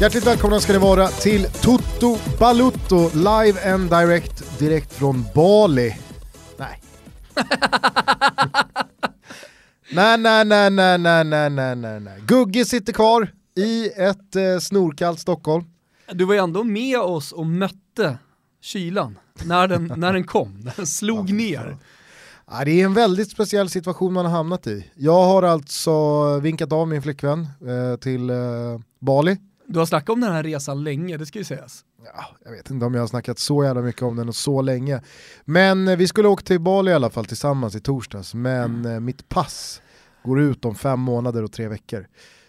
[0.00, 5.96] Hjärtligt välkomna ska ni vara till Toto Balutto live and direct direkt från Bali.
[6.56, 6.82] Nej.
[9.92, 12.22] nej, nej, nej, nej, nej, nej, nej, nej, nej.
[12.26, 15.64] Gugge sitter kvar i ett eh, snorkallt Stockholm.
[16.12, 18.18] Du var ju ändå med oss och mötte
[18.60, 21.76] kylan när den, när den kom, den slog ner.
[22.50, 24.90] Ja, det är en väldigt speciell situation man har hamnat i.
[24.94, 28.36] Jag har alltså vinkat av min flickvän eh, till eh,
[29.00, 29.36] Bali.
[29.68, 31.84] Du har snackat om den här resan länge, det ska ju sägas.
[32.04, 34.62] Ja, jag vet inte om jag har snackat så jävla mycket om den och så
[34.62, 35.02] länge.
[35.44, 38.92] Men eh, vi skulle åka till Bali i alla fall tillsammans i torsdags, men Mm.
[38.92, 39.82] eh, mitt pass
[40.24, 42.06] går ut om fem månader och tre veckor.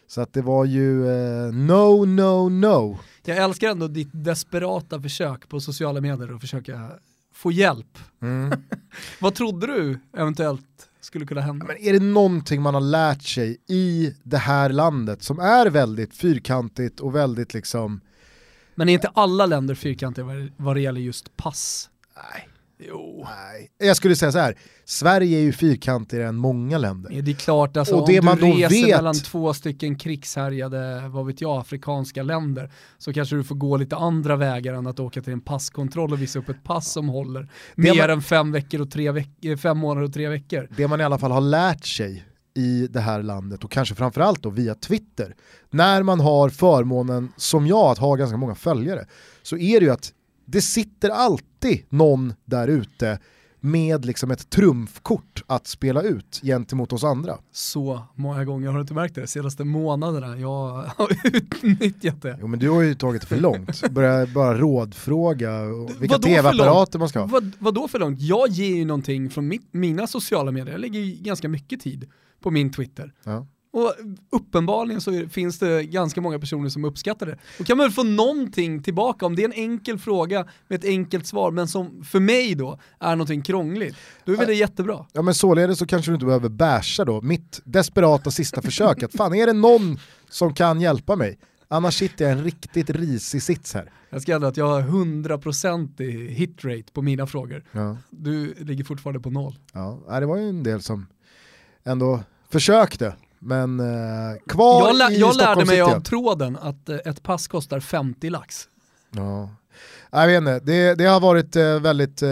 [0.08, 2.98] Så att det var ju eh, no, no, no.
[3.26, 6.90] Jag älskar ändå ditt desperata försök på sociala medier att försöka
[7.34, 7.98] få hjälp.
[8.22, 8.52] Mm.
[9.22, 11.66] Vad trodde du eventuellt skulle kunna hända?
[11.66, 16.14] Men är det någonting man har lärt sig i det här landet som är väldigt
[16.14, 18.02] fyrkantigt och väldigt liksom,
[18.76, 21.90] Men är inte alla länder fyrkantiga vad- det gäller just pass?
[22.16, 22.48] nej,
[22.88, 23.28] Jo.
[23.30, 23.72] nej.
[23.90, 27.22] Jag skulle säga så här, Sverige är ju fyrkantigare än många länder.
[27.22, 31.08] Det är klart, alltså, Och det om man du reser vet- mellan två stycken krigshärjade,
[31.08, 35.00] vad vet jag, afrikanska länder så kanske du får gå lite andra vägar än att
[35.00, 38.52] åka till en passkontroll och visa upp ett pass som håller mer man- än fem,
[38.52, 40.68] veckor och tre veck- eh, fem månader och tre veckor.
[40.78, 44.44] det man i alla fall har lärt sig i det här landet och kanske framförallt
[44.44, 45.36] då via Twitter,
[45.70, 49.06] när man har förmånen som jag att ha ganska många följare,
[49.44, 50.12] så är det ju att
[50.52, 53.20] det sitter alltid någon där ute
[53.60, 57.38] med liksom ett trumfkort att spela ut gentemot oss andra.
[57.52, 60.38] Så många gånger har du inte märkt det de senaste månaderna.
[60.38, 62.38] Jag har utnyttjat det.
[62.42, 65.62] Jo men du har ju tagit det för långt, börja bara rådfråga
[66.00, 67.28] vilka Vadå tv-apparater man ska ha.
[67.28, 68.22] Vad, vad då för långt?
[68.22, 72.10] Jag ger ju någonting från mitt, mina sociala medier, jag lägger ju ganska mycket tid
[72.42, 73.14] på min Twitter.
[73.24, 73.48] Ja.
[73.72, 73.94] Och
[74.30, 77.38] uppenbarligen så finns det ganska många personer som uppskattar det.
[77.58, 80.86] Då kan man väl få någonting tillbaka om det är en enkel fråga med ett
[80.86, 83.96] enkelt svar, men som för mig då är någonting krångligt.
[84.26, 85.06] Då är väl det jättebra.
[85.14, 89.14] Ja men således så kanske du inte behöver basha då, mitt desperata sista försök att
[89.14, 90.00] fan är det någon
[90.30, 91.40] som kan hjälpa mig?
[91.68, 93.92] Annars sitter jag i en riktigt risig sits här.
[94.10, 97.64] Jag ska ändå att jag har 100% i hitrate på mina frågor.
[97.72, 97.98] Ja.
[98.10, 99.56] Du ligger fortfarande på noll.
[99.74, 101.08] Ja, det var ju en del som
[101.84, 103.86] ändå försökte, men eh,
[104.48, 108.30] kvar Jag, lä- i jag lärde mig av tråden att eh, ett pass kostar 50
[108.30, 108.68] lax.
[109.16, 109.50] Ja.
[110.12, 112.30] Jag vet inte, det, det har varit eh, väldigt eh,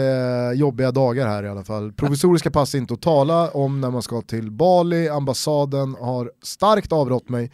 [0.54, 1.92] jobbiga dagar här i alla fall.
[1.92, 6.92] Provisoriska pass är inte att tala om när man ska till Bali, ambassaden har starkt
[6.92, 7.52] avrått mig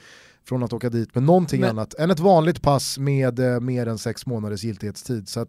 [0.48, 3.86] från att åka dit med någonting Men- annat än ett vanligt pass med eh, mer
[3.88, 5.28] än sex månaders giltighetstid.
[5.28, 5.46] Så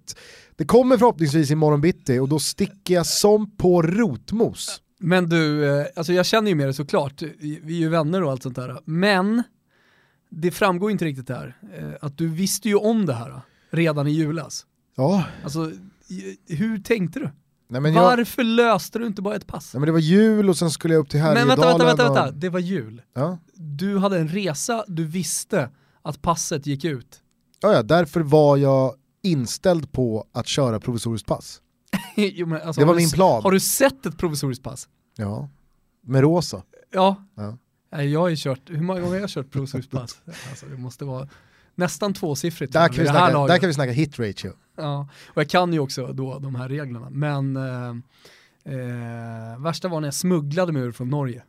[0.55, 4.81] det kommer förhoppningsvis imorgon bitti och då sticker jag som på rotmos.
[4.99, 8.31] Men du, eh, alltså jag känner ju med dig såklart, vi är ju vänner och
[8.31, 8.79] allt sånt där.
[8.85, 9.43] Men
[10.29, 13.39] det framgår inte riktigt här, eh, att du visste ju om det här eh,
[13.69, 14.65] redan i julas.
[14.97, 15.71] Ja, Alltså,
[16.47, 17.29] hur tänkte du?
[17.67, 19.73] nej men, jag, Varför löste du inte bara ett pass?
[19.73, 21.47] nej men det var jul och sen skulle jag upp till Men Härjedalen.
[21.59, 23.01] vänta, vänta, vänta, vänta, och- det var jul.
[23.13, 23.37] Ja.
[23.53, 25.69] Du hade en resa, du visste
[26.01, 27.21] att passet gick ut.
[27.61, 31.61] Ja, ja, därför var jag inställd på att köra provisoriskt pass.
[32.35, 33.43] jo, men alltså, Det var du min plan.
[33.43, 34.87] Har du sett ett provisoriskt pass?
[35.15, 35.49] Ja,
[36.01, 36.63] med rosa.
[36.91, 37.15] Ja.
[37.35, 37.57] Ja.
[37.91, 40.17] Nej, jag har ju kört, hur många gånger har jag kört provisoriskt pass?
[40.49, 41.27] Alltså, det måste vara
[41.75, 42.73] nästan tvåsiffrigt.
[42.73, 43.53] Där kan, vi snacka, laget.
[43.53, 44.53] där kan vi snacka hit ratio.
[44.77, 47.09] Ja, och jag kan ju också då de här reglerna.
[47.09, 47.89] Men eh,
[48.73, 51.43] eh, värsta var när jag smugglade mig ur från Norge.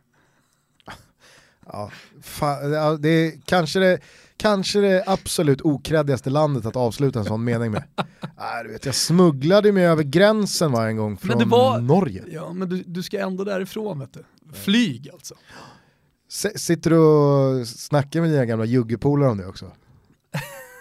[1.66, 1.90] Ja,
[2.22, 3.98] fa, ja, det är kanske det,
[4.46, 7.82] kanske det absolut okreddigaste landet att avsluta en sån mening med.
[8.38, 12.24] Nej, du vet, jag smugglade mig över gränsen var en gång från var- Norge.
[12.32, 14.24] Ja, men du, du ska ändå därifrån vet du.
[14.52, 15.34] Flyg alltså.
[16.32, 19.70] S- sitter du och snackar med dina gamla juggepolare om det också?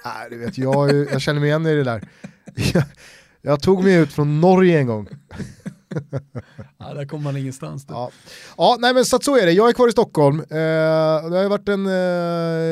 [0.06, 2.08] Nej, du vet, jag, jag känner mig igen i det där.
[2.74, 2.84] Jag,
[3.42, 5.08] jag tog mig ut från Norge en gång.
[6.78, 7.86] Ja, där kommer man ingenstans.
[7.86, 7.94] Du.
[7.94, 8.12] Ja,
[8.58, 9.52] ja nej men så, så är det.
[9.52, 10.40] Jag är kvar i Stockholm.
[10.40, 10.46] Eh,
[11.30, 11.86] det har ju varit en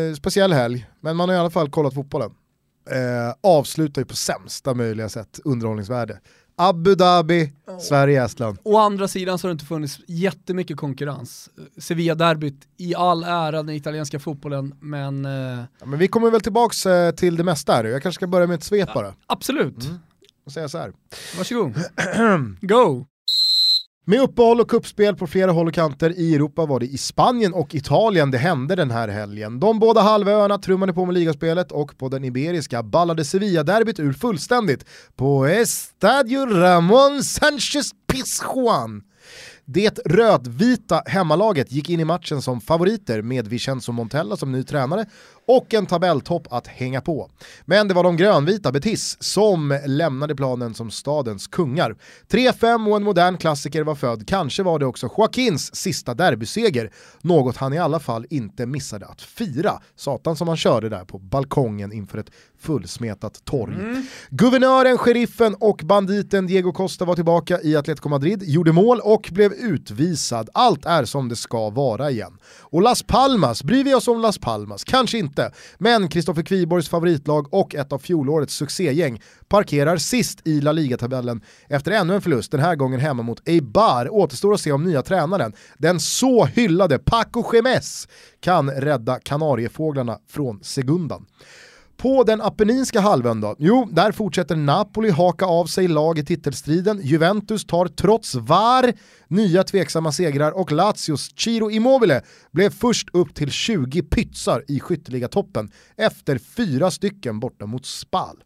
[0.10, 2.32] eh, speciell helg, men man har i alla fall kollat fotbollen.
[2.90, 6.20] Eh, avslutar ju på sämsta möjliga sätt underhållningsvärde.
[6.56, 8.58] Abu Dhabi, Sverige, Estland.
[8.64, 11.50] Å andra sidan så har det inte funnits jättemycket konkurrens.
[11.78, 16.86] Sevilla-derbyt i all ära den italienska fotbollen, men eh, Ja, men vi kommer väl tillbaks
[16.86, 17.84] eh, till det mesta här.
[17.84, 19.14] Jag kanske ska börja med ett svep bara.
[19.28, 19.84] absolut.
[19.84, 19.96] Mm.
[20.46, 20.94] Och säga så här.
[21.38, 21.74] Varsågod.
[22.62, 23.06] Go!
[24.06, 27.54] Med uppehåll och kuppspel på flera håll och kanter i Europa var det i Spanien
[27.54, 29.60] och Italien det hände den här helgen.
[29.60, 34.86] De båda halvöarna trummade på med ligaspelet och på den iberiska ballade Sevilla-derbyt ur fullständigt
[35.16, 39.04] på Estadio Ramon Sanchez Pizjuan.
[39.66, 45.06] Det rödvita hemmalaget gick in i matchen som favoriter med Vincenzo Montella som ny tränare
[45.48, 47.30] och en tabelltopp att hänga på.
[47.66, 51.96] Men det var de grönvita Betis som lämnade planen som stadens kungar.
[52.32, 57.58] 3-5 och en modern klassiker var född, kanske var det också Joaquins sista derbyseger, något
[57.58, 59.82] han i alla fall inte missade att fira.
[59.96, 63.74] Satan som han körde där på balkongen inför ett fullsmetat torg.
[63.74, 64.06] Mm.
[64.30, 69.53] Guvernören, sheriffen och banditen Diego Costa var tillbaka i Atletico Madrid, gjorde mål och blev
[69.54, 70.50] utvisad.
[70.54, 72.38] Allt är som det ska vara igen.
[72.60, 74.84] Och Las Palmas, bryr vi oss om Las Palmas?
[74.84, 75.52] Kanske inte.
[75.78, 81.92] Men Kristoffer Kviborgs favoritlag och ett av fjolårets succégäng parkerar sist i La Liga-tabellen efter
[81.92, 84.14] ännu en förlust, den här gången hemma mot Eibar.
[84.14, 88.08] Återstår att se om nya tränaren, den så hyllade Paco Gemes,
[88.40, 91.26] kan rädda Kanariefåglarna från Segundan.
[91.98, 93.56] På den apenninska halvön då?
[93.60, 97.00] Jo, där fortsätter Napoli haka av sig lag i titelstriden.
[97.04, 98.94] Juventus tar trots VAR
[99.34, 105.72] nya tveksamma segrar och Lazios Ciro Immobile blev först upp till 20 pytsar i toppen
[105.98, 108.44] efter fyra stycken borta mot Spal.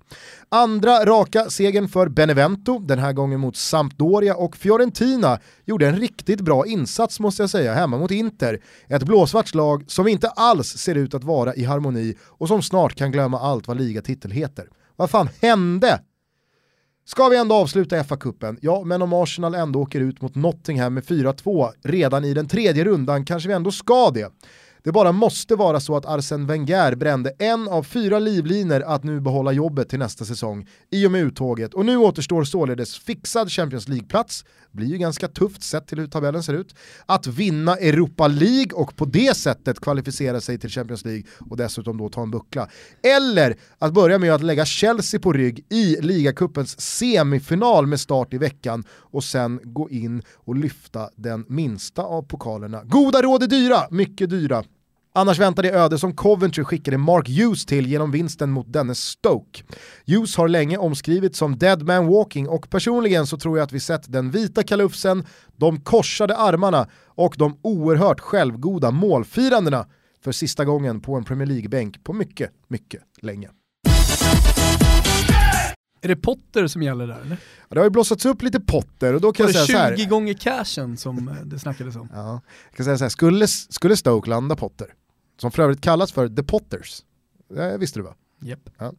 [0.50, 6.42] Andra raka segern för Benevento, den här gången mot Sampdoria och Fiorentina gjorde en riktigt
[6.42, 8.60] bra insats måste jag säga hemma mot Inter.
[8.88, 12.96] Ett blåsvart lag som inte alls ser ut att vara i harmoni och som snart
[12.96, 14.69] kan glömma allt vad ligatitel heter.
[14.95, 16.00] Vad fan hände
[17.07, 18.57] Ska vi ändå avsluta FA-cupen?
[18.62, 22.84] Ja, men om Arsenal ändå åker ut mot Nottingham med 4-2 redan i den tredje
[22.84, 24.31] rundan kanske vi ändå ska det.
[24.83, 29.19] Det bara måste vara så att Arsene Wenger brände en av fyra livlinor att nu
[29.19, 33.88] behålla jobbet till nästa säsong i och med uttåget och nu återstår således fixad Champions
[33.88, 36.75] League-plats, blir ju ganska tufft sett till hur tabellen ser ut,
[37.06, 41.97] att vinna Europa League och på det sättet kvalificera sig till Champions League och dessutom
[41.97, 42.69] då ta en buckla.
[43.03, 48.38] Eller att börja med att lägga Chelsea på rygg i ligacupens semifinal med start i
[48.38, 52.83] veckan och sen gå in och lyfta den minsta av pokalerna.
[52.83, 54.63] Goda råd är dyra, mycket dyra.
[55.18, 59.64] Annars väntar det öde som Coventry skickade Mark Hughes till genom vinsten mot denne Stoke.
[60.06, 63.80] Hughes har länge omskrivits som dead man walking och personligen så tror jag att vi
[63.80, 65.25] sett den vita kalufsen,
[65.56, 69.86] de korsade armarna och de oerhört självgoda målfirandena
[70.24, 73.50] för sista gången på en Premier League-bänk på mycket, mycket länge.
[76.02, 77.38] Är det Potter som gäller där eller?
[77.60, 80.06] Ja, det har ju blossats upp lite Potter och då kan Var jag säga 20
[80.06, 82.10] gånger cashen som eh, det snackades om?
[82.13, 84.88] Ja, jag kan säga så här, skulle, skulle Stoke landa Potter,
[85.38, 87.04] som för övrigt kallas för The Potters.
[87.50, 88.16] Det visste du va?
[88.44, 88.69] Yep.
[88.78, 88.94] Ja.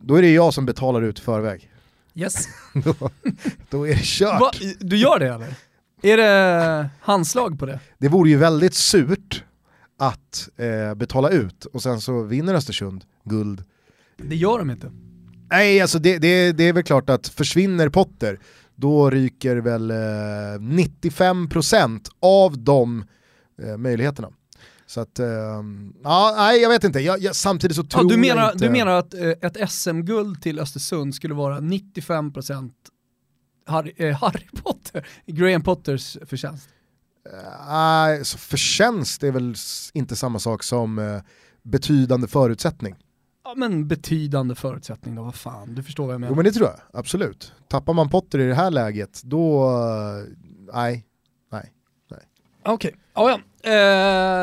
[0.00, 1.70] Då är det jag som betalar ut förväg.
[2.14, 2.48] Yes.
[2.84, 2.94] då,
[3.70, 4.40] då, är det kört.
[4.40, 4.50] Va?
[4.78, 5.54] Du gör det eller?
[6.02, 7.80] Är det handslag på det?
[7.98, 9.44] Det vore ju väldigt surt
[9.98, 13.64] att eh, betala ut och sen så vinner Östersund guld.
[14.16, 14.92] Det gör de inte.
[15.50, 18.38] Nej, alltså det, det, det är väl klart att försvinner Potter,
[18.74, 23.04] då ryker väl eh, 95% av de
[23.62, 24.30] eh, möjligheterna.
[24.86, 25.26] Så att, uh,
[26.02, 28.64] ja, nej jag vet inte, jag, jag, samtidigt så tror ja, du menar, jag inte...
[28.64, 32.70] Du menar att uh, ett SM-guld till Östersund skulle vara 95%
[33.66, 36.68] Harry, uh, Harry Potter, Graham Potters förtjänst?
[37.68, 39.54] Nej, uh, förtjänst är väl
[39.92, 41.20] inte samma sak som uh,
[41.62, 42.94] betydande förutsättning.
[43.44, 46.30] Ja men betydande förutsättning då, vad fan, du förstår vad jag menar.
[46.32, 47.52] Jo men det tror jag, absolut.
[47.68, 49.70] Tappar man Potter i det här läget, då,
[50.72, 51.04] nej, nej, nej.
[52.64, 53.24] Okej, okay.
[53.24, 53.40] oh, ja.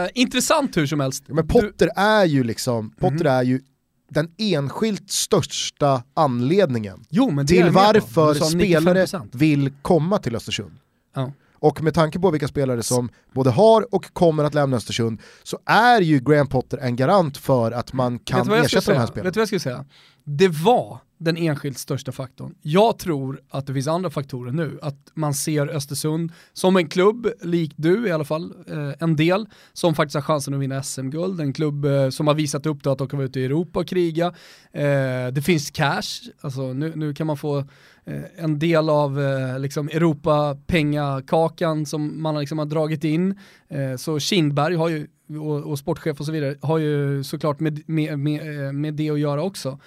[0.04, 1.24] Eh, intressant hur som helst.
[1.28, 2.02] Men Potter du...
[2.02, 3.34] är ju liksom, Potter mm.
[3.34, 3.62] är ju
[4.10, 10.72] den enskilt största anledningen jo, till varför spelare vill komma till Östersund.
[11.16, 11.32] Ja.
[11.54, 15.60] Och med tanke på vilka spelare som både har och kommer att lämna Östersund så
[15.66, 19.28] är ju Graham Potter en garant för att man kan ersätta de här spelarna.
[19.28, 19.86] Vet du vad jag skulle säga?
[20.24, 22.56] Det var den enskilt största faktorn.
[22.62, 24.80] Jag tror att det finns andra faktorer nu.
[24.82, 29.46] Att man ser Östersund som en klubb, lik du i alla fall, eh, en del,
[29.74, 31.42] som faktiskt har chansen att vinna SM-guld.
[31.42, 33.88] En klubb eh, som har visat upp att de kan vara ute i Europa och
[33.88, 34.26] kriga.
[34.72, 37.58] Eh, det finns cash, alltså nu, nu kan man få
[38.06, 43.40] eh, en del av eh, liksom Europa-pengakakan som man liksom har dragit in.
[43.70, 45.08] Eh, så Kindberg har ju,
[45.40, 49.10] och, och sportchef och så vidare, har ju såklart med, med, med, eh, med det
[49.10, 49.80] att göra också.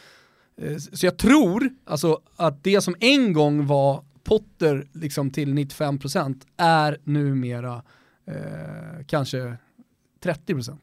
[0.63, 6.41] Eh, så jag tror alltså, att det som en gång var Potter liksom till 95%
[6.57, 7.83] är numera
[8.27, 9.57] eh, kanske
[10.23, 10.79] 30%.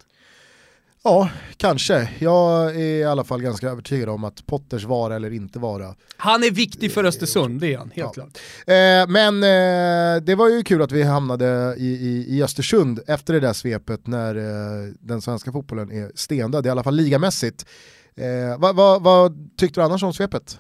[1.04, 2.10] Ja, kanske.
[2.20, 5.96] Jag är i alla fall ganska övertygad om att Potters vara eller inte vara.
[6.18, 8.12] Han är viktig för Östersund, det är han, helt ja.
[8.14, 8.38] klart.
[8.68, 13.34] Eh, men eh, det var ju kul att vi hamnade i, i, i Östersund efter
[13.34, 17.66] det där svepet när eh, den svenska fotbollen är stendöd, i alla fall ligamässigt.
[18.16, 20.60] Eh, vad, vad, vad, tyckte du annars om svepet?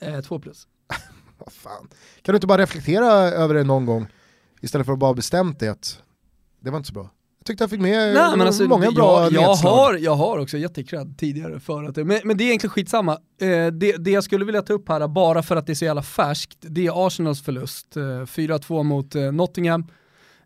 [0.00, 0.66] Eh, två plus.
[1.38, 1.88] vad fan.
[2.22, 4.06] Kan du inte bara reflektera över det någon gång?
[4.64, 6.02] istället för att bara bestämt det att
[6.60, 7.10] det var inte så bra.
[7.38, 10.38] Jag tyckte jag fick med Nej, men alltså, många bra jag, jag, har, jag har
[10.38, 13.12] också gett dig cred tidigare för att det, men, men det är egentligen skitsamma.
[13.12, 15.84] Eh, det, det jag skulle vilja ta upp här, bara för att det är så
[15.84, 17.96] jävla färskt, det är Arsenals förlust.
[17.96, 19.86] Eh, 4-2 mot eh, Nottingham.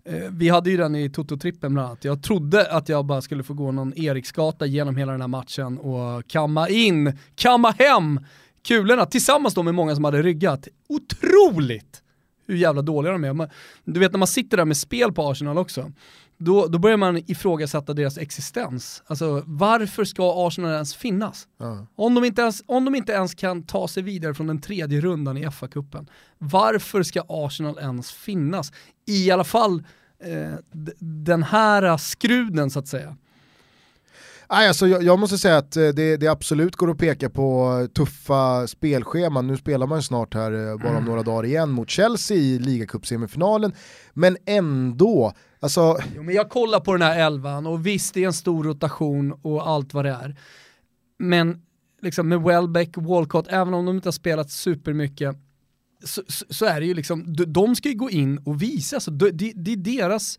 [0.08, 2.04] Eh, vi hade ju den i Toto-trippen bland annat.
[2.04, 5.78] Jag trodde att jag bara skulle få gå någon Eriksgata genom hela den här matchen
[5.78, 8.20] och kamma in, kamma hem
[8.68, 10.68] kulorna tillsammans då med många som hade ryggat.
[10.88, 12.02] Otroligt
[12.48, 13.32] hur jävla dåliga de är.
[13.32, 13.48] Man,
[13.84, 15.92] du vet när man sitter där med spel på Arsenal också,
[16.38, 19.02] då, då börjar man ifrågasätta deras existens.
[19.06, 21.48] Alltså varför ska Arsenal ens finnas?
[21.58, 21.86] Ja.
[21.96, 25.00] Om de, inte ens, om de inte ens kan ta sig vidare från den tredje
[25.00, 26.06] rundan i FA-cupen,
[26.38, 28.72] varför ska Arsenal ens finnas?
[29.06, 29.84] I alla fall
[30.24, 30.54] eh,
[30.98, 33.16] den här skruden så att säga.
[34.50, 37.88] Nej, alltså, jag, jag måste säga att eh, det, det absolut går att peka på
[37.94, 39.46] tuffa spelscheman.
[39.46, 42.58] Nu spelar man ju snart här eh, bara om några dagar igen mot Chelsea i
[42.58, 43.72] ligacupsemifinalen.
[44.12, 48.26] Men ändå, alltså Jo, men jag kollar på den här elvan och visst det är
[48.26, 50.36] en stor rotation och allt vad det är.
[51.18, 51.62] Men
[52.02, 55.36] liksom med Welbeck, Walcott, även om de inte har spelat supermycket,
[56.04, 58.96] så, så, så är det ju liksom, de, de ska ju gå in och visa,
[58.96, 60.38] alltså, det, det är deras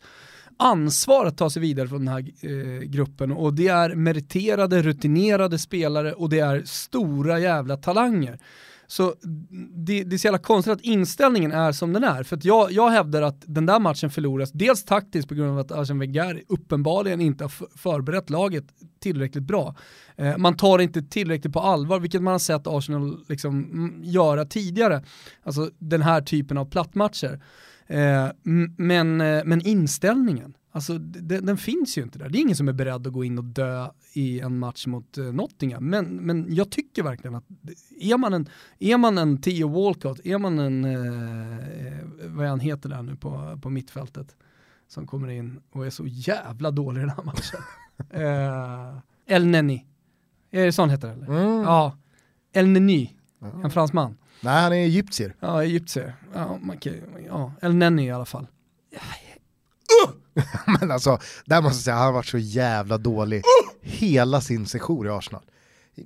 [0.60, 5.58] ansvar att ta sig vidare från den här eh, gruppen och det är meriterade, rutinerade
[5.58, 8.38] spelare och det är stora jävla talanger.
[8.90, 9.14] Så
[9.74, 12.22] det, det är så jävla konstigt att inställningen är som den är.
[12.22, 15.58] För att jag, jag hävdar att den där matchen förloras, dels taktiskt på grund av
[15.58, 18.64] att Arsene Wenger uppenbarligen inte har förberett laget
[19.00, 19.74] tillräckligt bra.
[20.16, 24.04] Eh, man tar det inte tillräckligt på allvar, vilket man har sett Arsenal liksom, mm,
[24.04, 25.04] göra tidigare.
[25.42, 27.40] Alltså den här typen av plattmatcher.
[27.90, 28.28] Eh,
[28.76, 32.28] men, eh, men inställningen, alltså d- den finns ju inte där.
[32.28, 35.18] Det är ingen som är beredd att gå in och dö i en match mot
[35.18, 35.84] eh, Nottingham.
[35.90, 37.44] Men, men jag tycker verkligen att
[38.00, 38.46] är man en,
[38.78, 43.58] är man en Theo Walcott, är man en, eh, vad han heter där nu på,
[43.62, 44.36] på mittfältet,
[44.88, 47.60] som kommer in och är så jävla dålig i den här matchen.
[48.10, 48.98] eh,
[49.36, 49.86] El Neni,
[50.50, 51.26] är det så han heter eller?
[51.26, 51.62] mm.
[51.62, 51.96] Ja,
[52.52, 53.16] El Neni,
[53.64, 54.16] en fransman.
[54.40, 55.34] Nej han är egyptier.
[55.40, 56.14] Ja, egyptier.
[56.34, 56.94] Ja, man kan,
[57.26, 58.46] ja, El Neni i alla fall.
[60.80, 63.42] Men alltså, där måste jag säga, han har varit så jävla dålig
[63.82, 65.42] hela sin session i Arsenal.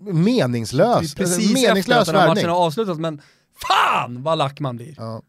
[0.01, 2.35] Meningslös, precis meningslös här värvning.
[2.35, 3.21] matchen har avslutats, men
[3.69, 4.95] fan vad lack man blir.
[4.99, 5.23] Ja.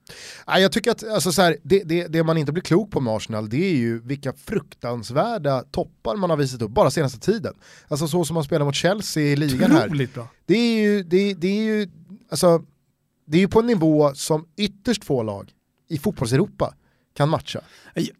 [0.59, 3.13] Jag tycker att alltså, så här, det, det, det man inte blir klok på med
[3.13, 7.53] Arsenal det är ju vilka fruktansvärda toppar man har visat upp bara senaste tiden.
[7.88, 9.85] Alltså så som man spelar mot Chelsea i ligan här.
[9.85, 10.27] Otroligt bra.
[10.45, 11.89] Det är ju, det, det är ju,
[12.29, 12.63] alltså,
[13.25, 15.51] det är ju på en nivå som ytterst få lag
[15.89, 16.74] i fotbollseuropa
[17.15, 17.62] kan matcha.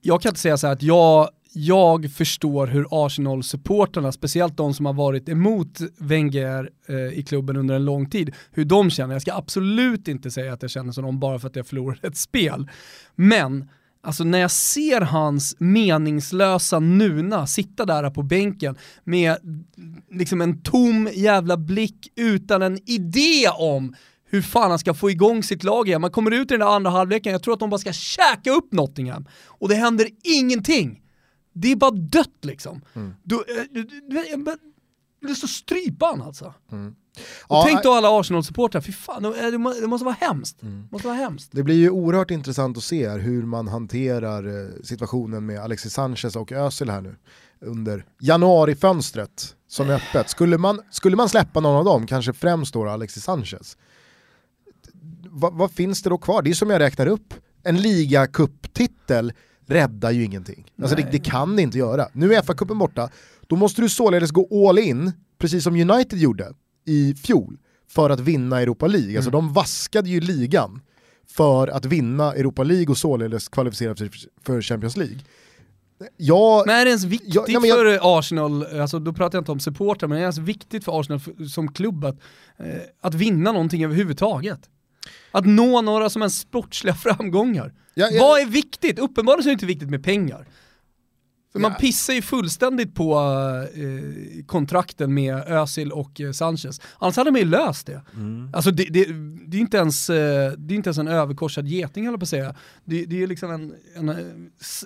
[0.02, 4.86] Jag kan inte säga så här att jag, jag förstår hur Arsenal-supporterna, speciellt de som
[4.86, 9.16] har varit emot Wenger eh, i klubben under en lång tid, hur de känner.
[9.16, 12.08] Jag ska absolut inte säga att jag känner som dem bara för att jag förlorade
[12.08, 12.70] ett spel.
[13.16, 13.70] Men
[14.06, 19.38] Alltså när jag ser hans meningslösa Nuna sitta där på bänken med
[20.12, 23.96] liksom en tom jävla blick utan en idé om
[24.36, 26.02] hur fan han ska få igång sitt lag igen.
[26.02, 28.52] Man kommer ut i den där andra halvleken, jag tror att de bara ska käka
[28.52, 29.26] upp Nottingham.
[29.48, 31.02] Och det händer ingenting.
[31.54, 32.82] Det är bara dött liksom.
[33.24, 33.88] Du, eh, du,
[35.28, 36.46] du, så strypan alltså.
[36.46, 40.58] Och Ja, tänk då alla Arsenal-supportrar, fy fan, det, det må- det måste vara hemskt.
[40.62, 41.50] Det måste vara hemskt.
[41.52, 46.36] Det blir ju oerhört intressant att se hur man hanterar eh, situationen med Alexis Sanchez
[46.36, 47.16] och Özil här nu
[47.62, 50.30] under januarifönstret som är öppet.
[50.30, 53.78] Skulle man, skulle man släppa någon av dem, kanske främst då Alexis Sanchez,
[55.30, 56.42] vad, vad finns det då kvar?
[56.42, 57.34] Det är som jag räknar upp,
[57.64, 59.34] en ligacup-titel
[59.68, 60.72] räddar ju ingenting.
[60.82, 62.08] Alltså det, det kan det inte göra.
[62.14, 63.10] Nu är FA-cupen borta,
[63.48, 66.54] då måste du således gå all in, precis som United gjorde
[66.86, 67.58] i fjol,
[67.90, 69.16] för att vinna Europa League.
[69.18, 70.82] Alltså de vaskade ju ligan
[71.28, 74.10] för att vinna Europa League och således kvalificera sig
[74.46, 75.20] för Champions League.
[76.18, 79.42] Jag, Men är det ens viktigt Ja, nej, jag- för Arsenal, alltså då pratar jag
[79.42, 82.16] inte om supportrar, men är det ens viktigt för Arsenal som klubb att,
[82.58, 82.66] eh,
[83.02, 84.60] att vinna någonting överhuvudtaget?
[85.36, 87.74] Att nå några som en sportsliga framgångar.
[87.94, 89.00] jag, jag, Vad är viktigt?
[89.00, 90.48] Uppenbarligen så är det inte viktigt med pengar.
[91.56, 93.14] För man pissar ju fullständigt på
[93.76, 96.82] eh, kontrakten med Özil och eh, Sanchez.
[97.00, 98.02] Annars hade man ju löst det.
[98.14, 98.50] Mm.
[98.54, 99.06] Alltså det, det,
[99.48, 102.30] det, är inte ens, eh, det är inte ens en överkorsad geting höll på att
[102.30, 102.56] säga.
[102.86, 104.16] Det, det är liksom en, en eh,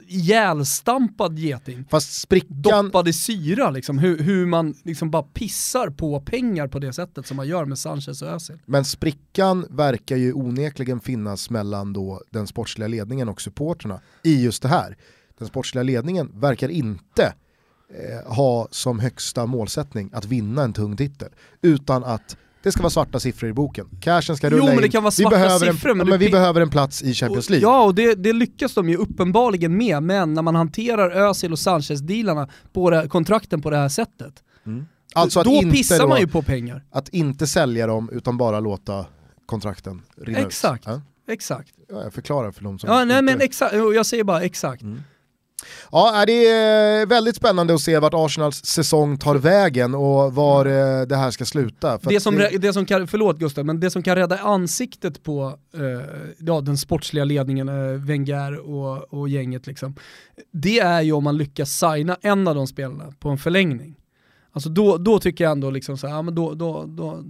[0.08, 1.86] ihjälstampad geting.
[1.90, 3.98] Fast sprickan, Doppad i syra liksom.
[3.98, 7.80] Hur, hur man liksom bara pissar på pengar på det sättet som man gör med
[7.80, 8.58] Sanchez och Özil.
[8.66, 14.62] men sprickan verkar ju onekligen finnas mellan då den sportsliga ledningen och supporterna i just
[14.62, 14.98] det här.
[15.40, 21.30] Den sportsliga ledningen verkar inte eh, ha som högsta målsättning att vinna en tung titel,
[21.62, 23.88] utan att Det ska vara svarta siffror i boken.
[24.02, 24.82] Cashen ska Jo, rulla men in.
[24.82, 27.14] det kan vara vi svarta behöver siffror, en, men men, vi behöver en plats i
[27.14, 27.70] Champions League.
[27.70, 31.60] Ja, och det, det lyckas de ju uppenbarligen med, men när man hanterar Özil och
[31.60, 34.44] Sanchez-dealarna på det, kontrakten på det här sättet,
[35.16, 36.84] alltså att då inte pissar då, man ju på pengar.
[36.92, 39.06] att inte sälja dem utan bara låta
[39.46, 40.84] kontrakten rinna Exakt.
[40.84, 40.88] ut.
[40.88, 41.02] Ja?
[41.34, 41.70] Exakt.
[41.90, 43.22] Ja, jag förklarar för de som Ja, nej inte...
[43.22, 44.84] men exakt, jag säger bara exakt.
[45.92, 51.02] Ja, det är väldigt spännande att se vart Arsenals säsong tar vägen och var eh,
[51.08, 51.98] det här ska sluta.
[51.98, 55.58] Det som, rä- det som kan, förlåt Gustav, men det som kan rädda ansiktet på
[55.74, 55.82] eh,
[56.40, 59.96] ja, den sportsliga ledningen, eh, Wenger och, och gänget, liksom,
[60.52, 63.96] det är ju om man lyckas signa en av de spelarna på en förlängning.
[64.52, 67.24] Alltså då, då tycker jag ändå liksom så här, ja, men då, då, då,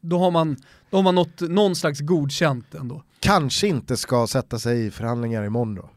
[0.00, 0.56] då har man,
[0.90, 3.02] då har man nått någon slags godkänt ändå.
[3.20, 5.90] kanske inte ska sätta sig i förhandlingar imorgon då.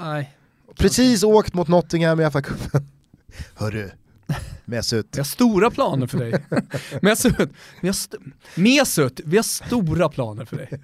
[0.00, 0.34] Nej,
[0.76, 2.82] Precis åkt mot Nottingham i FA-cupen.
[3.54, 3.90] Hörru,
[4.64, 5.06] Mesut.
[5.12, 6.44] vi har stora planer för dig.
[7.02, 7.50] Mesut,
[7.80, 8.16] vi har, st-
[8.54, 10.68] Mesut, vi har stora planer för dig.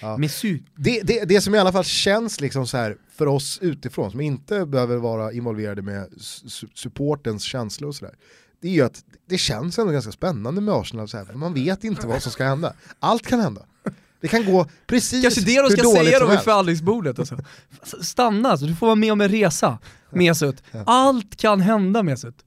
[0.00, 0.16] Ja.
[0.16, 0.62] Mesut.
[0.76, 4.20] Det, det, det som i alla fall känns liksom så här för oss utifrån, som
[4.20, 8.14] inte behöver vara involverade med su- supportens känslor och sådär,
[8.60, 11.54] det är ju att det känns ändå ganska spännande med Arsenal, så här, för man
[11.54, 12.72] vet inte vad som ska hända.
[12.98, 13.62] Allt kan hända.
[14.20, 17.18] Det kan gå precis Kanske det de ska säga då vid förhandlingsbordet.
[17.18, 17.38] Alltså.
[18.02, 18.66] Stanna, alltså.
[18.66, 19.78] du får vara med om en resa.
[20.10, 20.62] Mesut.
[20.86, 22.44] Allt kan hända Mesut.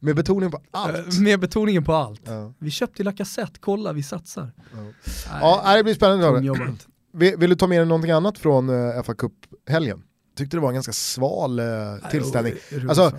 [0.00, 0.96] Med betoning på allt.
[0.96, 2.20] Eh, Med betoningen på allt.
[2.24, 2.52] Ja.
[2.58, 4.52] Vi köpte Lacazette, kolla vi satsar.
[4.74, 4.92] Nej,
[5.40, 6.52] Ja, det blir spännande.
[7.12, 10.02] Vill, vill du ta med dig någonting annat från uh, FA Cup-helgen?
[10.36, 11.64] Tyckte det var en ganska sval eh,
[12.10, 12.54] tillställning.
[12.72, 13.12] Nej, Alltså,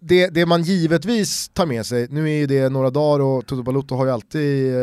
[0.00, 3.62] det, det man givetvis tar med sig, nu är ju det några dagar och Toto
[3.62, 4.82] Balotto har ju alltid eh,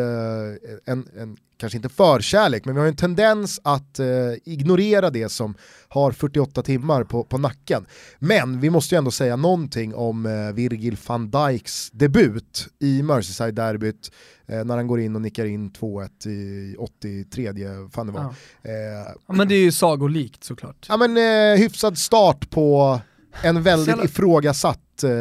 [0.85, 4.07] en, en, kanske inte förkärlek, men vi har en tendens att eh,
[4.45, 5.55] ignorera det som
[5.87, 7.85] har 48 timmar på, på nacken.
[8.19, 14.11] Men vi måste ju ändå säga någonting om eh, Virgil van Dijks debut i Merseyside-derbyt
[14.47, 17.53] eh, när han går in och nickar in 2-1 i 83
[17.91, 18.21] fan det var.
[18.21, 18.69] Ja.
[18.69, 20.85] Eh, Ja, men det är ju sagolikt såklart.
[20.89, 22.99] ja men eh, hyfsad start på
[23.43, 25.11] en väldigt ifrågasatt eh,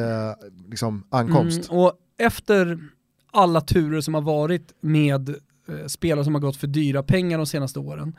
[0.70, 1.68] liksom, ankomst.
[1.70, 2.78] Mm, och efter
[3.32, 5.34] alla turer som har varit med
[5.68, 8.16] Eh, spelare som har gått för dyra pengar de senaste åren,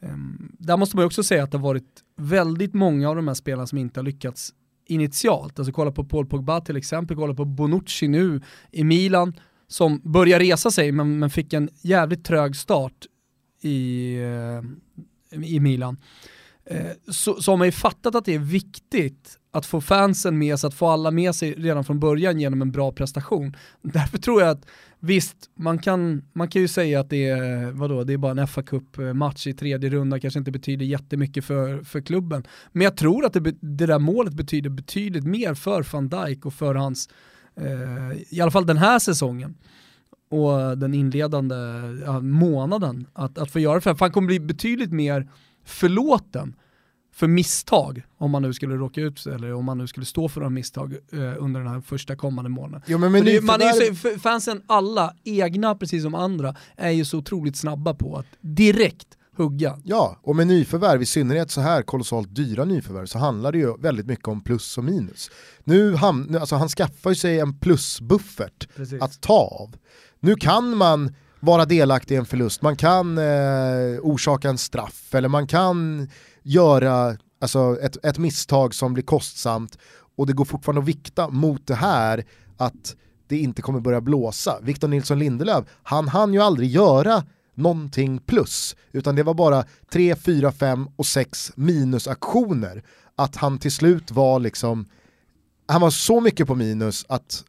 [0.00, 3.28] ehm, där måste man ju också säga att det har varit väldigt många av de
[3.28, 4.54] här spelarna som inte har lyckats
[4.86, 5.58] initialt.
[5.58, 10.40] Alltså kolla på Paul Pogba till exempel, kolla på Bonucci nu i Milan, som börjar
[10.40, 13.06] resa sig men, men fick en jävligt trög start
[13.62, 15.96] i, eh, i Milan.
[16.64, 20.58] Eh, så, så har man ju fattat att det är viktigt att få fansen med
[20.58, 23.56] sig, att få alla med sig redan från början genom en bra prestation.
[23.82, 24.66] Därför tror jag att
[25.00, 28.48] visst, man kan, man kan ju säga att det är, vadå, det är bara en
[28.48, 32.46] fa Cup-match i tredje runda, kanske inte betyder jättemycket för, för klubben.
[32.72, 36.54] Men jag tror att det, det där målet betyder betydligt mer för van Dijk och
[36.54, 37.08] för hans,
[37.56, 39.54] eh, i alla fall den här säsongen
[40.30, 41.56] och den inledande
[42.04, 43.80] ja, månaden att, att få göra det.
[43.80, 45.28] För han kommer bli betydligt mer
[45.64, 46.54] förlåten
[47.18, 50.40] för misstag, om man nu skulle råka ut eller om man nu skulle stå för
[50.40, 52.82] några misstag eh, under den här första kommande månaden.
[52.86, 56.90] Jo, men För det, man är ju så, fansen, alla, egna precis som andra, är
[56.90, 59.78] ju så otroligt snabba på att direkt hugga.
[59.84, 63.76] Ja, och med nyförvärv, i synnerhet så här kolossalt dyra nyförvärv, så handlar det ju
[63.78, 65.30] väldigt mycket om plus och minus.
[65.64, 69.02] Nu, ham- alltså han skaffar ju sig en plusbuffert Precis.
[69.02, 69.76] att ta av.
[70.20, 73.24] Nu kan man vara delaktig i en förlust, man kan eh,
[74.02, 76.08] orsaka en straff eller man kan
[76.42, 79.78] göra alltså, ett, ett misstag som blir kostsamt
[80.16, 82.24] och det går fortfarande att vikta mot det här
[82.56, 82.96] att
[83.28, 84.58] det inte kommer börja blåsa.
[84.62, 87.24] Victor Nilsson Lindelöf, han hann ju aldrig göra
[87.54, 92.84] någonting plus, utan det var bara 3, 4, 5 och 6 minusaktioner.
[93.16, 94.86] Att han till slut var liksom,
[95.66, 97.44] han var så mycket på minus att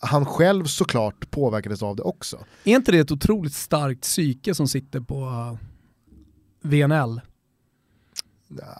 [0.00, 2.38] han själv såklart påverkades av det också.
[2.64, 5.58] Är inte det ett otroligt starkt psyke som sitter på eh,
[6.68, 7.20] VNL?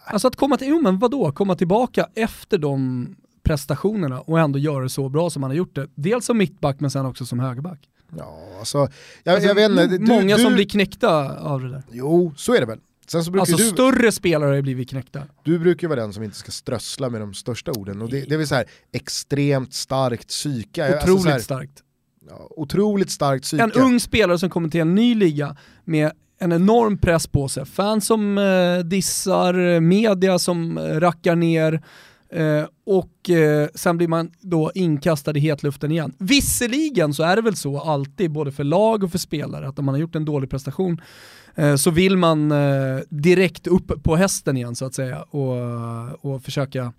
[0.07, 3.09] Alltså att komma till, jo men vadå, komma tillbaka efter de
[3.43, 5.87] prestationerna och ändå göra det så bra som han har gjort det.
[5.95, 7.79] Dels som mittback men sen också som högerback.
[8.19, 8.89] Ja, alltså,
[9.25, 11.83] jag, Alltså, jag vet inte, du, många du, som blir knäckta av det där.
[11.93, 12.81] Jo, så är det väl.
[13.07, 15.23] Sen så brukar Alltså du, större spelare har blivit knäckta.
[15.45, 18.35] du brukar vara den som inte ska strössla med de största orden och det, det
[18.35, 20.87] är väl så här extremt starkt psyke.
[20.87, 21.83] Alltså Otroligt så här, starkt.
[22.29, 23.63] ja, otroligt starkt psyke.
[23.63, 27.65] En ung spelare som kommer till en ny liga med en enorm press på sig.
[27.65, 31.83] Fans som eh, dissar, eh, media som eh, rackar ner
[32.31, 36.15] eh, och eh, sen blir man då inkastad i hetluften igen.
[36.19, 39.85] Visserligen så är det väl så alltid, både för lag och för spelare, att om
[39.85, 41.01] man har gjort en dålig prestation
[41.55, 46.43] eh, så vill man eh, direkt upp på hästen igen så att säga och, och
[46.43, 46.93] försöka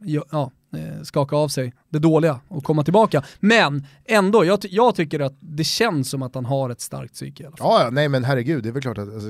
[0.00, 3.22] ja, ja, eh, skaka av sig det dåliga och komma tillbaka.
[3.40, 7.42] Men ändå, jag, jag, tycker att det känns som att han har ett starkt psyke
[7.42, 7.66] i alla fall.
[7.70, 9.28] Ja, ja nej men herregud, det är väl klart att alltså,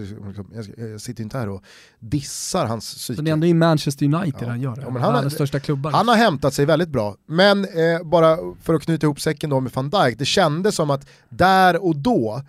[0.54, 1.62] jag, jag, sitter inte här och
[1.98, 3.16] dissar hans psyke.
[3.16, 4.48] Så det är ändå i Manchester United ja.
[4.48, 5.90] han gör det, ja, men han, har, största klubbar.
[5.90, 9.60] Han har hämtat sig väldigt bra, men eh, bara för att knyta ihop säcken då
[9.60, 12.42] med van Dijk, det kändes som att där och då,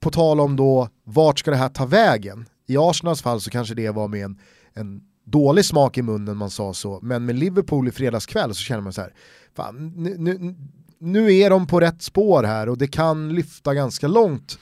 [0.00, 2.46] på tal om då vart ska det här ta vägen?
[2.66, 4.38] I Arsenals fall så kanske det var med en,
[4.74, 8.82] en dålig smak i munnen man sa så, men med Liverpool i fredagskväll så känner
[8.82, 9.14] man så här,
[9.56, 10.54] fan, nu, nu,
[10.98, 14.58] nu är de på rätt spår här och det kan lyfta ganska långt.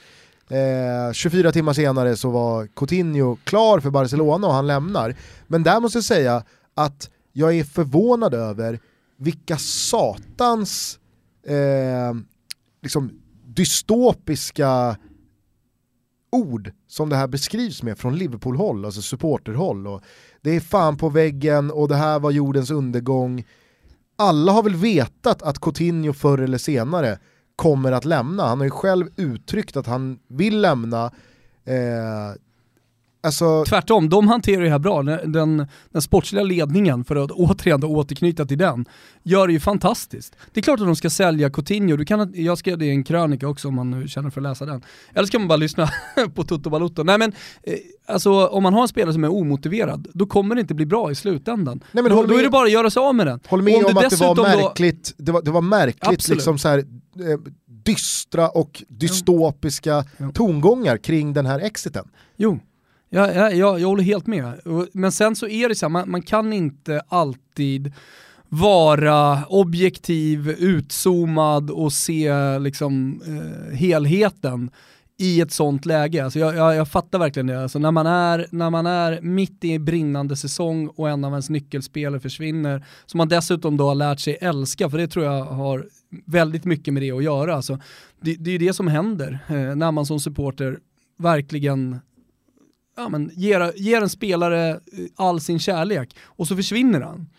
[0.49, 5.15] Eh, 24 timmar senare så var Coutinho klar för Barcelona och han lämnar.
[5.47, 6.43] Men där måste jag säga
[6.75, 8.79] att jag är förvånad över
[9.17, 10.99] vilka satans
[11.47, 12.13] eh,
[12.81, 13.11] liksom
[13.45, 14.97] dystopiska
[16.31, 19.87] ord som det här beskrivs med från Liverpool-håll, alltså supporterhåll.
[19.87, 20.01] Och
[20.41, 23.43] det är fan på väggen och det här var jordens undergång.
[24.15, 27.19] Alla har väl vetat att Coutinho förr eller senare
[27.55, 28.47] kommer att lämna.
[28.47, 31.05] Han har ju själv uttryckt att han vill lämna.
[31.65, 32.35] Eh,
[33.23, 33.65] Alltså...
[33.65, 35.03] Tvärtom, de hanterar det här bra.
[35.03, 38.85] Den, den sportsliga ledningen, för att återigen återknyta till den,
[39.23, 40.35] gör det ju fantastiskt.
[40.53, 43.03] Det är klart att de ska sälja Coutinho, du kan, jag skrev det i en
[43.03, 44.81] krönika också om man nu känner för att läsa den.
[45.13, 45.89] Eller så kan man bara lyssna
[46.35, 47.03] på Toto Balotto.
[47.03, 47.31] Nej men,
[47.63, 50.85] eh, alltså om man har en spelare som är omotiverad, då kommer det inte bli
[50.85, 51.83] bra i slutändan.
[51.91, 53.39] Nej, men då, då är det bara att göra sig av med den.
[53.47, 55.23] Håll med om, om att det var märkligt, då...
[55.23, 57.39] det var, det var märkligt liksom så här, eh,
[57.83, 60.31] dystra och dystopiska ja.
[60.33, 62.07] tongångar kring den här exiten.
[62.37, 62.59] Jo,
[63.13, 64.61] Ja, ja, jag, jag håller helt med.
[64.93, 67.93] Men sen så är det så här, man, man kan inte alltid
[68.49, 74.71] vara objektiv, utzoomad och se liksom, eh, helheten
[75.17, 76.23] i ett sånt läge.
[76.23, 77.63] Alltså jag, jag, jag fattar verkligen det.
[77.63, 81.49] Alltså när, man är, när man är mitt i brinnande säsong och en av ens
[81.49, 85.87] nyckelspelare försvinner, som man dessutom då har lärt sig älska, för det tror jag har
[86.25, 87.55] väldigt mycket med det att göra.
[87.55, 87.79] Alltså,
[88.21, 90.79] det, det är det som händer eh, när man som supporter
[91.17, 91.99] verkligen
[92.97, 94.79] ja, men, ger, ger en spelare eh,
[95.15, 97.29] all sin kärlek och så försvinner han.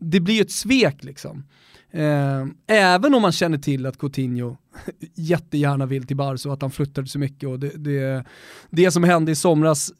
[0.00, 1.44] Det blir ju ett svek liksom.
[1.90, 4.56] Eh, även om man känner till att Coutinho
[5.14, 8.24] jättegärna vill till Barca och att han flyttade så mycket och det, det,
[8.70, 9.92] det som hände i somras,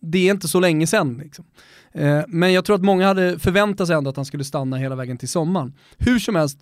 [0.00, 1.18] det är inte så länge sedan.
[1.18, 1.44] Liksom.
[1.92, 4.94] Eh, men jag tror att många hade förväntat sig ändå att han skulle stanna hela
[4.94, 5.72] vägen till sommaren.
[5.98, 6.58] Hur som helst,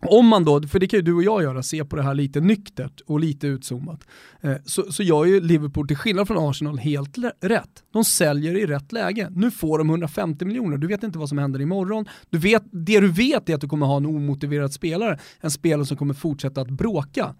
[0.00, 2.14] om man då, för det kan ju du och jag göra, se på det här
[2.14, 4.00] lite nyktert och lite utzoomat,
[4.40, 7.84] eh, så, så gör ju Liverpool till skillnad från Arsenal helt rätt.
[7.92, 9.28] De säljer i rätt läge.
[9.30, 12.04] Nu får de 150 miljoner, du vet inte vad som händer imorgon.
[12.30, 15.86] Du vet, det du vet är att du kommer ha en omotiverad spelare, en spelare
[15.86, 17.34] som kommer fortsätta att bråka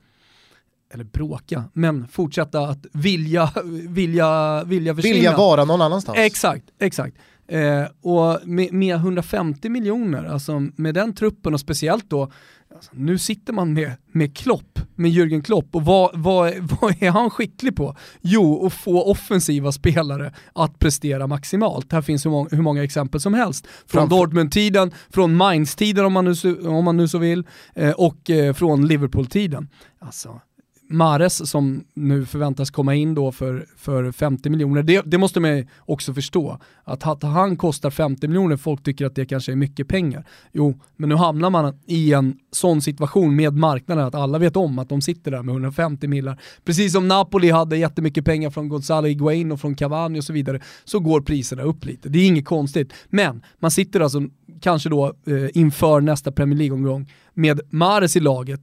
[0.91, 3.53] eller bråka, men fortsätta att vilja,
[3.89, 5.15] vilja, vilja försvinna.
[5.15, 6.19] Vilja vara någon annanstans.
[6.19, 7.17] Exakt, exakt.
[7.49, 12.33] Eh, och med, med, 150 miljoner, alltså med den truppen och speciellt då,
[12.75, 17.11] alltså, nu sitter man med, med Klopp, med Jürgen Klopp och vad, vad, vad är
[17.11, 17.97] han skicklig på?
[18.21, 21.93] Jo, att få offensiva spelare att prestera maximalt.
[21.93, 23.67] Här finns hur många, hur många exempel som helst.
[23.87, 28.55] Från Dortmund-tiden, från Mainz-tiden om, man nu, om man nu så vill, eh, och eh,
[28.55, 29.69] från Liverpool-tiden.
[29.99, 30.41] Alltså,
[30.91, 35.67] Mares som nu förväntas komma in då för, för 50 miljoner, det, det, måste man
[35.79, 36.59] också förstå.
[36.85, 40.25] Att, att han kostar 50 miljoner, folk tycker att det kanske är mycket pengar.
[40.53, 44.79] Jo, men nu hamnar man i en sån situation med marknaden att alla vet om
[44.79, 46.41] att de sitter där med 150 millar.
[46.65, 50.61] Precis som Napoli hade jättemycket pengar från Gonzalo Higuain och från Cavani och så vidare,
[50.85, 52.09] så går priserna upp lite.
[52.09, 52.93] Det är inget konstigt.
[53.09, 54.23] Men man sitter alltså
[54.61, 58.61] kanske då eh, inför nästa Premier League-omgång med Mares i laget,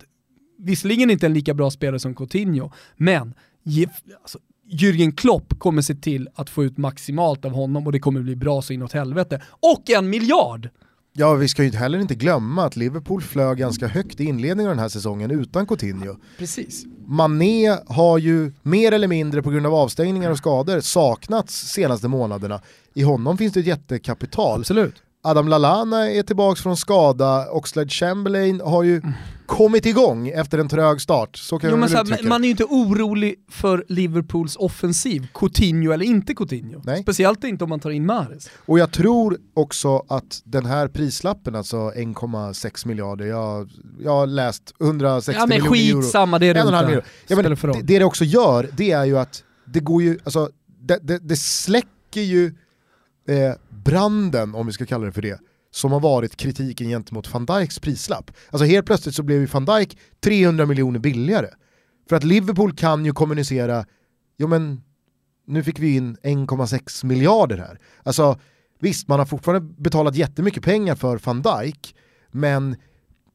[0.65, 3.87] visserligen inte en lika bra spelare som Coutinho, men ge,
[4.21, 8.21] alltså, Jürgen Klopp kommer se till att få ut maximalt av honom och det kommer
[8.21, 9.41] bli bra så inåt helvete.
[9.49, 10.69] Och en miljard!
[11.17, 14.75] Ja, vi ska ju heller inte glömma att Liverpool flög ganska högt i inledningen av
[14.75, 16.15] den här säsongen utan Coutinho.
[16.37, 16.85] Precis.
[17.05, 22.61] Mané har ju mer eller mindre på grund av avstängningar och skador saknats senaste månaderna.
[22.93, 24.59] I honom finns det ett jättekapital.
[24.59, 24.95] Absolut.
[25.25, 29.11] Adam Lallana är tillbaka från skada, Oxlade Chamberlain har ju mm.
[29.45, 31.37] kommit igång efter en trög start.
[31.37, 35.91] Så kan jo, men så här, man är ju inte orolig för Liverpools offensiv, Coutinho
[35.91, 36.81] eller inte Coutinho.
[36.83, 37.01] Nej.
[37.01, 38.49] Speciellt inte om man tar in Mahrez.
[38.65, 44.73] Och jag tror också att den här prislappen, alltså 1,6 miljarder, jag, jag har läst
[44.81, 46.01] 160 ja, men miljoner euro.
[46.01, 46.57] skitsamma, det är
[46.89, 47.03] inte.
[47.27, 50.49] Ja, men det, det det också gör, det är ju att det går ju, alltså
[50.81, 52.53] det, det, det släcker ju
[53.27, 55.39] eh, branden, om vi ska kalla det för det,
[55.71, 58.31] som har varit kritiken gentemot van Dijks prislapp.
[58.49, 61.49] Alltså helt plötsligt så blev ju van Dijk 300 miljoner billigare.
[62.09, 63.85] För att Liverpool kan ju kommunicera,
[64.37, 64.81] jo men
[65.47, 67.79] nu fick vi in 1,6 miljarder här.
[68.03, 68.39] Alltså
[68.79, 71.95] visst man har fortfarande betalat jättemycket pengar för van Dijk,
[72.31, 72.75] men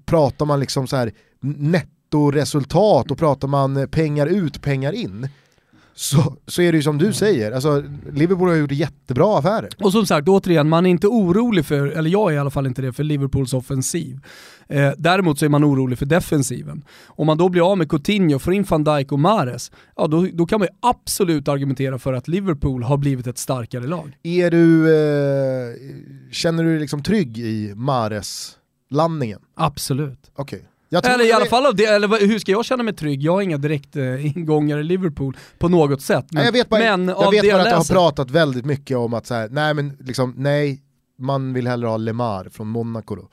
[0.05, 5.29] pratar man liksom så här nettoresultat och pratar man pengar ut, pengar in,
[6.01, 9.69] så, så är det ju som du säger, alltså, Liverpool har gjort jättebra affärer.
[9.79, 12.67] Och som sagt, återigen, man är inte orolig för, eller jag är i alla fall
[12.67, 14.21] inte det, för Liverpools offensiv.
[14.69, 16.85] Eh, däremot så är man orolig för defensiven.
[17.07, 20.27] Om man då blir av med Coutinho, får in van Dijk och Mares, ja då,
[20.33, 24.17] då kan man ju absolut argumentera för att Liverpool har blivit ett starkare lag.
[24.23, 25.75] Är du, eh,
[26.33, 29.41] känner du dig liksom trygg i Mares-landningen?
[29.55, 30.31] Absolut.
[30.35, 30.59] Okej.
[30.59, 30.70] Okay.
[30.91, 33.23] Eller i alla fall av det, eller hur ska jag känna mig trygg?
[33.23, 36.27] Jag har inga direkt eh, ingångar i Liverpool på något sätt.
[36.31, 38.65] Men, nej, jag vet bara, men jag vet bara jag att jag har pratat väldigt
[38.65, 40.83] mycket om att så här, nej men liksom, nej,
[41.19, 43.29] man vill hellre ha Lemar från Monaco då.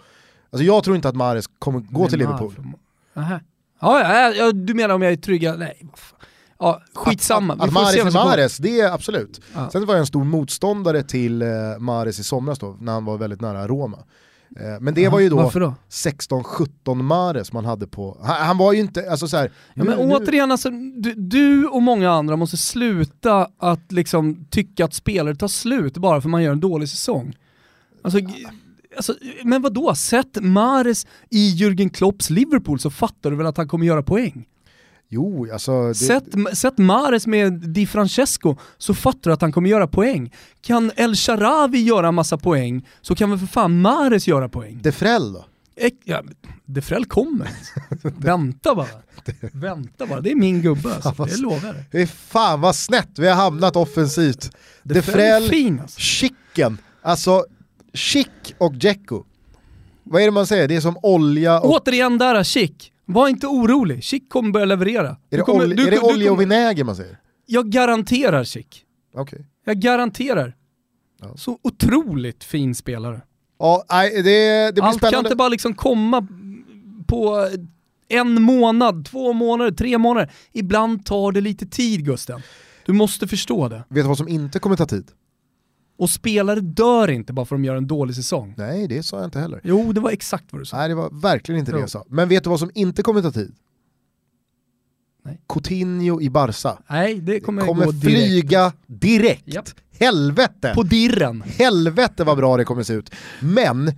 [0.50, 2.52] Alltså jag tror inte att Mares kommer gå Lemar till Liverpool.
[2.52, 2.74] Från...
[3.14, 3.40] Ja,
[3.80, 5.52] ja, ja, du menar om jag är trygg?
[5.58, 5.88] Nej,
[6.60, 7.54] Ja, skitsamma.
[7.54, 9.42] Att, att, att Mares är Mares, det är absolut.
[9.54, 9.70] Ja.
[9.70, 11.48] Sen var jag en stor motståndare till eh,
[11.80, 13.98] Mares i somras då, när han var väldigt nära Roma.
[14.56, 15.76] Eh, men det var ju då, då?
[15.90, 19.98] 16-17 Mares man hade på, han, han, var ju inte, alltså så här, ja, men
[19.98, 25.36] nu, återigen, alltså, du, du, och många andra måste sluta att liksom tycka att spelare
[25.36, 27.36] tar slut bara för man gör en dålig säsong.
[28.02, 28.20] Alltså,
[28.96, 33.68] alltså, men vadå, sätt Mares i Jürgen Klopps Liverpool så fattar du väl att han
[33.68, 34.46] kommer göra poäng?
[35.10, 35.88] Jo, alltså...
[35.88, 35.96] Det...
[35.96, 40.34] Sätt, sätt Mares med Di Francesco så fattar du att han kommer göra poäng.
[40.62, 44.80] Kan El Sharawi göra massa poäng så kan väl för fan Mares göra poäng.
[44.82, 45.46] Defrell då?
[46.04, 46.24] Ja,
[46.66, 47.50] Defrell kommer.
[48.02, 48.88] Vänta bara.
[49.54, 51.26] Vänta bara, det är min gubbe alltså.
[51.26, 52.10] det lovar jag.
[52.10, 54.52] Fan vad snett vi har hamnat offensivt.
[54.84, 56.00] Defrell, fin, alltså.
[56.00, 57.46] Chicken, alltså
[57.94, 59.24] Chic och Jecko.
[60.04, 60.68] Vad är det man säger?
[60.68, 61.70] Det är som olja och...
[61.70, 62.92] Återigen där, Chic.
[63.10, 65.18] Var inte orolig, Chic kommer börja leverera.
[65.30, 67.20] Är det, kommer, olja, du, är det olja och vinäger man säger?
[67.46, 68.66] Jag garanterar Chic.
[69.14, 69.40] Okay.
[69.66, 70.56] Jag garanterar.
[71.22, 71.38] Ja.
[71.38, 73.22] Så otroligt fin spelare.
[73.60, 75.18] Ja, det, det blir Allt spännande.
[75.18, 76.28] kan inte bara liksom komma
[77.08, 77.50] på
[78.10, 80.32] en månad, två månader, tre månader.
[80.52, 82.42] Ibland tar det lite tid Gusten.
[82.86, 83.84] Du måste förstå det.
[83.90, 85.12] Vet du vad som inte kommer ta tid?
[85.98, 88.54] Och spelare dör inte bara för att de gör en dålig säsong.
[88.58, 89.62] Nej, det sa jag inte heller.
[89.64, 90.78] Jo, det var exakt vad du sa.
[90.78, 91.78] Nej, det var verkligen inte jo.
[91.78, 92.04] det jag sa.
[92.08, 93.56] Men vet du vad som inte kommer ta tid?
[95.24, 95.42] Nej.
[95.50, 96.78] Coutinho i Barca.
[96.90, 99.46] Nej, det kommer, kommer gå flyga direkt.
[99.46, 99.76] direkt.
[100.00, 100.72] Helvete!
[100.76, 101.42] På dirren.
[101.42, 103.12] Helvete vad bra det kommer se ut.
[103.40, 103.92] Men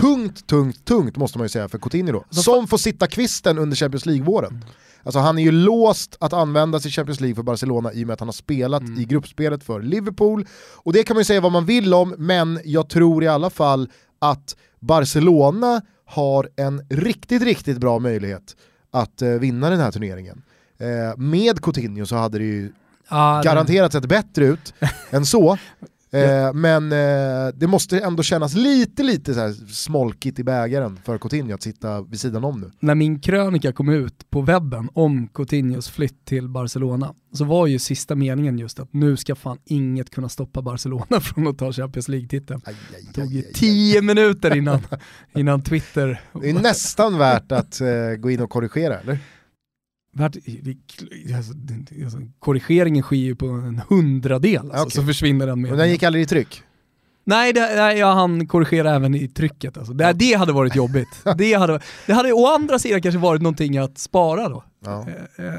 [0.00, 2.18] tungt, tungt, tungt måste man ju säga för Coutinho då.
[2.18, 4.50] Alltså, som får sitta kvisten under Champions League-våren.
[4.50, 4.64] Mm.
[5.04, 8.14] Alltså han är ju låst att användas i Champions League för Barcelona i och med
[8.14, 9.00] att han har spelat mm.
[9.00, 10.46] i gruppspelet för Liverpool.
[10.74, 13.50] Och det kan man ju säga vad man vill om, men jag tror i alla
[13.50, 13.88] fall
[14.18, 18.56] att Barcelona har en riktigt, riktigt bra möjlighet
[18.90, 20.42] att eh, vinna den här turneringen.
[20.78, 22.72] Eh, med Coutinho så hade det ju
[23.08, 24.74] ah, garanterat sett bättre ut
[25.10, 25.58] än så.
[26.14, 31.18] Eh, men eh, det måste ändå kännas lite, lite så här smolkigt i bägaren för
[31.18, 32.70] Coutinho att sitta vid sidan om nu.
[32.80, 37.78] När min krönika kom ut på webben om Coutinhos flytt till Barcelona så var ju
[37.78, 42.08] sista meningen just att nu ska fan inget kunna stoppa Barcelona från att ta Champions
[42.08, 42.60] League-titeln.
[42.64, 44.80] Det tog ju tio minuter innan,
[45.34, 46.20] innan Twitter...
[46.42, 49.18] Det är nästan värt att uh, gå in och korrigera, eller?
[50.20, 51.52] Alltså,
[52.04, 54.90] alltså, korrigeringen sker ju på en hundradel, alltså, okay.
[54.90, 55.70] så försvinner den med.
[55.70, 56.62] Men den gick aldrig i tryck?
[57.26, 59.78] Nej, det, nej jag hann korrigera även i trycket.
[59.78, 59.92] Alltså.
[59.92, 61.08] Det, det hade varit jobbigt.
[61.38, 64.64] det, hade, det hade å andra sidan kanske varit någonting att spara då.
[64.84, 65.06] Ja.
[65.08, 65.54] Eh, eh,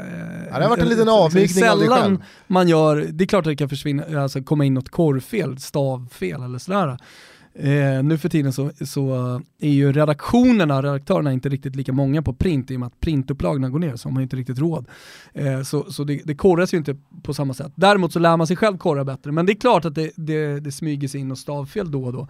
[0.51, 2.23] ja, det har varit en liten avvikning av dig själv.
[2.47, 6.43] man gör, det är klart att det kan försvinna, alltså komma in något korvfel, stavfel
[6.43, 6.97] eller sådär.
[7.59, 9.15] Eh, nu för tiden så, så
[9.59, 13.69] är ju redaktionerna, redaktörerna inte riktigt lika många på print i och med att printupplagorna
[13.69, 14.85] går ner så har man inte riktigt råd.
[15.33, 17.71] Eh, så så det, det korras ju inte på samma sätt.
[17.75, 20.59] Däremot så lär man sig själv korra bättre, men det är klart att det, det,
[20.59, 22.27] det smyger sig in och stavfel då och då.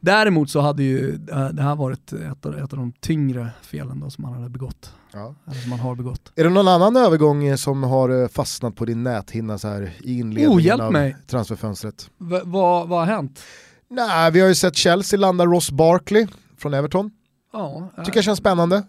[0.00, 4.00] Däremot så hade ju eh, det här varit ett av, ett av de tyngre felen
[4.00, 4.94] då som man hade begått.
[5.12, 5.34] Ja.
[5.46, 6.32] Eller som man har begått.
[6.36, 10.18] Är det någon annan övergång som har eh, fastnat på din näthinna så här i
[10.18, 11.16] inledningen oh, av mig.
[11.26, 12.10] transferfönstret?
[12.18, 13.40] V vad har hänt?
[13.88, 16.26] Nej, vi har ju sett Chelsea landa Ross Barkley
[16.58, 17.10] från Everton.
[17.52, 18.82] Ja, tycker jag känns spännande.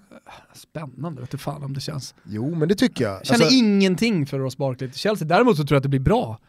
[0.54, 2.16] Spännande, vet du fan om det känns.
[2.24, 3.14] Jo, men det tycker jag.
[3.14, 3.58] Jag känner alltså...
[3.58, 6.40] ingenting för Ross Barkley till Chelsea, däremot så tror jag att det blir bra.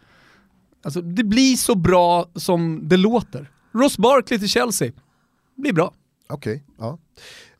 [0.82, 3.50] Alltså det blir så bra som det låter.
[3.72, 4.92] Ross Barkley till Chelsea,
[5.56, 5.92] blir bra.
[6.28, 6.98] Okej, okay, ja.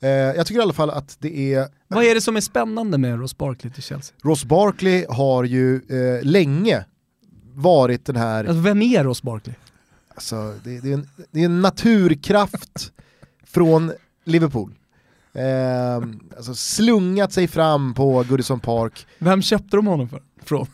[0.01, 1.69] Eh, jag tycker i alla fall att det är...
[1.89, 4.17] Vad är det som är spännande med Ross Barkley till Chelsea?
[4.23, 6.85] Ross Barkley har ju eh, länge
[7.55, 8.45] varit den här...
[8.45, 9.57] Alltså, vem är Ross Barkley?
[10.19, 12.93] Alltså, det, det, är en, det är en naturkraft
[13.45, 13.93] från
[14.25, 14.75] Liverpool.
[15.33, 15.97] Eh,
[16.37, 19.07] alltså slungat sig fram på Goodison Park.
[19.19, 20.23] Vem köpte de honom för?
[20.43, 20.67] Från?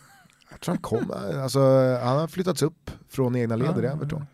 [0.51, 1.59] Jag tror han kom, alltså,
[2.03, 4.27] han har flyttats upp från egna leder i Everton.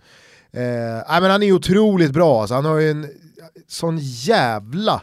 [0.52, 2.54] Eh, men han är otroligt bra, alltså.
[2.54, 3.06] han har ju en
[3.68, 4.94] sån jävla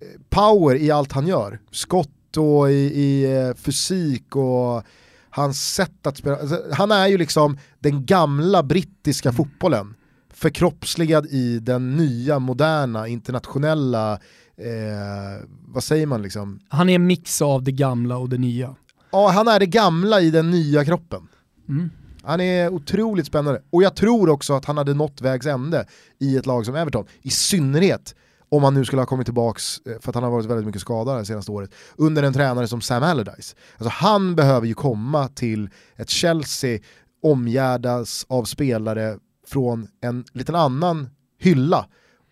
[0.00, 1.60] eh, power i allt han gör.
[1.70, 4.84] Skott och i, i eh, fysik och
[5.34, 6.36] hans sätt att spela.
[6.36, 9.36] Alltså, han är ju liksom den gamla brittiska mm.
[9.36, 9.94] fotbollen
[10.34, 14.12] förkroppsligad i den nya, moderna, internationella,
[14.56, 16.60] eh, vad säger man liksom?
[16.68, 18.76] Han är en mix av det gamla och det nya.
[19.10, 21.28] Ja, han är det gamla i den nya kroppen.
[21.68, 21.90] Mm.
[22.22, 23.62] Han är otroligt spännande.
[23.70, 25.86] Och jag tror också att han hade nått vägs ände
[26.18, 27.04] i ett lag som Everton.
[27.22, 28.14] I synnerhet
[28.52, 30.80] om han nu skulle ha kommit tillbaka, eh, för att han har varit väldigt mycket
[30.80, 33.56] skadad det senaste året, under en tränare som Sam Allardyce.
[33.78, 36.78] Alltså han behöver ju komma till ett Chelsea
[37.22, 41.86] omgärdas av spelare från en liten annan hylla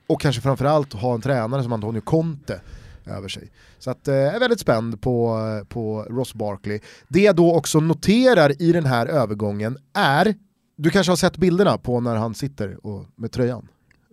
[0.07, 2.61] och kanske framförallt ha en tränare som Antonio Conte
[3.07, 3.53] över sig.
[3.79, 6.81] Så att, eh, jag är väldigt spänd på, eh, på Ross Barkley.
[7.09, 10.35] Det jag då också noterar i den här övergången är,
[10.77, 13.69] du kanske har sett bilderna på när han sitter och, med tröjan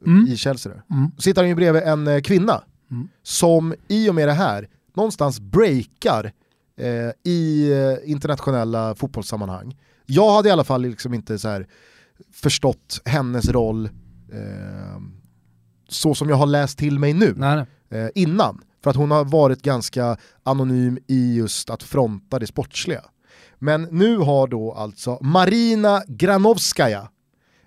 [0.06, 0.28] mm.
[0.28, 0.74] i Chelsea.
[0.92, 1.12] Mm.
[1.18, 3.08] Sitter han ju bredvid en eh, kvinna mm.
[3.24, 6.32] som i och med det här någonstans breakar
[6.78, 9.78] eh, i eh, internationella fotbollssammanhang.
[10.06, 11.68] Jag hade i alla fall liksom inte så här
[12.32, 13.86] förstått hennes roll
[14.34, 15.02] eh,
[15.90, 18.02] så som jag har läst till mig nu nej, nej.
[18.02, 18.62] Eh, innan.
[18.84, 23.02] För att hon har varit ganska anonym i just att fronta det sportsliga.
[23.60, 27.10] Men nu har då alltså Marina Granovskaja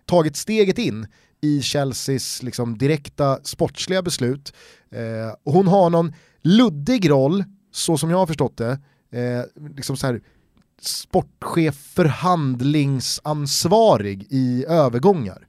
[0.06, 1.06] tagit steget in
[1.40, 4.52] i Chelseas liksom direkta sportsliga beslut.
[4.90, 8.78] Eh, och hon har någon luddig roll, så som jag har förstått det,
[9.12, 9.42] eh,
[9.76, 10.20] liksom så här,
[10.80, 15.46] sportchef förhandlingsansvarig i övergångar.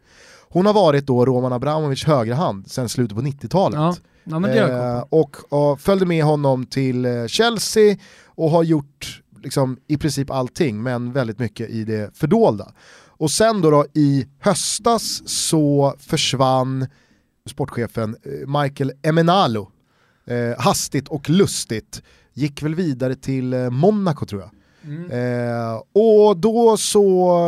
[0.50, 3.80] Hon har varit då Roman Abramovic högerhand sedan slutet på 90-talet.
[3.80, 3.96] Ja.
[4.24, 9.98] Ja, eh, och, och, följde med honom till eh, Chelsea och har gjort liksom, i
[9.98, 12.72] princip allting, men väldigt mycket i det fördolda.
[13.22, 16.88] Och sen då, då i höstas så försvann
[17.50, 19.72] sportchefen eh, Michael Emenalo
[20.26, 22.04] eh, hastigt och lustigt.
[22.34, 24.52] Gick väl vidare till eh, Monaco tror jag.
[24.84, 25.12] Mm.
[25.12, 27.40] Eh, och då så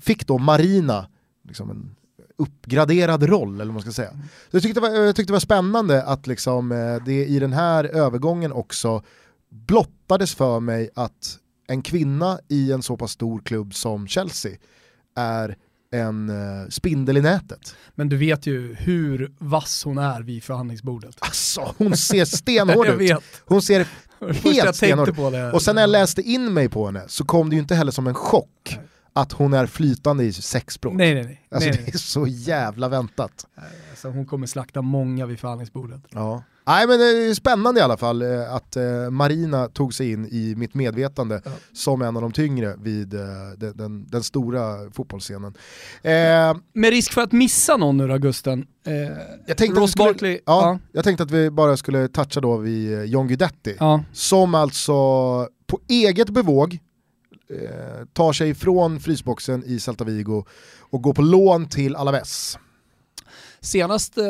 [0.00, 1.06] fick då Marina
[1.48, 1.96] liksom en
[2.36, 4.10] uppgraderad roll, eller vad man ska säga.
[4.50, 7.38] Så jag, tyckte det var, jag tyckte det var spännande att liksom, eh, det i
[7.38, 9.02] den här övergången också
[9.48, 14.56] blottades för mig att en kvinna i en så pass stor klubb som Chelsea
[15.16, 15.56] är
[15.90, 17.76] en uh, spindel i nätet.
[17.94, 21.16] Men du vet ju hur vass hon är vid förhandlingsbordet.
[21.18, 23.22] Alltså hon ser stenhård ut.
[23.44, 23.86] Hon ser
[24.44, 25.54] helt stenhård ut.
[25.54, 27.92] Och sen när jag läste in mig på henne så kom det ju inte heller
[27.92, 28.78] som en chock
[29.12, 30.94] att hon är flytande i sexspråk.
[30.94, 31.46] Nej, nej, nej.
[31.50, 33.46] Alltså nej, det är så jävla väntat.
[33.90, 36.00] Alltså, hon kommer slakta många vid förhandlingsbordet.
[36.10, 36.42] Ja.
[36.66, 40.26] Nej men det är spännande i alla fall eh, att eh, Marina tog sig in
[40.26, 41.50] i mitt medvetande ja.
[41.72, 43.20] som en av de tyngre vid eh,
[43.56, 45.54] den, den, den, stora fotbollsscenen.
[46.02, 48.66] Eh, Med risk för att missa någon nu då Gusten,
[49.46, 52.56] jag tänkte Ross skulle, Barkley, ja, ja, Jag tänkte att vi bara skulle toucha då
[52.56, 54.04] vid John Guidetti, ja.
[54.12, 54.92] som alltså
[55.66, 56.78] på eget bevåg
[57.50, 60.44] eh, tar sig från frysboxen i Celta Vigo
[60.90, 62.58] och går på lån till Alaves.
[63.66, 64.24] Senast eh,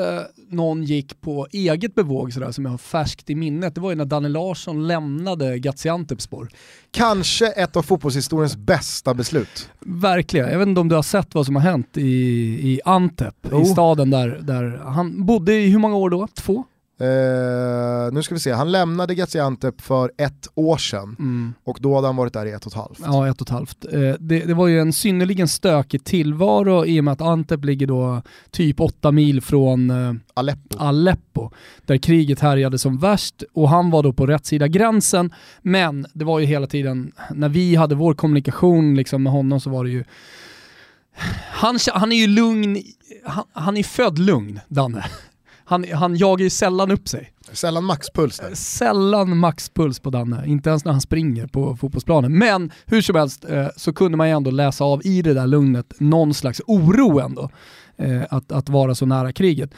[0.49, 3.97] någon gick på eget bevåg sådär, som jag har färskt i minnet, det var ju
[3.97, 6.49] när Danny Larsson lämnade Gaziantepspor.
[6.91, 9.71] Kanske ett av fotbollshistoriens bästa beslut.
[9.81, 12.03] Verkligen, jag vet inte om du har sett vad som har hänt i,
[12.73, 13.63] i Antep, oh.
[13.63, 16.29] i staden där, där han bodde i hur många år då?
[16.35, 16.65] Två?
[17.01, 21.55] Uh, nu ska vi se, han lämnade Gaziantep för ett år sedan mm.
[21.65, 22.99] och då hade han varit där i ett och ett halvt.
[23.05, 23.87] Ja, ett och ett halvt.
[23.95, 27.87] Uh, det, det, var ju en synnerligen stökig tillvaro i och med att Antep ligger
[27.87, 30.79] då typ åtta mil från uh, Aleppo.
[30.79, 31.51] Aleppo,
[31.87, 35.35] där kriget härjade som värst och han var då på rätt sida gränsen.
[35.63, 39.71] Men det var ju hela tiden, när vi hade vår kommunikation liksom med honom så
[39.71, 40.05] var det ju
[41.51, 42.83] han, han är ju lugn,
[43.25, 45.05] han, han är född lugn, Danne
[45.67, 47.33] han, han jagar ju sällan upp sig.
[47.53, 48.55] Sällan maxpuls där.
[48.55, 52.39] Sällan maxpuls på Danne, inte ens när han springer på fotbollsplanen.
[52.39, 55.47] Men hur som helst eh, så kunde man ju ändå läsa av i det där
[55.47, 57.51] lugnet någon slags oro ändå.
[57.99, 59.71] Eh, att, att vara så nära kriget.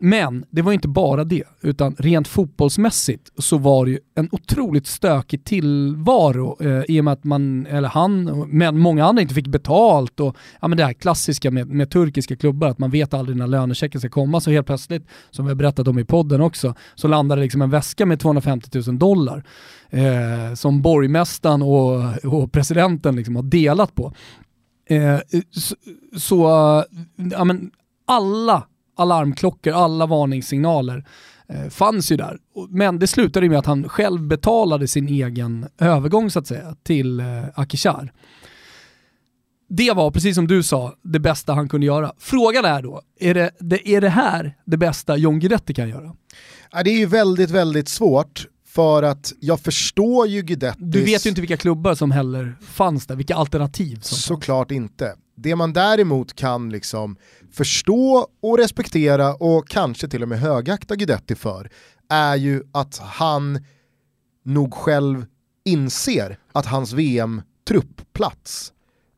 [0.00, 4.86] Men det var inte bara det, utan rent fotbollsmässigt så var det ju en otroligt
[4.86, 9.46] stökig tillvaro eh, i och med att man, eller han, men många andra inte fick
[9.46, 13.36] betalt och ja, men det här klassiska med, med turkiska klubbar, att man vet aldrig
[13.36, 16.74] när lönechecken ska komma, så helt plötsligt, som vi har berättat om i podden också,
[16.94, 19.44] så landade liksom en väska med 250 000 dollar
[19.90, 24.12] eh, som borgmästaren och, och presidenten liksom har delat på.
[24.86, 25.18] Eh,
[25.50, 25.76] så,
[26.16, 26.44] så
[27.16, 27.70] ja, men
[28.06, 28.66] alla
[28.98, 31.04] alarmklockor, alla varningssignaler
[31.48, 32.38] eh, fanns ju där.
[32.70, 37.20] Men det slutade med att han själv betalade sin egen övergång så att säga till
[37.20, 38.12] eh, Akishar.
[39.68, 42.12] det var, precis som du sa, det bästa han kunde göra.
[42.18, 46.14] Frågan är då, är det, det, är det här det bästa John Guidetti kan göra?
[46.72, 50.82] Ja, det är ju väldigt, väldigt svårt för att jag förstår ju Guidettis...
[50.84, 55.14] Du vet ju inte vilka klubbar som heller fanns där, vilka alternativ som Såklart inte.
[55.36, 57.16] Det man däremot kan liksom
[57.52, 61.70] förstå och respektera och kanske till och med högakta Guidetti för
[62.08, 63.64] är ju att han
[64.42, 65.26] nog själv
[65.64, 68.72] inser att hans VM-truppplats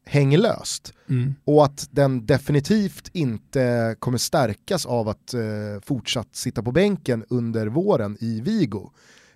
[0.07, 0.93] hänger löst.
[1.09, 1.35] Mm.
[1.45, 5.41] Och att den definitivt inte kommer stärkas av att eh,
[5.83, 8.91] fortsatt sitta på bänken under våren i Vigo.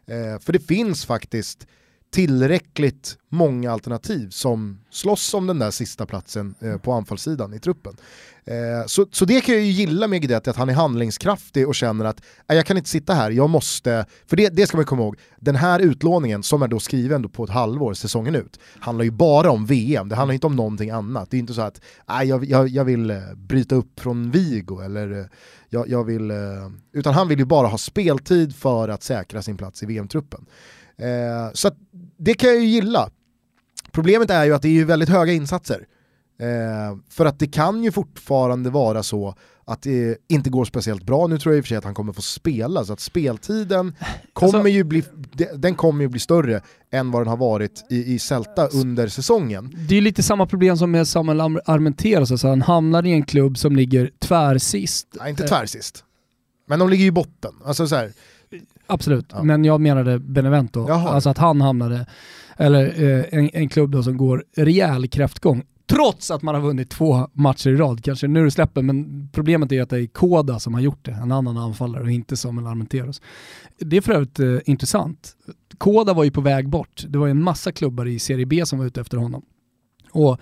[0.06, 1.66] Eh, för det finns faktiskt
[2.14, 7.96] tillräckligt många alternativ som slåss om den där sista platsen eh, på anfallssidan i truppen.
[8.44, 11.74] Eh, så, så det kan jag ju gilla med Guidetti, att han är handlingskraftig och
[11.74, 15.02] känner att jag kan inte sitta här, jag måste, för det, det ska man komma
[15.02, 19.04] ihåg, den här utlåningen som är då skriven då på ett halvår, säsongen ut, handlar
[19.04, 21.30] ju bara om VM, det handlar inte om någonting annat.
[21.30, 25.20] Det är inte så att jag, jag, jag vill eh, bryta upp från Vigo eller
[25.20, 25.26] eh,
[25.68, 26.36] jag, jag vill, eh,
[26.92, 30.46] utan han vill ju bara ha speltid för att säkra sin plats i VM-truppen.
[30.98, 31.70] Eh, så
[32.18, 33.10] det kan jag ju gilla.
[33.92, 35.86] Problemet är ju att det är ju väldigt höga insatser.
[36.40, 39.34] Eh, för att det kan ju fortfarande vara så
[39.66, 41.26] att det inte går speciellt bra.
[41.26, 43.94] Nu tror jag i och för sig att han kommer få spela, så att speltiden
[44.32, 45.04] kommer alltså, ju bli,
[45.54, 46.60] den kommer ju bli större
[46.92, 49.74] än vad den har varit i, i Celta under säsongen.
[49.88, 53.58] Det är lite samma problem som med Samuel Armenteros, alltså han hamnar i en klubb
[53.58, 55.08] som ligger tvärsist.
[55.20, 56.04] Nej, inte tvärsist.
[56.68, 57.54] Men de ligger ju i botten.
[57.64, 58.12] Alltså så här,
[58.86, 59.42] Absolut, ja.
[59.42, 60.86] men jag menade Benevento.
[60.88, 61.08] Jaha.
[61.08, 62.06] Alltså att han hamnade,
[62.56, 65.64] eller eh, en, en klubb då som går rejäl kräftgång.
[65.86, 69.72] Trots att man har vunnit två matcher i rad, kanske nu det släpper, men problemet
[69.72, 72.66] är att det är Koda som har gjort det, en annan anfallare och inte Samuel
[72.66, 73.22] Armenteros.
[73.78, 75.36] Det är för övrigt eh, intressant.
[75.78, 78.66] Koda var ju på väg bort, det var ju en massa klubbar i Serie B
[78.66, 79.42] som var ute efter honom.
[80.10, 80.40] Och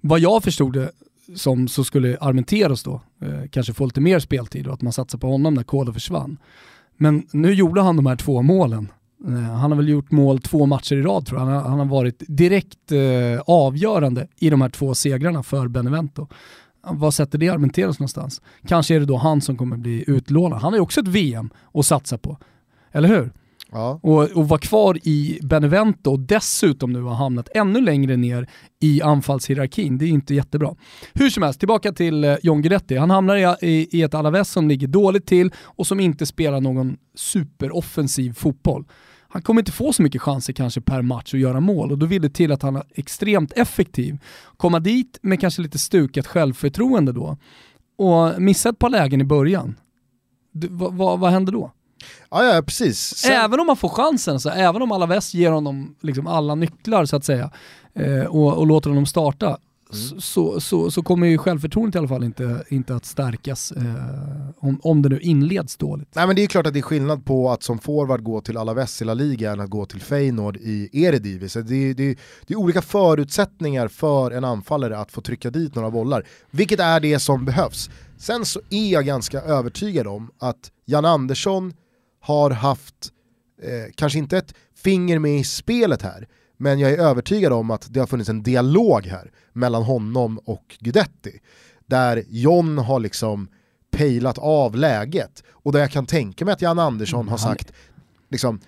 [0.00, 0.90] vad jag förstod det
[1.34, 5.18] som så skulle Armenteros då eh, kanske få lite mer speltid och att man satsar
[5.18, 6.38] på honom när Koda försvann.
[7.02, 8.88] Men nu gjorde han de här två målen.
[9.26, 11.46] Eh, han har väl gjort mål två matcher i rad tror jag.
[11.46, 16.28] Han har, han har varit direkt eh, avgörande i de här två segrarna för Benevento.
[16.86, 18.42] Vad sätter det Armenteros någonstans?
[18.66, 20.60] Kanske är det då han som kommer bli utlånad.
[20.60, 22.38] Han har ju också ett VM att satsa på.
[22.92, 23.32] Eller hur?
[23.72, 24.00] Ja.
[24.02, 28.48] Och, och vara kvar i Benevento och dessutom nu har hamnat ännu längre ner
[28.80, 30.74] i anfallshierarkin, det är inte jättebra.
[31.14, 32.96] Hur som helst, tillbaka till eh, John Guidetti.
[32.96, 36.60] Han hamnar i, i, i ett Alaves som ligger dåligt till och som inte spelar
[36.60, 38.84] någon superoffensiv fotboll.
[39.28, 42.06] Han kommer inte få så mycket chanser kanske per match att göra mål och då
[42.06, 44.18] vill det till att han är extremt effektiv.
[44.56, 47.36] Komma dit med kanske lite stukat självförtroende då
[47.98, 49.74] och missa ett par lägen i början.
[50.52, 51.72] Du, vad, vad, vad händer då?
[52.30, 53.16] Ja, ja precis.
[53.16, 53.32] Sen...
[53.32, 57.16] Även om man får chansen, så även om Alaves ger honom liksom alla nycklar så
[57.16, 57.50] att säga
[57.94, 60.20] eh, och, och, låter honom starta, mm.
[60.20, 63.84] så, så, så, kommer ju självförtroendet i alla fall inte, inte att stärkas eh,
[64.58, 66.08] om, om det nu inleds dåligt.
[66.14, 68.56] Nej men det är klart att det är skillnad på att som forward gå till
[68.56, 71.48] Alaves i La Liga än att gå till Feyenoord i Eredivisie.
[71.48, 75.90] Så det, det, det är olika förutsättningar för en anfallare att få trycka dit några
[75.90, 77.90] bollar, vilket är det som behövs.
[78.18, 81.72] Sen så är jag ganska övertygad om att Jan Andersson
[82.22, 83.12] har haft,
[83.62, 87.94] eh, kanske inte ett finger med i spelet här, men jag är övertygad om att
[87.94, 91.40] det har funnits en dialog här mellan honom och Gudetti.
[91.86, 93.48] Där John har liksom
[93.90, 97.72] pejlat av läget och där jag kan tänka mig att Jan Andersson mm, har sagt
[98.30, 98.60] liksom,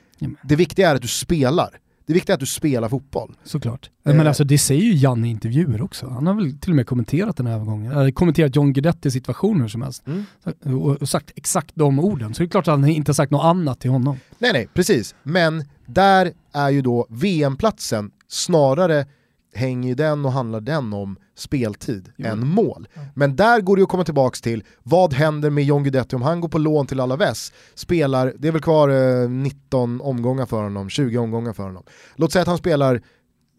[0.42, 1.78] det viktiga är att du spelar.
[2.06, 3.36] Det viktiga är att du spelar fotboll.
[3.44, 3.90] Såklart.
[4.06, 4.14] Eh.
[4.14, 6.08] Men alltså det säger ju Janne i intervjuer också.
[6.08, 7.92] Han har väl till och med kommenterat den här övergången.
[7.92, 10.02] Eller kommenterat John Guidettis situation hur som helst.
[10.06, 10.78] Mm.
[10.78, 12.34] Och sagt exakt de orden.
[12.34, 14.16] Så det är klart att han inte har sagt något annat till honom.
[14.38, 15.14] Nej nej, precis.
[15.22, 19.06] Men där är ju då VM-platsen snarare
[19.54, 22.26] hänger ju den och handlar den om speltid jo.
[22.26, 22.88] än mål.
[22.94, 23.00] Ja.
[23.14, 26.40] Men där går det att komma tillbaka till, vad händer med John Guidetti om han
[26.40, 28.88] går på lån till Alaves, spelar, det är väl kvar
[29.22, 31.82] eh, 19 omgångar för honom, 20 omgångar för honom.
[32.16, 33.02] Låt säga att han spelar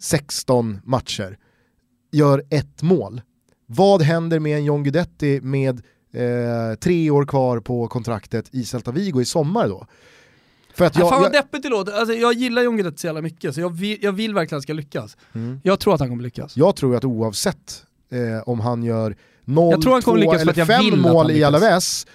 [0.02, 1.38] 16 matcher,
[2.12, 3.22] gör ett mål.
[3.68, 5.82] Vad händer med en John Guidetti med
[6.14, 9.88] eh, tre år kvar på kontraktet i Celta Vigo i sommar då?
[10.76, 13.22] För att jag, Fan vad deppigt det låter, alltså, jag gillar John Guidetti så jävla
[13.22, 15.18] mycket så jag vill, jag vill verkligen att han ska lyckas.
[15.34, 15.60] Mm.
[15.64, 16.58] Jag tror att han kommer lyckas.
[16.58, 19.16] Jag tror att oavsett eh, om han gör
[19.46, 22.08] 0, 2 eller 5 mål i Alaves,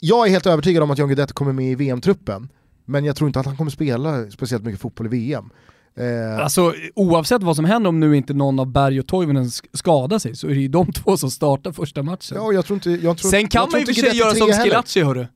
[0.00, 2.48] jag är helt övertygad om att John Guidetti kommer med i VM-truppen,
[2.84, 5.50] men jag tror inte att han kommer spela speciellt mycket fotboll i VM.
[5.96, 6.44] Eh.
[6.44, 10.36] Alltså oavsett vad som händer om nu inte någon av Berg och Toivonen skadar sig
[10.36, 12.36] så är det ju de två som startar första matchen.
[12.36, 15.02] Ja, jag tror inte, jag tror, Sen kan man ju för sig göra som Schillaci
[15.02, 15.26] hörru.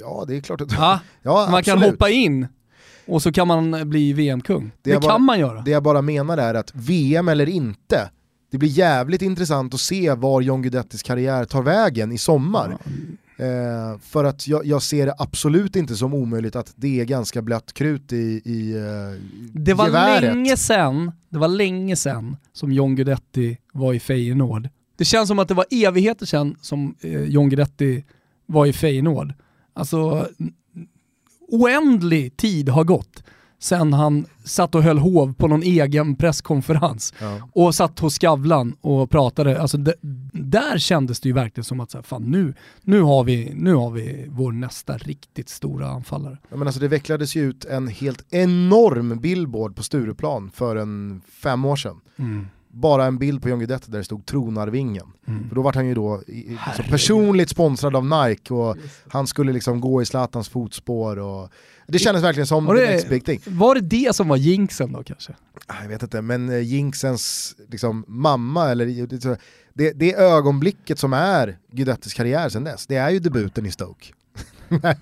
[0.00, 0.72] Ja, det är klart att...
[0.72, 2.46] Ja, ja man kan hoppa in
[3.06, 4.72] och så kan man bli VM-kung.
[4.82, 5.60] Det, det kan bara, man göra.
[5.60, 8.10] Det jag bara menar är att VM eller inte,
[8.50, 12.78] det blir jävligt intressant att se var John Guidettis karriär tar vägen i sommar.
[13.40, 17.42] Eh, för att jag, jag, ser det absolut inte som omöjligt att det är ganska
[17.42, 19.20] blött krut i, i eh,
[19.52, 20.22] Det var geväret.
[20.22, 24.68] länge sen, det var länge sen som John Guidetti var i Feyenoord.
[24.96, 28.04] Det känns som att det var evigheter sen som eh, John Guidetti
[28.46, 29.32] var i Feyenoord.
[29.80, 30.28] Alltså,
[31.48, 33.22] oändlig tid har gått
[33.62, 37.48] sen han satt och höll hov på någon egen presskonferens Ja.
[37.52, 39.60] och satt hos Skavlan och pratade.
[39.60, 39.78] Alltså
[40.32, 43.74] där kändes det ju verkligen som att så här, fan, nu, nu, har vi, nu
[43.74, 46.38] har vi vår nästa riktigt stora anfallare.
[46.50, 51.22] Ja, men alltså det vecklades ju ut en helt enorm billboard på Stureplan för en
[51.42, 52.00] fem år sedan.
[52.72, 55.06] Bara en bild på John Guidetti där det stod tronarvingen.
[55.28, 55.48] Mm.
[55.48, 56.90] För då var han ju då i, Herregud.
[56.90, 58.76] personligt sponsrad av Nike och
[59.08, 61.18] han skulle liksom gå i Zlatans fotspår.
[61.18, 61.48] Och,
[61.86, 63.40] det kändes verkligen som the det- next big thing.
[63.46, 65.32] Var det det som var jinxen då kanske?
[65.66, 68.86] Ah, Jag vet inte, men eh, Jinxens liksom, mamma, eller
[69.74, 74.06] det, det, ögonblicket som är Guidettis karriär sen dess, det är ju debuten i Stoke.
[74.68, 74.96] när,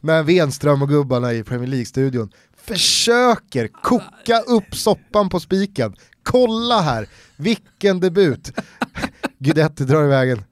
[0.00, 5.94] när Wenström och gubbarna i Premier League-studion försöker koka upp soppan på spiken.
[6.30, 7.06] Kolla här,
[7.36, 8.52] vilken debut!
[9.38, 10.44] Guidetti drar iväg en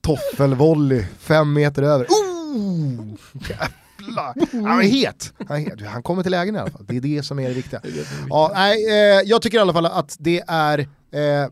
[0.00, 2.06] toffelvolley fem meter över.
[2.06, 3.16] Oh!
[3.32, 4.62] Jävlar!
[4.68, 5.32] Han är het!
[5.48, 5.86] Han, är het.
[5.86, 7.80] han kommer till lägen i alla fall, det är det som är det viktiga.
[8.28, 10.78] Ja, nej, eh, jag tycker i alla fall att det är,
[11.10, 11.48] eh,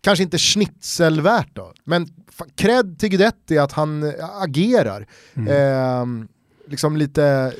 [0.00, 2.08] kanske inte schnitzelvärt då, men
[2.54, 5.06] cred till Guidetti att han eh, agerar.
[5.34, 6.06] Eh,
[6.68, 7.52] liksom lite,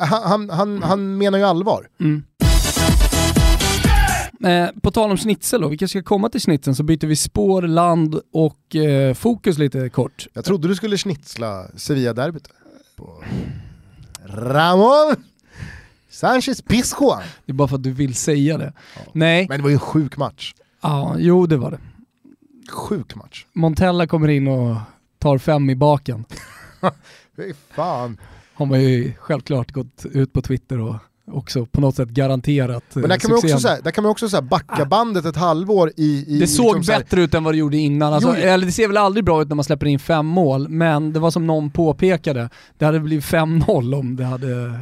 [0.00, 1.88] eh, han, han, han, han menar ju allvar.
[2.00, 2.22] Mm.
[4.44, 7.16] Eh, på tal om schnitzel då, vi kanske ska komma till schnitzeln så byter vi
[7.16, 10.26] spår, land och eh, fokus lite kort.
[10.32, 12.48] Jag trodde du skulle schnitzla Sevilla-derbyt.
[12.96, 13.24] På
[14.26, 15.16] Ramon
[16.10, 17.22] Sanchez Pizjuan.
[17.46, 18.72] Det är bara för att du vill säga det.
[19.12, 20.54] Nej, Men det var ju en sjuk match.
[20.80, 21.78] ja, jo det var det.
[22.70, 23.46] Sjuk match.
[23.52, 24.76] Montella kommer in och
[25.18, 26.24] tar fem i baken.
[27.36, 28.18] Fy fan.
[28.54, 30.96] Har man ju självklart gått ut på Twitter och
[31.32, 33.56] också på något sätt garanterat Men där kan man succén.
[33.56, 36.24] också, så här, där kan man också så här backa bandet ett halvår i...
[36.28, 38.12] i Det såg liksom så här- bättre ut än vad det gjorde innan.
[38.12, 40.68] Alltså, Jo, eller det ser väl aldrig bra ut när man släpper in fem mål,
[40.68, 44.78] men det var som någon påpekade, det hade blivit 5-0 om det hade...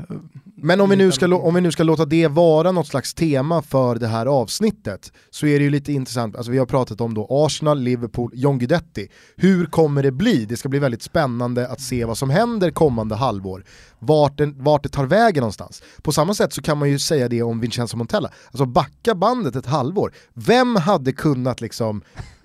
[0.61, 3.63] Men om vi, nu ska, om vi nu ska låta det vara något slags tema
[3.63, 7.15] för det här avsnittet så är det ju lite intressant, alltså vi har pratat om
[7.15, 9.09] då Arsenal, Liverpool, John Guidetti.
[9.37, 10.45] Hur kommer det bli?
[10.45, 13.65] Det ska bli väldigt spännande att se vad som händer kommande halvår.
[13.99, 15.83] Vart, den, vart det tar vägen någonstans.
[16.03, 18.31] På samma sätt så kan man ju säga det om Vincenzo Montella.
[18.47, 20.13] Alltså backa bandet ett halvår.
[20.35, 22.03] Vem hade kunnat liksom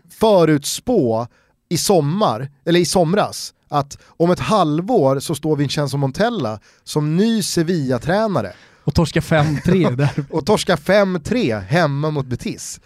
[0.09, 1.28] förutspå
[1.70, 7.41] i sommar, eller i somras, att om ett halvår så står Vincenzo Montella som ny
[7.41, 8.53] Sevilla-tränare
[8.84, 10.26] Och torska 5-3 där.
[10.30, 12.80] och torskar 5-3 hemma mot Betis.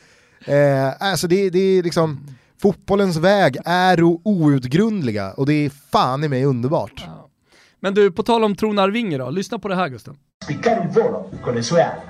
[0.46, 2.28] Eh, alltså det, det är liksom,
[2.62, 7.06] fotbollens väg är outgrundliga och det är fan i mig underbart.
[7.80, 10.18] Men du, på tal om tronarvinge då, lyssna på det här Gusten.
[10.44, 12.02] spiccare il volo con le sue ali.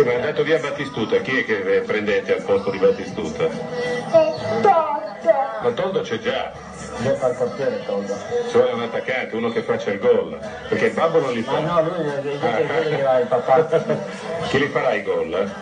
[0.00, 3.48] Sì, ma è andato via Battistuta, chi è che prendete al posto di Battistuta?
[5.62, 6.50] Ma Toldo c'è già,
[6.96, 8.16] Deve fare il portiere Toldo.
[8.48, 10.38] ci vuole un attaccante, uno che faccia il gol,
[10.70, 11.58] perché il babbo non li Ma fa.
[11.60, 13.66] no, lui invece quello che va il papà.
[14.48, 15.34] Chi li farà i gol?
[15.34, 15.58] eh?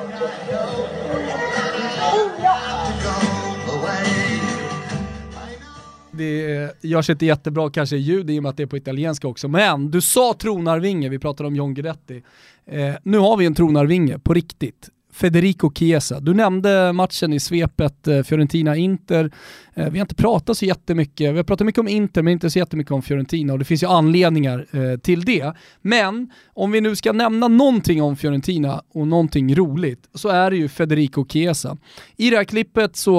[6.19, 9.29] Det görs inte jättebra kanske i ljud i och med att det är på italienska
[9.29, 12.23] också, men du sa tronarvinge, vi pratade om John Guidetti.
[12.67, 14.91] Eh, nu har vi en tronarvinge på riktigt.
[15.19, 16.21] Federico Chiesa.
[16.21, 19.31] Du nämnde matchen i svepet eh, Fiorentina-Inter.
[19.75, 22.51] Eh, vi har inte pratat så jättemycket, vi har pratat mycket om Inter men inte
[22.51, 25.53] så jättemycket om Fiorentina och det finns ju anledningar eh, till det.
[25.83, 30.57] Men om vi nu ska nämna någonting om Fiorentina och någonting roligt så är det
[30.57, 31.77] ju Federico Chiesa.
[32.17, 33.19] I det här klippet så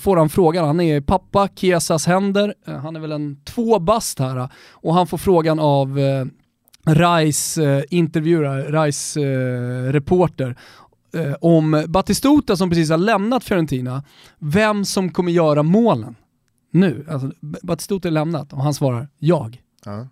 [0.00, 4.18] får han frågan, han är i pappa Chiesas händer, han är väl en två bast
[4.18, 5.98] här och han får frågan av
[6.86, 10.56] Rais eh, intervjuare, Rais eh, reporter
[11.14, 14.04] eh, om Batistuta som precis har lämnat Fiorentina,
[14.38, 16.16] vem som kommer göra målen
[16.70, 17.06] nu.
[17.08, 19.62] Alltså, Batistuta är lämnat och han svarar jag.
[19.84, 20.08] Ja.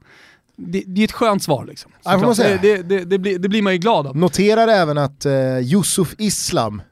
[0.57, 1.93] Det, det är ett skönt svar liksom.
[2.05, 2.35] Ja.
[2.63, 4.17] Det, det, blir, det blir man ju glad av.
[4.17, 6.83] Noterar även att eh, Yusuf Islam,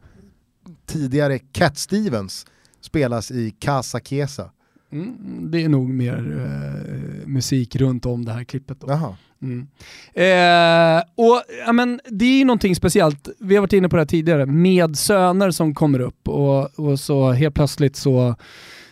[0.86, 2.46] tidigare Cat Stevens,
[2.80, 4.50] spelas i Casa Chiesa.
[4.92, 8.80] Mm, det är nog mer eh, musik runt om det här klippet.
[8.80, 8.86] Då.
[8.90, 9.16] Jaha.
[9.42, 9.66] Mm.
[10.14, 14.00] Eh, och ja, men, Det är ju någonting speciellt, vi har varit inne på det
[14.00, 18.34] här tidigare, med söner som kommer upp och, och så helt plötsligt så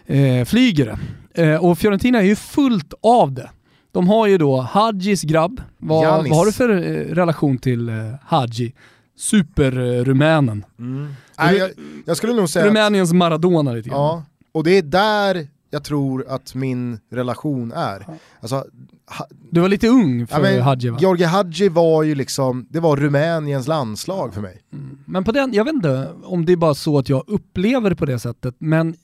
[0.06, 0.98] eh, flyger det.
[1.42, 3.50] Eh, och Fiorentina är ju fullt av det.
[3.92, 5.60] De har ju då Hadjis grabb.
[5.78, 8.74] Vad, vad har du för eh, relation till eh, Hadji?
[9.18, 10.64] Superrumänen.
[11.38, 11.70] Nej, jag,
[12.04, 13.98] jag skulle nog säga att, Rumäniens Maradona lite grann.
[13.98, 18.06] ja, och det är där jag tror att min relation är.
[18.40, 18.56] Alltså,
[19.18, 20.98] ha, Du var lite ung för ja, Hadji va?
[21.00, 24.62] Georgi Hadji var ju liksom, det var Rumäniens landslag för mig.
[25.04, 27.96] Men på den, jag vet inte om det är bara så att jag upplever det
[27.96, 28.94] på det sättet, men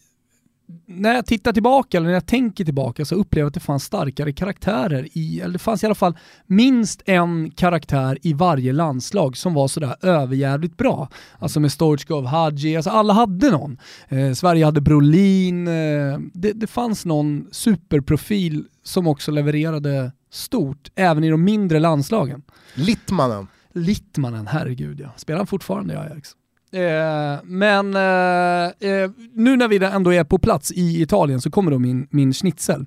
[0.86, 3.84] när jag tittar tillbaka, eller när jag tänker tillbaka, så upplever jag att det fanns
[3.84, 9.36] starkare karaktärer i, eller det fanns i alla fall minst en karaktär i varje landslag
[9.36, 11.08] som var sådär överjävligt bra.
[11.38, 13.78] Alltså med Stoichkov, Hadji, alltså alla hade någon.
[14.08, 21.24] Eh, Sverige hade Brolin, eh, det, det fanns någon superprofil som också levererade stort, även
[21.24, 22.42] i de mindre landslagen.
[22.74, 23.46] Littmannen.
[23.72, 25.08] Littmannen, herregud ja.
[25.16, 26.36] Spelar han fortfarande i Ajax?
[26.72, 31.70] Eh, men eh, eh, nu när vi ändå är på plats i Italien så kommer
[31.70, 32.86] då min, min schnitzel.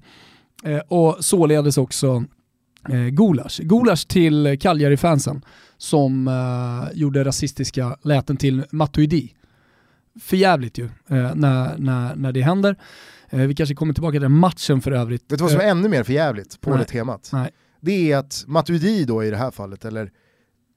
[0.64, 2.24] Eh, och således också
[2.90, 3.60] eh, gulasch.
[3.64, 5.42] Gulasch till Cagliari-fansen
[5.78, 9.34] som eh, gjorde rasistiska läten till Matuidi.
[10.22, 12.76] För jävligt ju när, när, när det händer.
[13.30, 15.32] Vi kanske kommer tillbaka till den matchen för övrigt.
[15.32, 16.80] Vet du vad som är ännu mer förjävligt på nej.
[16.80, 17.30] det temat?
[17.34, 17.52] Nej.
[17.82, 20.12] Det är att Matuidi då i det här fallet, eller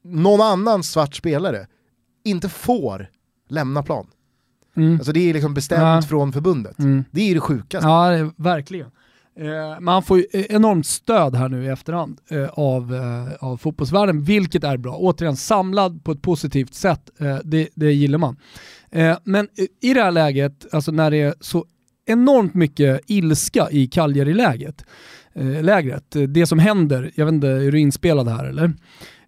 [0.03, 1.67] någon annan svart spelare,
[2.29, 3.09] inte får
[3.49, 4.07] lämna plan.
[4.77, 4.93] Mm.
[4.95, 6.01] Alltså det är liksom bestämt Ja.
[6.01, 6.79] från förbundet.
[6.79, 7.03] Mm.
[7.11, 7.87] Det är det sjukaste.
[7.87, 8.87] Ja, det verkligen.
[9.39, 13.57] Eh, men han får ju enormt stöd här nu i efterhand eh, av, eh, av
[13.57, 14.95] fotbollsvärlden, vilket är bra.
[14.97, 18.37] Återigen, samlad på ett positivt sätt, eh, det, det gillar man.
[18.91, 21.65] Eh, men eh, i det här läget, alltså när det är så
[22.05, 24.85] enormt mycket ilska i Cagliari-läget,
[25.33, 28.73] eh, lägret, eh, det som händer, jag vet inte, är du inspelad här eller?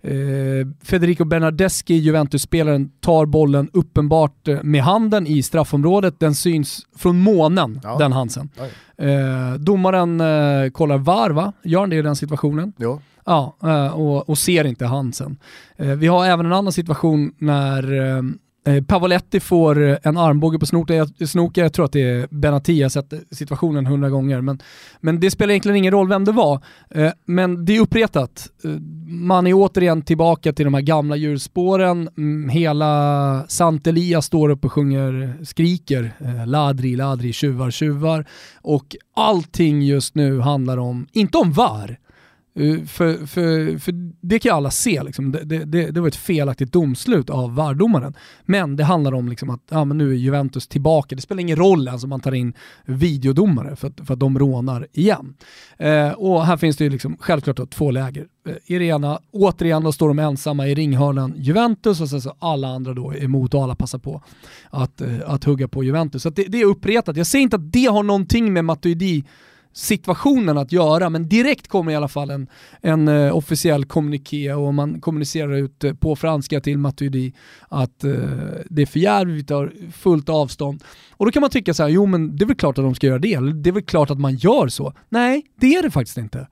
[0.03, 6.19] Eh, Federico Bernardeschi, Juventus-spelaren, tar bollen uppenbart eh, med handen i straffområdet.
[6.19, 7.97] Den syns från månen, Ja.
[7.97, 8.49] den Hansen.
[8.97, 11.53] Eh, domaren eh, kollar VAR va?
[11.63, 12.73] Gör han det i den situationen?
[12.77, 13.01] Jo.
[13.25, 15.37] Ja, eh, och, och ser inte Hansen.
[15.77, 17.83] Vi har även en annan situation när
[18.65, 20.95] Eh, Pavoletti får eh, en armbåge på snoken.
[20.95, 24.41] Jag, snoken, jag tror att det är Benati, jag har sett eh, situationen hundra gånger.
[24.41, 24.59] Men,
[24.99, 26.59] men det spelar egentligen ingen roll vem det var.
[27.25, 28.47] Men det är uppretat.
[29.07, 32.09] Man är återigen tillbaka till de här gamla djurspåren.
[32.17, 36.13] Mm, hela Santelia står upp och sjunger, skriker
[36.45, 38.25] ladri, ladri, tjuvar, tjuvar.
[38.61, 41.97] Och allting just nu handlar om, inte om VAR,
[42.55, 45.31] Eh, för, för, för det kan ju alla se, liksom.
[45.31, 48.13] det, det, det, var ett felaktigt domslut av VAR-domaren.
[48.45, 51.55] Men det handlar om liksom att ja, men nu är Juventus tillbaka, det spelar ingen
[51.55, 52.53] roll ens om man tar in
[52.85, 55.35] videodomare för att, för att de rånar igen.
[55.77, 58.27] Eh, och här finns det ju liksom självklart då två läger.
[58.47, 62.35] Eh, I det ena, återigen då står de ensamma i ringhörnan Juventus och sen så
[62.39, 64.23] alla andra då är emot och alla passar på
[64.69, 66.23] att, eh, att hugga på Juventus.
[66.23, 67.17] Så att det, det är uppretat.
[67.17, 69.23] Jag säger inte att det har någonting med Matuidi
[69.73, 72.47] situationen att göra, men direkt kommer i alla fall en,
[72.81, 77.33] en uh, officiell kommuniké och man kommunicerar ut uh, på franska till Matuidi
[77.69, 78.15] att uh,
[78.69, 80.83] det är för jävligt, vi tar fullt avstånd.
[81.11, 82.95] Och då kan man tycka så här, jo men det är väl klart att de
[82.95, 84.93] ska göra det, det är väl klart att man gör så.
[85.09, 86.47] Nej, det är det faktiskt inte.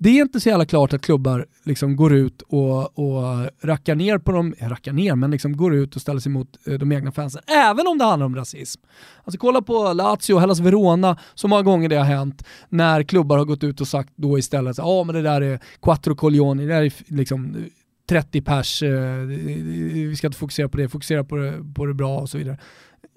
[0.00, 4.18] Det är inte så jävla klart att klubbar liksom går ut och, och rackar ner
[4.18, 6.92] på dem, eh, rackar ner, men liksom går ut och ställer sig mot eh, de
[6.92, 8.82] egna fansen, även om det handlar om rasism.
[9.24, 13.38] Alltså kolla på Lazio och Hellas Verona, så många gånger det har hänt när klubbar
[13.38, 16.66] har gått ut och sagt då istället ja ah, men det där är quattro coglioni,
[16.66, 17.62] det där är liksom eh,
[18.08, 22.30] 30 pers, vi ska inte fokusera på det, fokusera på det, på det bra och
[22.30, 22.58] så vidare.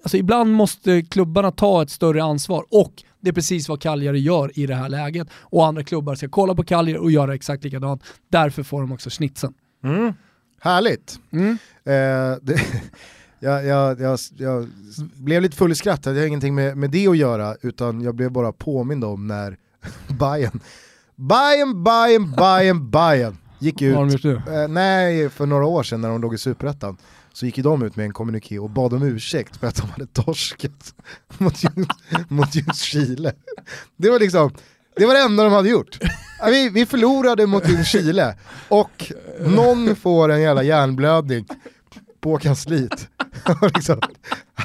[0.02, 4.58] Alltså ibland måste klubbarna ta ett större ansvar och det är precis vad Cagliari gör
[4.58, 5.28] i det här läget.
[5.34, 8.02] Och andra klubbar ska kolla på Cagliari och göra exakt likadant.
[8.28, 9.54] Därför får de också snitsen.
[9.84, 10.12] Mm.
[10.60, 11.18] Härligt.
[11.32, 11.50] Mm.
[11.84, 12.60] Eh, det,
[13.40, 14.68] jag, jag, jag, jag
[15.16, 18.14] blev lite full i skratt, det har ingenting med, med det att göra, utan jag
[18.14, 19.56] blev bara påmind om när
[20.18, 20.60] Bayern
[21.16, 24.62] Bayern, Bayern, Bayern, Bayern gick ut, Vad har de gjort nu?
[24.62, 26.96] eh, nej för några år sedan när de låg i superettan,
[27.32, 29.90] så gick ju de ut med en kommuniké och bad om ursäkt för att de
[29.90, 30.94] hade torskat
[31.38, 31.76] mot just,
[32.30, 33.32] mot just Chile.
[33.96, 34.54] Det var liksom,
[34.96, 35.98] det var det enda de hade gjort.
[36.40, 41.46] Ja, Vi, vi förlorade mot just Chile och någon får en jävla hjärnblödning
[42.20, 43.08] på kansliet.
[43.74, 44.00] Liksom,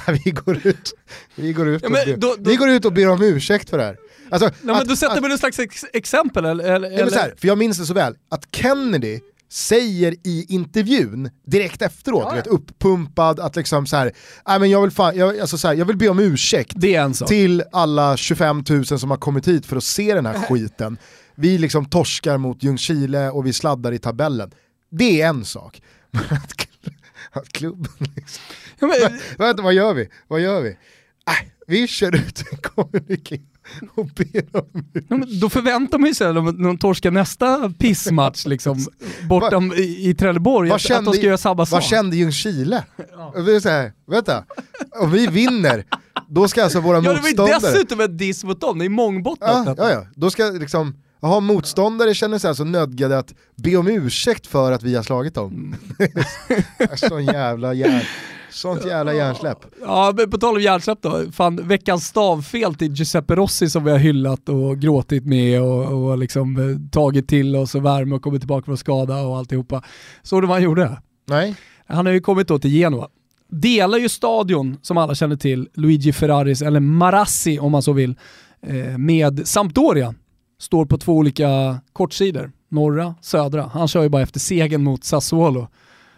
[0.08, 0.94] ja, vi, går ut,
[1.36, 3.22] vi, går ut Ja, och men ber, då- då- vi går ut och ber om
[3.22, 3.98] ursäkt för det här.
[4.30, 6.64] Alltså, Nej, men att- du sätter väl ett slags ex exempel eller?
[6.74, 10.46] eller, Ja, men så här, för jag minns det så väl, att Kennedy säger i
[10.50, 14.12] intervjun direkt efteråt, Ja, vet, uppumpad, att liksom så här,
[14.48, 16.96] "Nej, men jag, vill fan, jag, alltså så här, jag vill be om ursäkt det
[16.96, 17.28] är en sak.
[17.28, 20.98] till alla 25 000 som har kommit hit för att se den här skiten.
[21.36, 24.52] Vi liksom torskar mot Ljungskile och vi sladdar i tabellen.
[24.92, 25.82] Det är en sak.
[27.32, 28.44] Att klubben liksom,
[28.80, 30.10] Ja, men, Vänta, vad gör vi?
[30.28, 30.70] Vad gör vi?
[30.70, 33.40] Äh, vi kör ut en kommuniké
[33.96, 38.46] och ber om Ja, men då förväntar man ju sig när de torskar nästa pissmatch
[38.46, 38.86] liksom,
[39.30, 41.74] bortom i, i Trelleborg, Vad att, att de ska göra samma sak.
[41.74, 42.84] Vad kände Ljungskile?
[43.62, 44.44] Så här, vänta,
[45.00, 45.86] om vi vinner,
[46.28, 47.74] då ska alltså våra Ja det var ju motståndare...
[47.74, 50.06] dessutom ett diss mot dem, det är mångbottnat Ja, ja, ja.
[50.16, 54.84] Då ska liksom, jaha motståndare känner sig alltså nödgade att be om ursäkt för att
[54.84, 55.76] vi har slagit dem.
[56.96, 58.02] Sån jävla järn,
[58.52, 59.58] sånt jävla hjärnsläpp.
[59.82, 63.92] Ja, men på tal om hjärnsläpp då, fan, veckans stavfel till Giuseppe Rossi som vi
[63.92, 68.22] har hyllat och gråtit med och, och liksom eh, tagit till oss och värme och
[68.22, 69.84] kommit tillbaka från skada och alltihopa.
[70.24, 71.02] Såg du vad han gjorde?
[71.28, 71.56] Nej,
[71.88, 73.08] Han har ju kommit då till Genoa.
[73.50, 78.16] Delar ju stadion, som alla känner till, Luigi Ferraris, eller Marassi om man så vill,
[78.68, 80.14] eh, med Sampdoria.
[80.60, 83.72] Står på två olika kortsidor, norra, södra.
[83.74, 85.68] Han kör ju bara efter segern mot Sassuolo.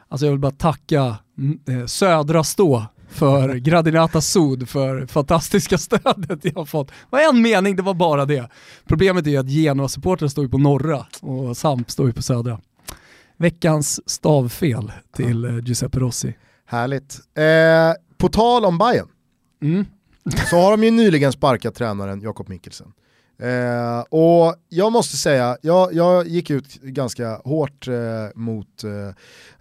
[0.10, 6.40] Alltså jag vill bara tacka mm, eh, södra stå för Gradinata Sud för fantastiska stödet
[6.46, 6.92] jag har fått.
[7.10, 8.50] Var en mening, det var bara det.
[8.88, 12.60] Problemet är ju att Genoa-supportrar står ju på norra och Samp står ju på södra.
[13.38, 16.36] Veckans stavfel till eh, Giuseppe Rossi.
[16.66, 17.20] härligt.
[17.38, 19.08] Eh, på tal om Bayern
[19.62, 19.86] Mm.
[20.50, 22.92] så har de ju nyligen sparkat tränaren Jakob Mikkelsen.
[23.42, 27.94] Eh, och jag måste säga, jag, jag gick ut ganska hårt eh,
[28.36, 28.92] mot eh,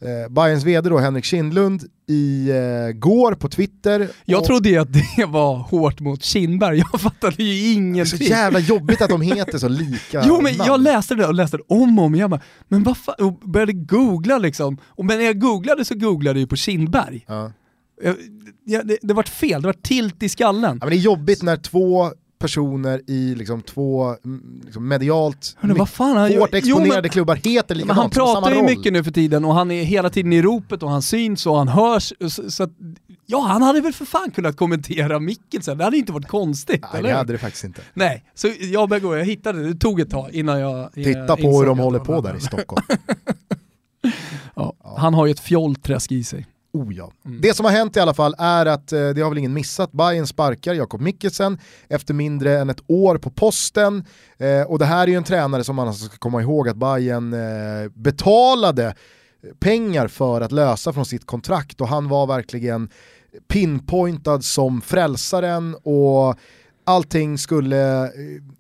[0.08, 4.08] eh, Bayerns vd då, Henrik Kindlund i eh, går på Twitter.
[4.24, 7.78] Jag och- trodde att det var hårt mot Kindberg, jag fattade ju är så
[8.16, 8.28] ingenting.
[8.28, 10.66] jävla jobbigt att de heter så lika Jo men namn.
[10.66, 13.72] jag läste det och läste det om och om igen, men vad fan, och började
[13.72, 14.78] googla liksom.
[14.86, 17.24] Och men när jag googlade så googlade jag ju på Kindberg.
[17.28, 17.52] Ja.
[18.64, 20.78] Jag, det, det vart fel, det var tilt i skallen.
[20.80, 25.74] Ja, men det är jobbigt när två personer i liksom två mm, liksom medialt Hörru,
[25.74, 28.92] vad fan, han hårt Jo, exponerade men- klubbar heter Men likadant, han pratar ju mycket
[28.92, 31.68] nu för tiden och han är hela tiden i ropet och han syns och han
[31.68, 32.12] hörs.
[32.30, 32.70] Så, så att,
[33.26, 36.80] ja, han hade väl för fan kunnat kommentera Mikkelsen, det hade inte varit konstigt.
[36.82, 37.80] Nej eller det hade det faktiskt inte.
[37.94, 41.10] Nej, så jag började gå, jag hittade det, det tog ett tag innan jag Titta
[41.18, 42.82] jag på hur de håller på där i Stockholm.
[44.54, 46.46] Ja, Han har ju ett fjollträsk i sig.
[46.72, 47.12] Oh ja.
[47.24, 47.40] Mm.
[47.40, 49.92] Det som har hänt i alla fall är att, eh, det har väl ingen missat,
[49.92, 51.58] Bayern sparkar Jakob Mikkelsen
[51.88, 54.04] efter mindre än ett år på posten.
[54.38, 56.76] Eh, och det här är ju en tränare som man alltså ska komma ihåg att
[56.76, 58.94] Bayern eh, betalade
[59.60, 62.90] pengar för att lösa från sitt kontrakt och han var verkligen
[63.48, 66.38] pinpointad som frälsaren och
[66.88, 68.10] allting skulle eh,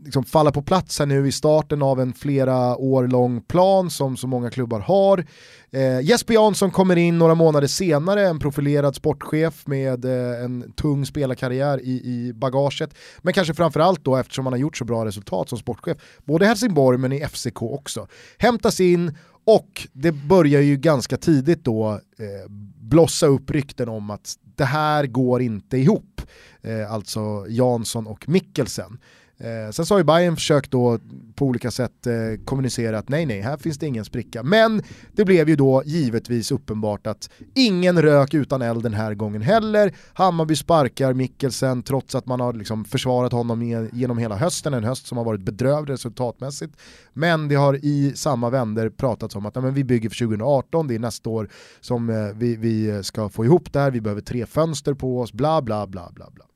[0.04, 4.16] liksom falla på plats här nu i starten av en flera år lång plan som
[4.16, 5.24] så många klubbar har.
[5.70, 11.06] Eh, Jesper Jansson kommer in några månader senare, en profilerad sportchef med eh, en tung
[11.06, 12.94] spelarkarriär i, i bagaget.
[13.18, 16.48] Men kanske framförallt då eftersom han har gjort så bra resultat som sportchef, både i
[16.48, 18.06] Helsingborg men i FCK också.
[18.38, 19.16] Hämtas in
[19.46, 22.50] och det börjar ju ganska tidigt då eh,
[22.80, 26.22] blossa upp rykten om att det här går inte ihop.
[26.62, 28.98] Eh, alltså Jansson och Mikkelsen.
[29.40, 30.98] Eh, sen så har ju Bayern försökt då
[31.34, 34.42] på olika sätt eh, kommunicera att nej nej, här finns det ingen spricka.
[34.42, 34.82] Men
[35.12, 39.94] det blev ju då givetvis uppenbart att ingen rök utan eld den här gången heller.
[40.12, 45.06] Hammarby sparkar Mikkelsen trots att man har liksom försvarat honom genom hela hösten, en höst
[45.06, 46.74] som har varit bedrövd resultatmässigt.
[47.12, 50.88] Men det har i samma vänder pratats om att nej, men vi bygger för 2018,
[50.88, 51.48] det är nästa år
[51.80, 55.32] som eh, vi, vi ska få ihop det här, vi behöver tre fönster på oss,
[55.32, 56.47] bla bla bla bla bla.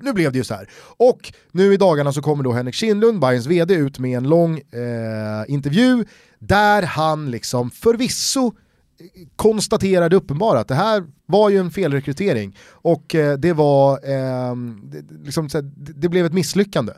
[0.00, 0.68] Nu blev det ju så här.
[0.96, 4.58] Och nu i dagarna så kommer då Henrik Kindlund, Bayerns vd, ut med en lång
[4.58, 6.04] eh, intervju
[6.38, 8.52] där han liksom förvisso eh,
[9.36, 15.24] konstaterade uppenbara att det här var ju en felrekrytering och eh, det var eh, det,
[15.24, 16.92] liksom, det blev ett misslyckande.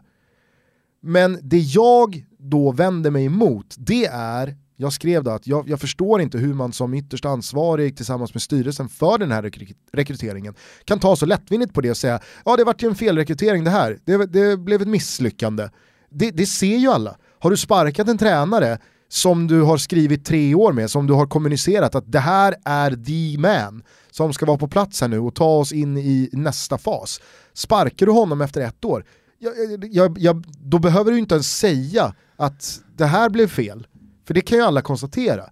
[1.03, 5.81] Men det jag då vänder mig emot det är jag skrev då att jag, jag
[5.81, 10.55] förstår inte hur man som ytterst ansvarig tillsammans med styrelsen för den här rekry- rekryteringen
[10.85, 13.71] kan ta så lättvindigt på det och säga ja det vart ju en felrekrytering det
[13.71, 15.69] här, det, det blev ett misslyckande.
[16.11, 17.17] Det, det ser ju alla.
[17.39, 21.27] Har du sparkat en tränare som du har skrivit tre år med, som du har
[21.27, 25.35] kommunicerat att det här är the man som ska vara på plats här nu och
[25.35, 27.21] ta oss in i nästa fas.
[27.55, 29.05] Sparkar du honom efter ett år,
[29.39, 33.87] jag, jag, jag, då behöver du inte ens säga att det här blev fel.
[34.27, 35.45] För det kan ju alla konstatera.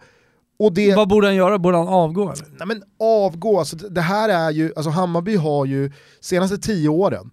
[0.58, 1.58] Och det, Vad borde han göra?
[1.58, 2.46] Borde han avgå eller?
[2.58, 7.30] nej men avgå, alltså det här är ju, alltså Hammarby har ju senaste tio åren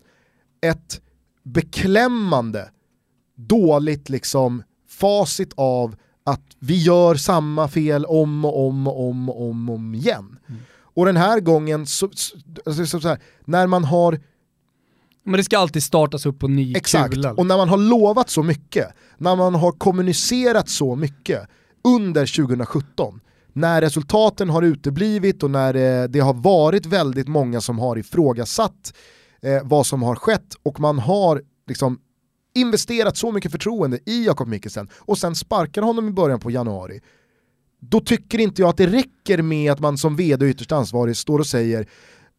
[0.62, 1.02] ett
[1.44, 2.70] beklämmande
[3.36, 9.50] dåligt liksom facit av att vi gör samma fel om och om och om och
[9.50, 10.40] om, och om igen.
[10.94, 14.20] Och den här gången, så, så, alltså, så, så här, när man har
[15.24, 17.34] Men det ska alltid startas upp på ny Exakt, kula.
[17.34, 21.48] och när man har lovat så mycket, när man har kommunicerat så mycket
[21.84, 23.20] under 2017,
[23.54, 28.94] när resultaten har uteblivit och när eh, det har varit väldigt många som har ifrågasatt
[29.42, 32.00] eh, vad som har skett och man har liksom
[32.56, 37.02] investerat så mycket förtroende i Jakob Mikkelsen och sen sparkar honom i början på januari,
[37.80, 41.18] då tycker inte jag att det räcker med att man som vd och ytterst ansvarig
[41.18, 41.88] står och säger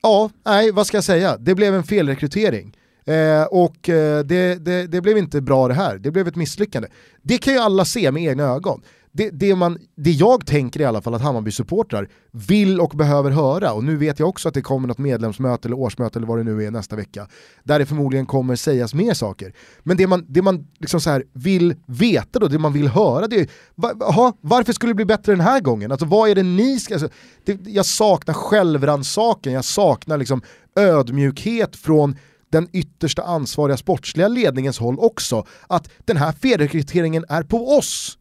[0.03, 2.77] ja, nej vad ska jag säga, det blev en felrekrytering.
[3.07, 6.89] Eh, och eh, det, det, det blev inte bra det här, det blev ett misslyckande.
[7.23, 8.83] Det kan ju alla se med egna ögon.
[9.15, 13.73] Det, det, man, det jag tänker i alla fall att Hammarby-supportrar vill och behöver höra,
[13.73, 16.45] och nu vet jag också att det kommer något medlemsmöte eller årsmöte eller vad det
[16.45, 17.29] nu är nästa vecka,
[17.65, 19.55] där det förmodligen kommer sägas mer saker.
[19.83, 23.27] Men det man, det man liksom så här vill veta då, det man vill höra,
[23.27, 25.93] det är va, aha, varför skulle det bli bättre den här gången?
[25.93, 26.95] Alltså vad är det ni ska...
[26.95, 27.09] Alltså,
[27.45, 30.43] det, jag saknar självrannsakan, jag saknar liksom
[30.77, 32.17] ödmjukhet från
[32.51, 38.19] den yttersta ansvariga sportsliga ledningens håll också, att den här felrekryteringen är på oss.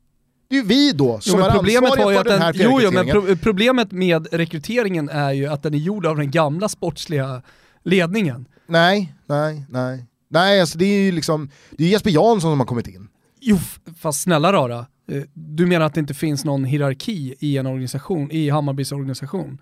[0.52, 2.54] Det är ju vi då som Jo, är problemet ansvariga för att den den, här
[2.58, 6.32] jo, jo, men pro problemet med rekryteringen är ju att den är gjord av den
[6.32, 7.42] gamla sportsliga
[7.84, 8.46] ledningen.
[8.68, 10.06] Nej, nej, nej.
[10.30, 13.08] Nej, alltså det är ju liksom, det är Jesper Jansson som har kommit in.
[13.42, 13.58] Jo,
[14.00, 14.86] fast snälla rara.
[15.12, 19.58] Eh, Du menar att det inte finns någon hierarki i en organisation, i Hammarbys organisation?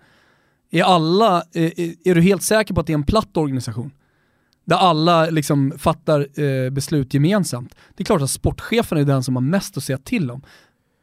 [0.70, 3.90] Är alla, eh, är är du helt säker på att det är en platt organisation?
[4.64, 7.74] Där alla liksom fattar eh, beslut gemensamt.
[7.96, 10.42] Det är klart att sportchefen är den som har mest att säga till om.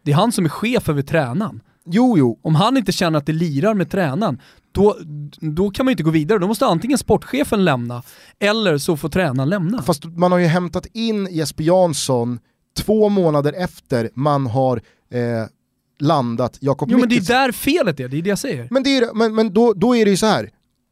[0.07, 1.61] Det är han som är chef över tränaren.
[1.85, 4.41] Jo, jo, Om han inte känner att det lirar med tränaren,
[4.71, 4.97] då,
[5.39, 6.39] då kan man ju inte gå vidare.
[6.39, 8.03] Då måste antingen sportchefen lämna,
[8.39, 9.81] eller så får tränaren lämna.
[9.81, 12.39] fast man har ju hämtat in Jesper Jansson
[12.77, 14.81] två månader efter man har
[15.11, 15.21] eh,
[15.99, 18.67] landat Jakob Jo men det är där felet är, det är det jag säger.
[18.71, 20.49] Men, det är, men, men då, då är det ju så här.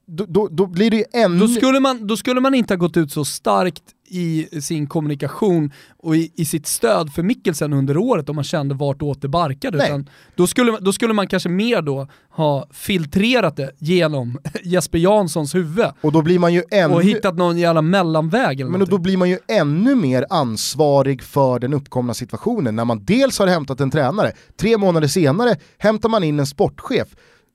[0.07, 1.39] Då, då, då blir det ju ännu...
[1.39, 5.71] Då skulle, man, då skulle man inte ha gått ut så starkt i sin kommunikation
[5.97, 9.77] och i, i sitt stöd för Mikkelsen under året om man kände vartåt det barkade.
[9.77, 9.87] Nej.
[9.87, 15.55] Utan då, skulle, då skulle man kanske mer då ha filtrerat det genom Jesper Janssons
[15.55, 16.93] huvud Och då blir man ju ännu...
[16.93, 18.97] och hittat någon jävla mellanväg eller Men då, någonting.
[18.97, 23.47] då blir man ju ännu mer ansvarig för den uppkomna situationen när man dels har
[23.47, 27.07] hämtat en tränare, tre månader senare hämtar man in en sportchef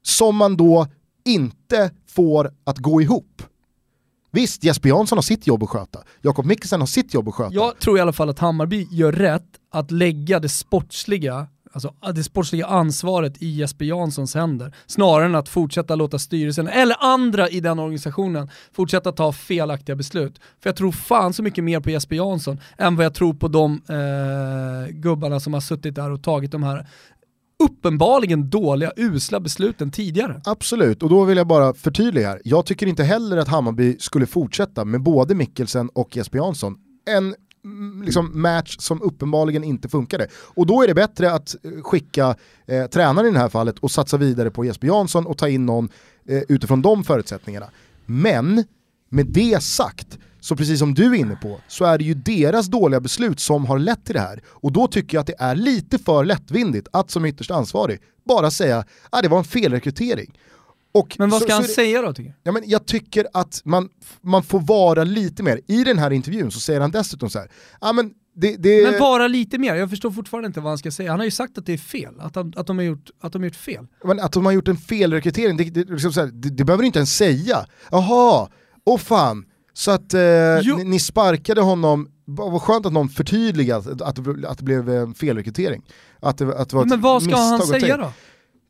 [0.03, 0.87] som man då
[1.25, 3.43] inte får att gå ihop.
[4.31, 7.55] Visst, Jesper Jansson har sitt jobb att sköta, Jakob Mikkelsen har sitt jobb att sköta.
[7.55, 12.24] Jag tror i alla fall att Hammarby gör rätt att lägga det sportsliga Alltså det
[12.24, 17.61] sportsliga ansvaret i Jesper Janssons händer, snarare än att fortsätta låta styrelsen, eller andra i
[17.61, 20.41] den organisationen, fortsätta ta felaktiga beslut.
[20.62, 23.49] För jag tror fan så mycket mer på Jesper Jansson än vad jag tror på
[23.49, 26.87] de eh, gubbarna som har suttit där och tagit de här
[27.61, 30.41] uppenbarligen dåliga, usla besluten tidigare.
[30.45, 32.41] Absolut, och då vill jag bara förtydliga här.
[32.45, 36.77] Jag tycker inte heller att Hammarby skulle fortsätta med både Mikkelsen och Jesper Jansson.
[37.07, 37.35] En
[37.65, 40.29] mm, liksom, match som uppenbarligen inte funkade.
[40.35, 42.37] Och då är det bättre att eh, skicka
[42.67, 45.67] eh, tränaren i det här fallet och satsa vidare på Jesper Jansson och ta in
[45.67, 45.89] någon
[46.29, 47.67] eh, utifrån de förutsättningarna.
[48.07, 48.65] Men
[49.09, 52.66] med det sagt, så precis som du är inne på, så är det ju deras
[52.66, 54.41] dåliga beslut som har lett till det här.
[54.47, 58.51] Och då tycker jag att det är lite för lättvindigt att som ytterst ansvarig bara
[58.51, 60.38] säga att ah, det var en felrekrytering.
[60.93, 62.36] Och Men vad så- ska så han är det- säga då tycker du?
[62.43, 63.88] Ja, men jag tycker att man,
[64.20, 67.49] man får vara lite mer, i den här intervjun så säger han dessutom så här,
[67.80, 70.91] ja men det, det, Men vara lite mer, jag förstår fortfarande inte vad han ska
[70.91, 71.11] säga.
[71.11, 73.32] Han har ju sagt att det är fel, att, han, att, de, har gjort, att
[73.32, 73.86] de har gjort fel.
[74.05, 76.82] men att de har gjort en felrekrytering, det, det, liksom så här, det, det behöver
[76.82, 77.66] du inte ens säga.
[77.91, 78.49] Jaha,
[78.84, 80.21] åh fan, så att eh,
[80.77, 84.89] ni, ni sparkade honom, vad skönt att någon förtydligade att, att, det- att det blev
[84.91, 85.83] en felrekrytering.
[86.21, 88.12] Att det, att det var Men vad ska han säga då?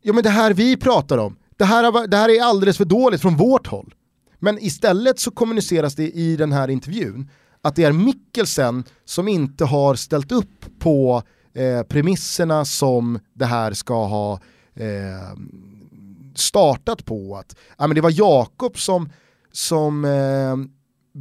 [0.02, 3.20] Ja men det här vi pratar om, det här, det här är alldeles för dåligt
[3.20, 3.94] från vårt håll.
[4.38, 7.28] Men istället så kommuniceras det i den här intervjun
[7.62, 11.22] att det är Mikkelsen som inte har ställt upp på
[11.54, 14.32] eh, premisserna som det här ska ha
[14.74, 15.38] eh,
[16.34, 17.36] startat på.
[17.36, 19.08] Att ja, men det var Jakob som,
[19.52, 20.56] som eh,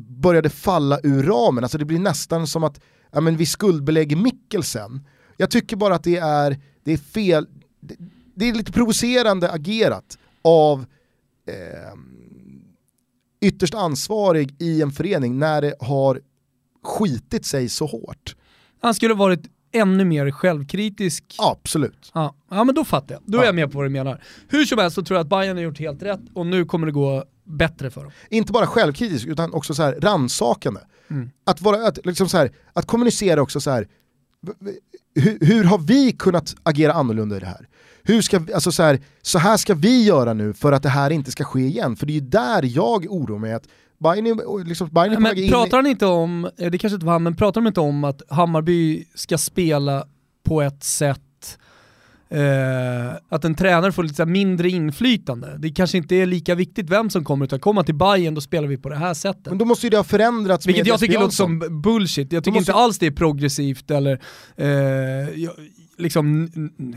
[0.08, 2.80] började falla ur ramen, alltså det blir nästan som att
[3.12, 5.08] ja, men vi skuldbelägger Mikkelsen.
[5.38, 7.48] Jag tycker bara att det är, det är fel,
[7.80, 7.96] det,
[8.36, 10.86] det är lite provocerande agerat av
[11.48, 11.94] eh,
[13.42, 16.22] ytterst ansvarig i en förening när det har
[16.84, 18.36] skitit sig så hårt.
[18.82, 19.42] Han skulle varit
[19.72, 21.36] ännu mer självkritisk.
[21.38, 22.12] Absolut.
[22.14, 23.22] Ja, ja men då fattar jag.
[23.26, 23.46] Då är Ja.
[23.46, 24.24] jag med på vad du menar.
[24.48, 26.86] Hur som helst så tror jag att Bayern har gjort helt rätt och nu kommer
[26.88, 28.12] det gå bättre för dem.
[28.30, 30.80] Inte bara självkritisk utan också så här rannsakande.
[31.10, 31.30] Mm.
[31.44, 33.88] Att, vara, att, liksom så här, att kommunicera också så här.
[35.16, 37.68] Hur, hur har vi kunnat agera annorlunda i det här?
[38.04, 41.10] Hur ska, alltså så, här, så här ska vi göra nu för att det här
[41.10, 41.96] inte ska ske igen.
[41.96, 45.38] För det är ju där jag oroar mig att Bayern är, liksom, Bayern är Men
[45.38, 48.04] in pratar han inte om, det kanske inte var han, men pratar de inte om
[48.04, 50.06] att Hammarby ska spela
[50.44, 51.22] på ett sätt
[52.32, 55.56] eh, att en tränare får lite mindre inflytande.
[55.60, 58.68] Det kanske inte är lika viktigt vem som kommer, utan kommer till Bayern då spelar
[58.68, 59.46] vi på det här sättet.
[59.46, 62.32] Men då måste ju det ha förändrats Vilket jag tycker låter som bullshit.
[62.34, 64.20] Jag tycker måste- inte alls det är progressivt eller
[64.56, 64.68] eh,
[65.40, 65.54] jag-
[65.98, 66.50] liksom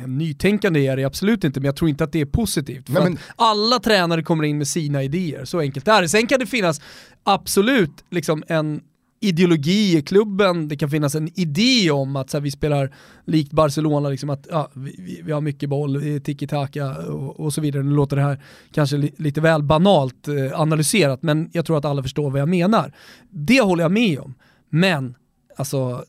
[0.07, 2.87] nytänkande är det absolut inte, men jag tror inte att det är positivt.
[2.87, 6.09] För Nej, men- att alla tränare kommer in med sina idéer, så enkelt är det.
[6.09, 6.81] Sen kan det finnas
[7.25, 8.81] absolut liksom en
[9.25, 12.95] ideologi i klubben, det kan finnas en idé om att så här, vi spelar
[13.27, 17.83] likt Barcelona, liksom att ja, vi, vi, har mycket boll, tiki-taka och, och så vidare.
[17.83, 18.43] Nu låter det här
[18.73, 22.49] kanske li, lite väl banalt eh, analyserat, men jag tror att alla förstår vad jag
[22.49, 22.93] menar.
[23.31, 24.35] Det håller jag med om,
[24.71, 25.15] men
[25.57, 26.05] alltså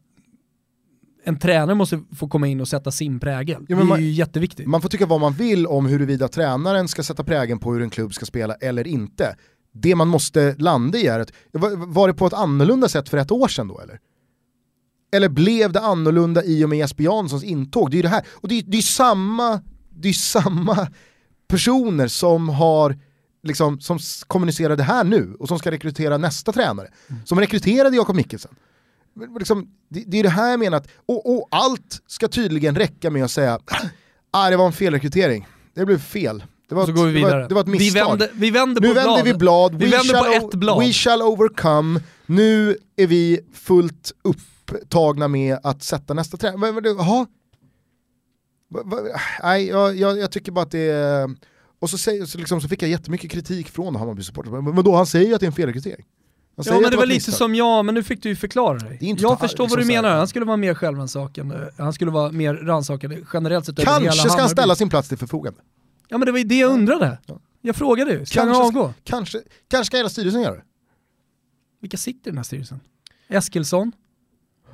[1.26, 3.66] en tränare måste få komma in och sätta sin prägel.
[3.68, 4.68] Ja, det är man- ju jätteviktigt.
[4.68, 7.90] Man får tycka vad man vill om huruvida tränaren ska sätta prägen på hur en
[7.90, 9.36] klubb ska spela eller inte.
[9.74, 13.32] Det man måste landa i är att, var, det på ett annorlunda sätt för ett
[13.32, 14.00] år sedan då eller?
[15.12, 17.92] Eller blev det annorlunda i och med Jesper Janssons intåg?
[17.92, 20.88] Det är ju det här, och det är, det är samma, det är samma
[21.48, 23.00] personer som har
[23.44, 26.88] liksom, som kommunicerar det här nu och som ska rekrytera nästa tränare.
[27.26, 28.56] Som rekryterade Jakob Mikkelsen.
[29.40, 33.10] Liksom, det, det är det här jag menar, att, och, och allt ska tydligen räcka
[33.10, 33.60] med att säga
[34.32, 36.44] ah, det var en felrekrytering, det blev fel.
[36.70, 38.04] Det var, så går vi ett, det var, ett- det var ett misstag.
[38.06, 39.26] Vi vänder, vi vänder nu på vänder blad.
[39.26, 40.80] vi blad, Vi we, vänder shall på ett blad.
[40.80, 46.62] we shall overcome, nu är vi fullt upptagna med att sätta nästa trend.
[46.84, 47.28] Det- Jaha?
[49.44, 51.30] Nej, jag, jag, jag tycker bara att det är...
[51.80, 54.62] Och så, säger, så, liksom, så fick jag jättemycket kritik från Hammarby supportrar.
[54.62, 56.06] Men, då han säger ju att det är en felrekrytering.
[56.56, 57.34] Ja men att det var ett lite misstag.
[57.34, 58.98] som jag, men nu fick du ju förklara dig.
[59.02, 62.32] Det Jag förstår liksom vad du menar, han skulle vara mer självrannsakande, han skulle vara
[62.32, 65.60] mer rannsakande generellt sett över hela Kanske ska han ställa sin plats till förfogande.
[66.14, 67.18] Ja men det var ju det jag undrade.
[67.26, 67.40] Ja.
[67.62, 68.94] Jag frågade ju, ska han Kanske, avgå?
[69.04, 70.64] kanske, kanske ska hela styrelsen göra det.
[71.80, 72.80] Vilka sitter i den här styrelsen?
[73.28, 73.92] Eskilsson?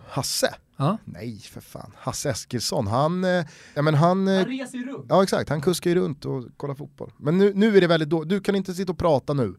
[0.07, 0.55] Hasse?
[0.77, 0.97] Ja.
[1.05, 1.91] Nej för fan.
[1.97, 3.23] Hasse Eskilsson, han...
[3.23, 5.05] eh, Ja, men han eh, reser ju runt.
[5.09, 7.11] Ja exakt, han kuskar ju runt och kollar fotboll.
[7.17, 9.55] Men nu, nu är det väldigt då, du kan inte sitta och prata nu.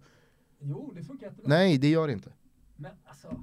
[0.60, 1.48] Jo, det funkar jättebra.
[1.48, 2.32] Nej, det gör det inte.
[2.76, 3.40] Men alltså...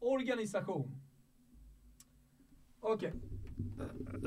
[0.00, 1.00] Organisation.
[2.80, 3.12] Okej.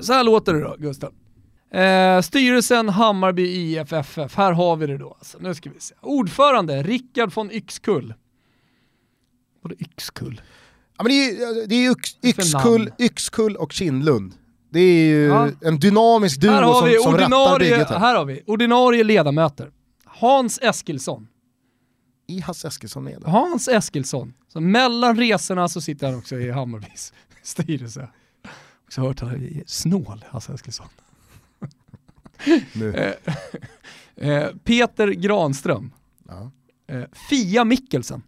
[0.00, 1.14] Så här låter det då, Gustav.
[1.70, 5.16] Eh, styrelsen Hammarby IFFF, här har vi det då.
[5.18, 5.94] Alltså, nu ska vi se.
[6.00, 8.14] Ordförande Rickard von Yxkull.
[9.62, 10.40] Vadå Yxkull?
[10.96, 14.34] Ja, men det är, det är yx, yxkull, yxkull och Kindlund.
[14.70, 15.48] Det är ju Ja.
[15.60, 17.98] en dynamisk duo Här har, som, vi som rattar ordinarie, bygget här.
[17.98, 19.70] här har vi ordinarie ledamöter.
[20.04, 21.28] Hans Eskilsson.
[22.26, 23.22] I Hasse Eskilsson med.
[23.24, 24.34] Hans Eskilsson.
[24.48, 27.12] Så mellan resorna så sitter han också i Hammarbys
[27.42, 28.08] styrelse.
[28.86, 30.86] Också hört att han är snål, Hasse Eskilsson.
[34.16, 35.92] Eh, eh, Peter Granström.
[36.28, 36.50] Ja.
[36.86, 38.22] Eh, Fia Mikkelsen.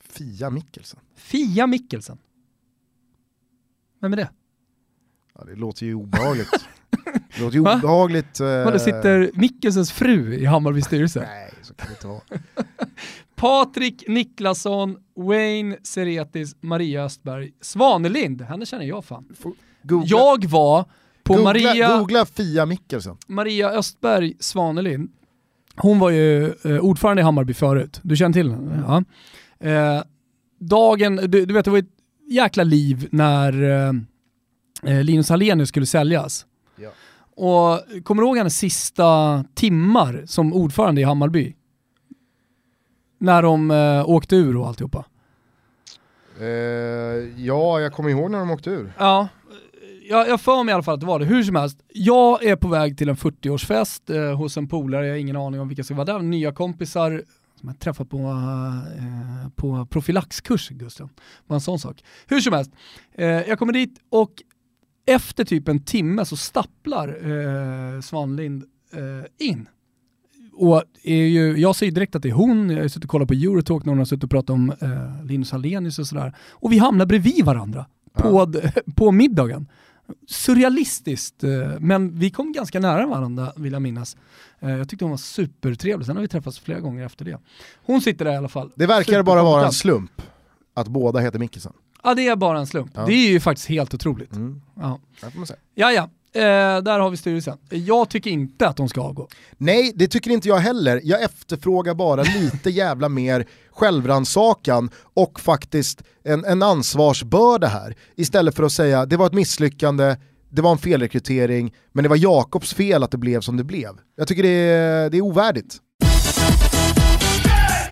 [0.00, 1.00] Fia Mikkelsen.
[1.14, 2.18] Fia Mikkelsen.
[4.00, 4.30] Vem är det?
[5.34, 6.50] Ja, det låter ju obehagligt.
[7.36, 7.74] det låter ju Va?
[7.74, 8.40] obehagligt.
[8.40, 8.46] Eh...
[8.46, 11.20] Det sitter Mikkelsens fru i Hammarbys styrelse?
[11.20, 12.20] Nej, så kan det inte vara.
[13.34, 18.42] Patrik Niklasson, Wayne Seretis, Maria Östberg, Svanelind.
[18.42, 19.36] Henne känner jag fan.
[20.04, 20.84] Jag var
[21.26, 21.98] på googla, Maria...
[21.98, 23.16] googla Fia Mikkelsen.
[23.26, 25.10] Maria Östberg Svanelind,
[25.76, 28.00] hon var ju eh, ordförande i Hammarby förut.
[28.02, 29.04] Du känner till henne?
[29.60, 29.68] Ja.
[29.68, 30.02] Eh,
[30.58, 31.96] dagen, du, du vet det var ett
[32.28, 33.92] jäkla liv när eh,
[34.92, 36.46] eh, Linus Hallenius skulle säljas.
[36.76, 36.90] Ja.
[37.36, 41.56] Och kommer du ihåg hennes sista timmar som ordförande i Hammarby?
[43.18, 45.04] När de eh, åkte ur och alltihopa.
[46.40, 46.46] Eh,
[47.36, 48.92] ja, jag kommer ihåg när de åkte ur.
[48.98, 49.28] Ja,
[50.08, 51.24] jag, jag för mig i alla fall att det var det.
[51.24, 55.12] Hur som helst, jag är på väg till en 40-årsfest eh, hos en polare, jag
[55.14, 57.22] har ingen aning om vilka som var där, nya kompisar
[57.60, 58.18] som jag träffat på,
[58.98, 61.08] eh, på profylaxkurs, Gustav.
[61.46, 62.04] Bara en sån sak.
[62.26, 62.70] Hur som helst,
[63.14, 64.32] eh, jag kommer dit och
[65.06, 69.68] efter typ en timme så stapplar eh, Svanlind eh, in.
[70.52, 73.28] Och är ju, jag säger direkt att det är hon, jag har suttit och kollat
[73.28, 76.36] på Eurotalk när hon har suttit och pratat om eh, Linus Hallenius och sådär.
[76.50, 78.52] Och vi hamnar bredvid varandra på,
[78.96, 79.68] på middagen.
[80.28, 81.50] Surrealistiskt, eh,
[81.80, 84.16] men vi kom ganska nära varandra vill jag minnas.
[84.60, 87.38] Eh, Jag tyckte hon var supertrevlig, sen har vi träffats flera gånger efter det.
[87.86, 88.72] Hon sitter där i alla fall.
[88.76, 90.22] Det verkar bara vara en slump
[90.74, 91.72] att båda heter Mikkelsen.
[92.02, 92.90] Ja det är bara en slump.
[92.94, 93.06] Ja.
[93.06, 94.32] Det är ju faktiskt helt otroligt.
[94.32, 94.62] Mm.
[94.74, 95.00] Ja.
[95.74, 96.10] Ja, ja.
[96.34, 97.58] Eh, där har vi styrelsen.
[97.70, 99.28] Jag tycker inte att de ska avgå.
[99.56, 101.00] Nej, det tycker inte jag heller.
[101.04, 107.96] Jag efterfrågar bara lite jävla mer självrannsakan och faktiskt en, en ansvarsbörda här.
[108.16, 110.16] Istället för att säga det var ett misslyckande,
[110.50, 113.90] det var en felrekrytering, men det var Jakobs fel att det blev som det blev.
[114.16, 115.80] Jag tycker det är, det är ovärdigt.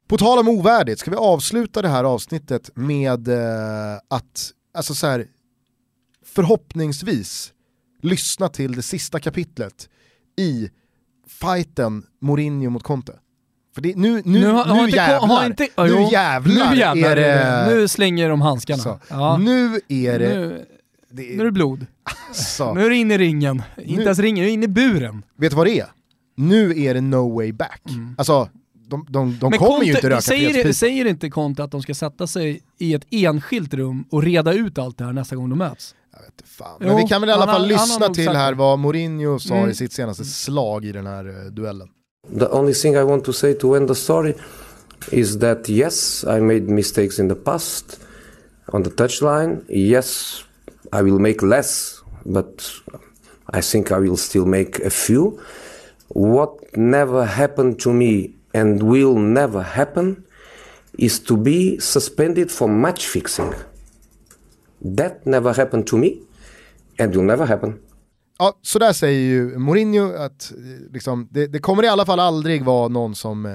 [0.08, 5.06] På tal om ovärdigt, ska vi avsluta det här avsnittet med eh, att, alltså så
[5.06, 5.26] här,
[6.34, 7.53] förhoppningsvis
[8.04, 9.88] lyssna till det sista kapitlet
[10.36, 10.70] i
[11.28, 13.12] fighten Mourinho mot Conte.
[13.74, 16.76] För det, nu, nu, nu, har- har inte- jävlar, har inte- ja, nu jävlar, nu
[16.76, 17.74] jävlar är det...
[17.74, 19.00] Nu slänger de handskarna.
[19.10, 19.36] Ja.
[19.38, 20.28] Nu är det...
[20.28, 20.66] Nu,
[21.10, 21.86] det nu är det blod.
[22.32, 22.74] så.
[22.74, 23.62] Nu är det inne i ringen.
[23.84, 25.22] Inte ens ringen, nu är inne i buren.
[25.36, 25.86] Vet du vad det är?
[26.36, 27.82] Nu är det no way back.
[28.18, 28.48] Alltså,
[28.88, 32.26] de, de, de kommer ju inte röka säger, säger inte Conte att de ska sätta
[32.26, 35.94] sig i ett enskilt rum och reda ut allt det här nästa gång de möts?
[36.16, 36.76] Jag vet inte fan.
[36.80, 39.38] Jo, Men vi kan väl i alla fall han har lyssna till här vad Mourinho
[39.38, 39.70] sa Mm.
[39.70, 41.88] i sitt senaste slag i den här eh, duellen.
[42.38, 44.34] The only thing I want to say to end the story
[45.10, 48.00] is that yes, I made mistakes in the past
[48.66, 49.60] on the touchline.
[49.68, 50.40] Yes,
[50.92, 51.94] I will make less,
[52.24, 52.62] but
[53.52, 55.38] I think I will still make a few.
[56.08, 60.24] What never happened to me and will never happen
[60.98, 63.52] is to be suspended for match fixing.
[64.96, 66.10] That never happened to me
[66.98, 67.78] and will never happen.
[68.38, 72.20] Ja, så där säger ju Mourinho att eh, liksom, det, det kommer i alla fall
[72.20, 73.52] aldrig vara någon som eh,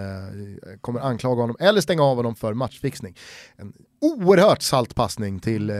[0.81, 3.15] kommer anklaga honom eller stänga av honom för matchfixning.
[3.55, 5.75] En oerhört salt passning till eh,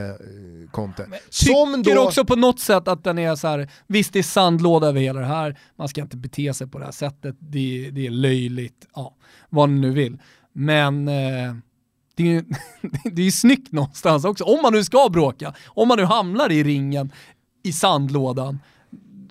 [0.72, 1.08] Conte.
[1.30, 4.24] Som Tycker då, också på något sätt att den är så här, visst det är
[4.24, 7.90] sandlåda över hela det här, man ska inte bete sig på det här sättet, det,
[7.92, 9.16] det är löjligt, ja,
[9.50, 10.18] vad ni nu vill.
[10.54, 11.54] Men eh,
[12.20, 12.44] det är ju
[13.12, 16.64] det är snyggt någonstans också, om man nu ska bråka, om man nu hamnar i
[16.64, 17.12] ringen
[17.64, 18.60] i sandlådan,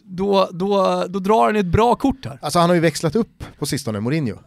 [0.02, 2.38] då, då, då drar han ett bra kort här.
[2.42, 4.38] alltså han har ju växlat upp på sistone, Mourinho.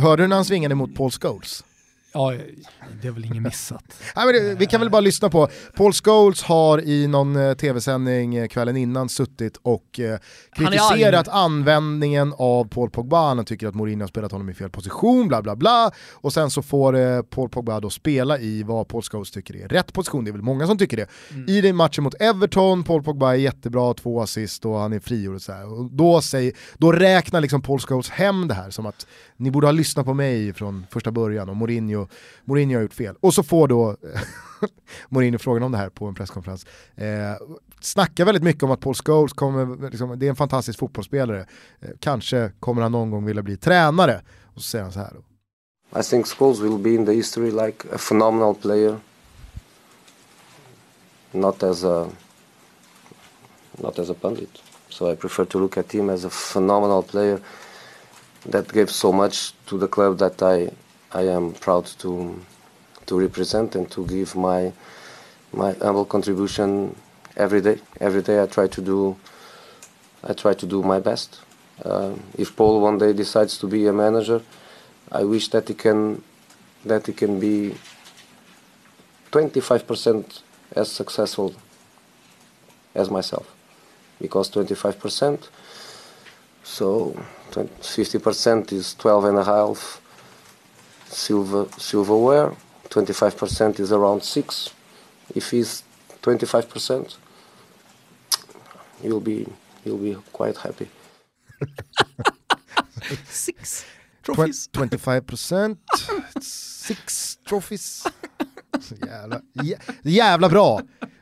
[0.00, 1.64] Hörde du när han svingade mot Paul Scholes?
[2.12, 2.34] Ja,
[3.02, 3.84] det är väl inget missat.
[4.16, 7.54] Nej, men det, vi kan väl bara lyssna på, Paul Scholes har i någon eh,
[7.54, 10.18] tv-sändning eh, kvällen innan suttit och eh,
[10.52, 15.28] kritiserat användningen av Paul Pogba, han tycker att Mourinho har spelat honom i fel position,
[15.28, 15.90] bla bla bla.
[16.14, 19.68] Och sen så får eh, Paul Pogba då spela i vad Paul Scholes tycker är
[19.68, 21.08] rätt position, det är väl många som tycker det.
[21.52, 25.34] I den matchen mot Everton, Paul Pogba är jättebra, två assist och han är frigjord
[25.34, 25.72] och så här.
[25.72, 29.06] Och då, säger, då räknar liksom Paul Scholes hem det här som att
[29.36, 31.97] ni borde ha lyssnat på mig från första början och Mourinho,
[32.44, 33.16] Mourinho Mourinho har gjort fel.
[33.20, 33.96] Och så får då
[35.08, 36.66] Mourinho frågan om det här på en presskonferens.
[36.96, 37.06] Eh,
[37.80, 41.46] snackar väldigt mycket om att Paul Scholes kommer, liksom, det är en fantastisk fotbollsspelare.
[41.80, 44.22] Eh, kanske kommer han någon gång vilja bli tränare.
[44.54, 45.12] Och så säger han så här.
[45.14, 46.00] Då.
[46.00, 48.98] I think Scholes will be in the history like a phenomenal player,
[51.32, 52.06] not as a
[53.82, 54.50] not as a pundit.
[54.88, 57.40] So I prefer to look at him as a phenomenal player
[58.50, 60.70] that gave so much to the club that I
[61.12, 62.40] I am proud to
[63.06, 64.72] to represent and to give my
[65.52, 66.94] my humble contribution
[67.36, 67.80] every day.
[68.00, 69.16] Every day I try to do
[70.22, 71.40] I try to do my best.
[71.82, 74.42] Uh, if Paul one day decides to be a manager,
[75.10, 76.22] I wish that he can
[76.84, 77.74] that he can be
[79.32, 80.40] 25%
[80.72, 81.54] as successful
[82.94, 83.54] as myself
[84.20, 85.48] because 25%
[86.62, 87.16] so
[87.50, 90.00] 50% is 12 and a half
[91.10, 92.50] silver silverware
[92.88, 94.74] 25% is around 6
[95.34, 95.82] if he's
[96.22, 97.16] 25%
[99.02, 99.44] you'll be
[99.84, 100.86] you'll be quite happy
[103.28, 103.84] Six
[104.22, 104.68] Twen- trophies.
[104.72, 105.76] 25%,
[106.42, 108.04] six trophies.
[108.80, 110.80] Så jävla, jä, jävla bra.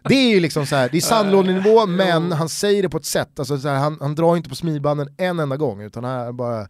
[0.09, 3.05] Det är ju liksom så här, det är sandlådenivå men han säger det på ett
[3.05, 6.27] sätt, alltså så här, han, han drar inte på smilbanden en enda gång utan han
[6.29, 6.69] är bara.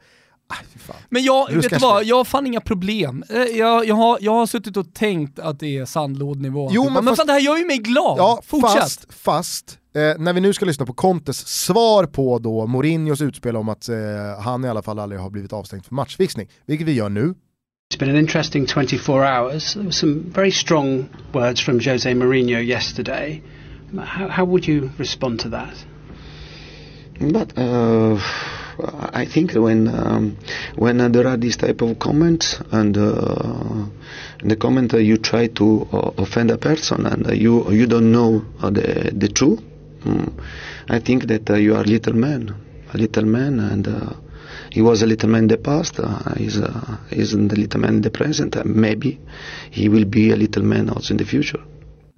[1.08, 3.24] Men jag, vet du vad, jag har fan inga problem.
[3.30, 6.68] Eh, Jag, jag, har, jag har suttit och tänkt att det är sandlådnivå.
[6.72, 8.18] Jo, men men fast- fan det här gör ju mig glad.
[8.18, 8.80] Ja, Fortsätt.
[8.82, 13.56] fast, fast eh, när vi nu ska lyssna på Contes svar på då Mourinhos utspel
[13.56, 13.96] om att eh,
[14.44, 17.34] han i alla fall aldrig har blivit avstängd för matchfixning, vilket vi gör nu.
[17.94, 19.72] It's been an interesting 24 hours.
[19.72, 23.42] There were some very strong words from Jose Mourinho yesterday.
[24.06, 25.86] How, how would you respond to that?
[27.20, 28.18] But uh,
[28.78, 30.36] I think when um,
[30.76, 33.86] when uh, there are these type of comments and uh,
[34.42, 35.88] the comment uh, you try to
[36.18, 39.60] offend a person and you you don't know the the truth,
[40.04, 40.32] mm,
[40.88, 42.54] I think that you are a little man,
[42.92, 43.88] a little man, and
[44.70, 45.98] he was a little man in the past.
[45.98, 48.56] Uh, he's uh, he's a little man in the present.
[48.66, 49.20] maybe
[49.70, 51.62] he will be a little man also in the future.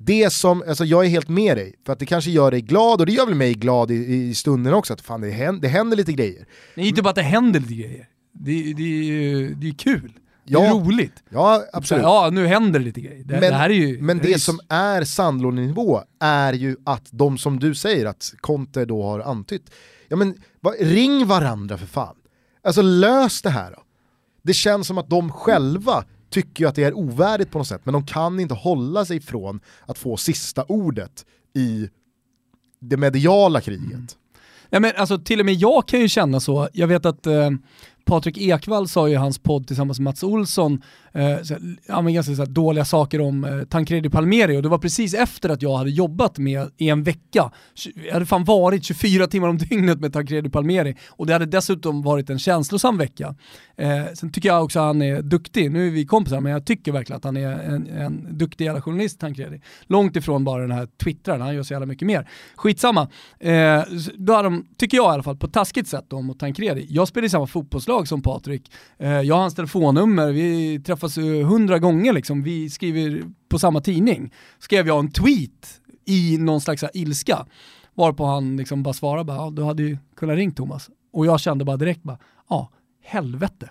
[0.01, 3.01] Det som, alltså jag är helt med dig, för att det kanske gör dig glad
[3.01, 5.69] och det gör väl mig glad i, i stunden också, att fan det händer, det
[5.69, 6.47] händer lite grejer.
[6.75, 8.09] Det är inte bara att det händer lite grejer.
[8.33, 10.12] Det, det, är det är kul.
[10.45, 11.12] Det är Ja, roligt.
[11.31, 12.03] Ja, absolut.
[12.03, 13.25] Ja, nu händer det lite grejer.
[13.25, 14.03] Det, men det här är ju...
[14.03, 19.03] men det som är sandlådenivå är ju att de som du säger att Conte då
[19.03, 19.70] har antytt,
[20.09, 22.16] ja men va, ring varandra för fan.
[22.62, 23.83] Alltså lös det här då.
[24.43, 27.81] Det känns som att de själva tycker ju att det är ovärdigt på något sätt,
[27.85, 31.91] men de kan inte hålla sig från att få sista ordet i
[32.81, 33.93] det mediala kriget.
[33.93, 34.07] Mm.
[34.71, 36.69] Ja, men alltså, till och med jag kan ju känna så.
[36.73, 37.51] Jag vet att eh,
[38.09, 40.83] Patrik Ekwall sa ju i hans podd tillsammans med Mats Olsson
[41.13, 41.57] eh, så,
[41.87, 45.15] ja, men ganska så här, dåliga saker om eh, Tancredi Palmeri och det var precis
[45.15, 47.51] efter att jag hade jobbat med i en vecka.
[48.07, 52.03] Jag hade fan varit 24 timmar om dygnet med Tancredi Palmeri och det hade dessutom
[52.03, 53.35] varit en känslosam vecka.
[53.77, 56.67] Eh, sen tycker jag också att han är duktig, nu är vi kompisar men jag
[56.67, 59.61] tycker verkligen att han är en, en duktig jävla journalist Tancredi.
[59.87, 62.29] Långt ifrån bara den här twittraren, han gör så jävla mycket mer.
[62.57, 63.09] Skitsamma.
[63.41, 63.83] Eh,
[64.15, 66.87] då har de, tycker jag i alla fall, på taskigt sätt då mot Tancredi.
[66.89, 68.70] Jag spelar i samma fotbollslag som Patrik.
[68.99, 71.16] Eh, jag har hans telefonnummer, vi träffas
[71.47, 72.43] hundra gånger liksom.
[72.43, 74.33] Vi skriver på samma tidning.
[74.59, 77.47] Skrev jag en tweet i någon slags ilska.
[77.95, 80.91] Varpå han liksom bara svarade bara, ja, du hade ju kunnat ringa Thomas.
[81.12, 82.19] Och jag kände bara direkt bara,
[82.49, 82.70] ja,
[83.05, 83.70] helvete.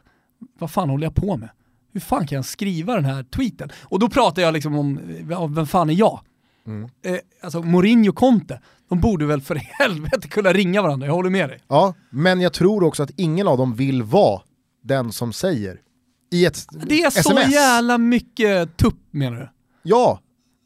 [0.59, 1.49] Vad fan håller jag på med?
[1.93, 3.69] Hur fan kan jag skriva den här tweeten?
[3.83, 4.99] Och då pratar jag liksom om,
[5.29, 6.19] ja, vem fan är jag?
[6.67, 6.89] Mm.
[7.01, 11.49] Eh, alltså Mourinho Conte, de borde väl för helvete kunna ringa varandra, jag håller med
[11.49, 11.59] dig.
[11.67, 14.41] Ja, men jag tror också att ingen av dem vill vara
[14.83, 15.81] den som säger
[16.31, 17.53] i ett Det är så sms.
[17.53, 19.49] jävla mycket tupp menar du?
[19.83, 20.19] Ja,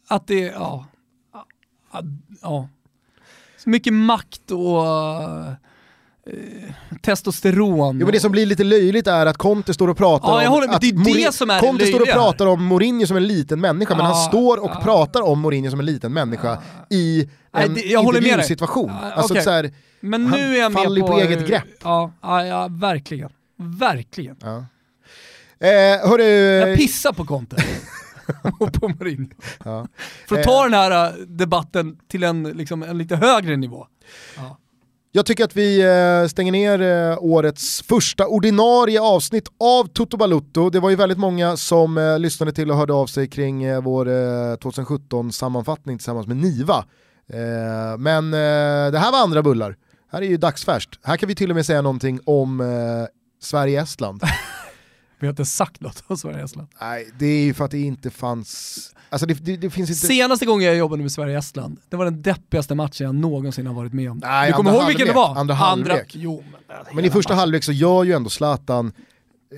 [0.08, 0.86] Att det, ja.
[2.42, 2.68] Ja.
[3.58, 4.84] Så mycket makt och
[7.02, 8.00] testosteron.
[8.00, 10.54] Jo, men det som blir lite löjligt är att Conte står och pratar Ja, om...
[10.54, 10.78] håller med.
[10.82, 13.28] Det är det Mourinho- som är det Conte står och pratar om Mourinho som en
[13.28, 14.80] liten människa, men Ja, han står och ja.
[14.84, 16.58] pratar om Mourinho som en liten människa
[16.90, 18.30] i Nej, en det- jag håller med dig.
[18.32, 18.90] intervjusituation.
[18.92, 19.44] Alltså okej.
[19.44, 21.08] så här, Men han nu är jag med faller ju på...
[21.08, 21.64] på eget grepp.
[21.84, 23.30] Ja, ja, verkligen.
[23.58, 24.36] Verkligen.
[24.42, 24.66] ja.
[25.68, 27.56] eh, hörru, Jag pissar på Conte.
[28.60, 29.30] och på Mourinho.
[30.28, 33.88] För att ta den här äh, debatten till en, liksom, en lite högre nivå.
[35.14, 40.70] Jag tycker att vi eh, stänger ner eh, årets första ordinarie avsnitt av Toto Balutto.
[40.70, 44.06] Det var ju väldigt många som eh, lyssnade till och hörde av sig kring vår
[44.56, 46.86] 2017-sammanfattning tillsammans med Niva.
[47.98, 49.76] Men det här var andra bullar.
[50.12, 51.00] Här är ju dagsfärskt.
[51.04, 52.64] Här kan vi till och med säga någonting om
[53.42, 54.22] Sverige-Estland.
[55.22, 56.68] Vi har inte sagt något om Sverige Estland.
[56.82, 58.96] Nej, det är ju för att det inte fanns...
[59.10, 60.08] Alltså det, det, det finns inte...
[60.08, 63.94] Senaste gången jag jobbade med Sverige-Estland, det var den deppigaste matchen jag någonsin har varit
[63.94, 64.18] med om.
[64.18, 65.36] Nej, du kommer andra ihåg vilken det var?
[65.36, 66.16] Andra halvlek.
[66.16, 68.94] Jo, men, Men i första halvlek så gör ju ändå Zlatan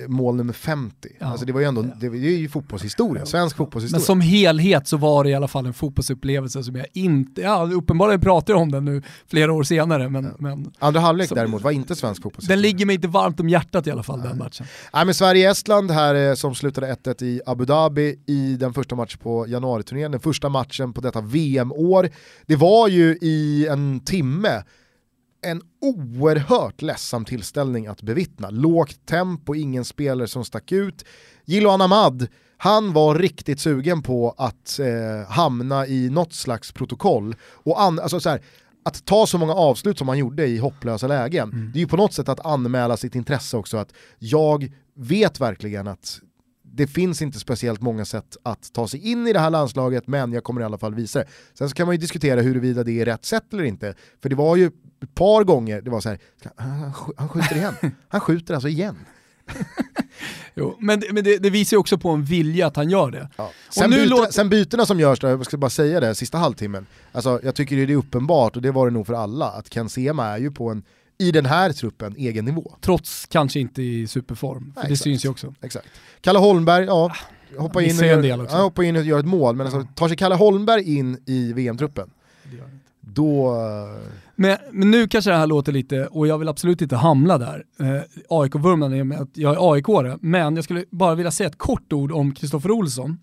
[0.08, 1.10] mål nummer 50.
[1.20, 1.26] Ja.
[1.26, 4.00] Alltså det var ju ändå, det, det är ju fotbollshistoria, svensk fotbollshistoria.
[4.00, 7.70] Men som helhet så var det i alla fall en fotbollsupplevelse som jag inte, ja
[7.74, 11.62] uppenbarligen pratar jag om den nu flera år senare, men, men Andra halvlek Som- däremot
[11.62, 12.56] var inte svensk fotbollshistoria.
[12.56, 14.66] den ligger mig inte varmt om hjärtat i alla fall den matchen.
[14.94, 19.20] Nej men Sverige-Estland här eh, som slutade 1-1 i Abu Dhabi i den första matchen
[19.24, 22.10] på januariturnén, den första matchen på detta VM-år.
[22.46, 24.64] Det var ju i en timme
[25.44, 28.50] en oerhört ledsam tillställning att bevittna.
[28.50, 31.06] Lågt tempo, ingen spelare som stack ut.
[31.46, 37.36] Jiloan Ahmad, han var riktigt sugen på att eh, hamna i något slags protokoll.
[37.42, 38.42] Och an, alltså så här,
[38.86, 41.98] att ta så många avslut som han gjorde i hopplösa lägen, det är ju på
[41.98, 46.20] något sätt att anmäla sitt intresse också att jag vet verkligen att
[46.76, 50.34] det finns inte speciellt många sätt att ta sig in i det här landslaget, men
[50.34, 51.26] jag kommer i alla fall visa det.
[51.54, 54.36] Sen så kan man ju diskutera huruvida det är rätt sätt eller inte, för det
[54.36, 54.72] var ju
[55.04, 56.20] ett par gånger det var så här,
[56.56, 57.74] han, han skjuter igen,
[58.08, 58.96] han skjuter alltså igen.
[60.56, 63.12] Jo, men det- men det, det visar ju också på en vilja att han gör
[63.12, 63.30] det.
[63.36, 63.52] Ja.
[63.70, 66.38] Sen, nu bytena, låter- sen bytena som görs, där, jag ska bara säga det, sista
[66.38, 69.70] halvtimmen, alltså, jag tycker det är uppenbart, och det var det nog för alla, att
[69.70, 70.84] Ken Sema är ju på en,
[71.18, 72.76] i den här truppen, egen nivå.
[72.82, 75.04] Trots kanske inte i superform, Nej, det exakt.
[75.04, 75.54] syns ju också.
[75.62, 75.88] Exakt.
[76.22, 77.14] Kalle Holmberg, ja,
[77.58, 80.18] hoppar in, och gör, ja, hoppar in och gör ett mål, men alltså, tar sig
[80.18, 82.10] Kalle Holmberg in i VM-truppen,
[83.02, 83.58] då...
[84.44, 87.64] Men, men nu kanske det här låter lite, och jag vill absolut inte hamla där,
[87.80, 91.50] eh, AIK-vurmande i och med att jag är aik men jag skulle bara vilja säga
[91.50, 93.20] ett kort ord om Kristoffer Olsson.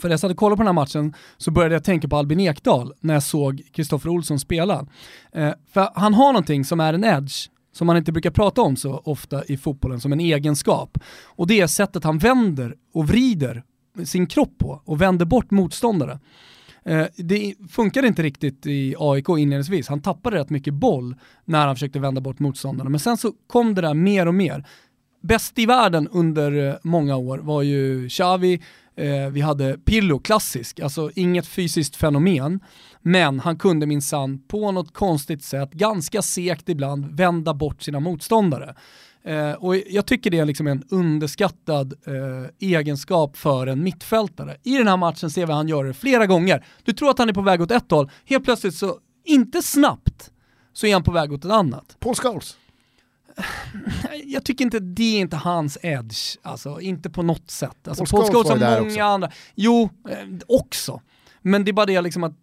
[0.00, 2.16] För när jag satt och kollade på den här matchen så började jag tänka på
[2.16, 4.86] Albin Ekdal när jag såg Kristoffer Olsson spela.
[5.32, 8.76] Eh, för han har någonting som är en edge, som man inte brukar prata om
[8.76, 10.98] så ofta i fotbollen, som en egenskap.
[11.24, 13.62] Och det är sättet han vänder och vrider
[14.04, 16.18] sin kropp på och vänder bort motståndare.
[16.84, 19.88] Eh, det funkade inte riktigt i AIK inledningsvis.
[19.88, 21.14] Han tappade rätt mycket boll
[21.44, 22.90] när han försökte vända bort motståndarna.
[22.90, 24.66] Men sen så kom det där mer och mer.
[25.22, 28.62] Bäst i världen under eh, många år var ju Xavi,
[28.96, 32.60] eh, vi hade Pirlo, klassisk, alltså inget fysiskt fenomen.
[33.00, 38.74] Men han kunde minsann på något konstigt sätt, ganska segt ibland, vända bort sina motståndare.
[39.24, 44.56] Eh, och jag tycker det är liksom en underskattad eh, egenskap för en mittfältare.
[44.62, 46.64] I den här matchen ser vi han göra det flera gånger.
[46.82, 50.30] Du tror att han är på väg åt ett håll, helt plötsligt så, inte snabbt,
[50.72, 51.96] så är han på väg åt ett annat.
[52.00, 52.56] Paul Scholes.
[54.24, 57.88] Jag tycker inte det är inte hans edge, alltså inte på något sätt.
[57.88, 59.02] Alltså, Paul Paul Scholes Scholes var har många också.
[59.02, 60.18] andra, jo, eh,
[60.48, 61.00] också.
[61.42, 62.34] Men det är bara det liksom att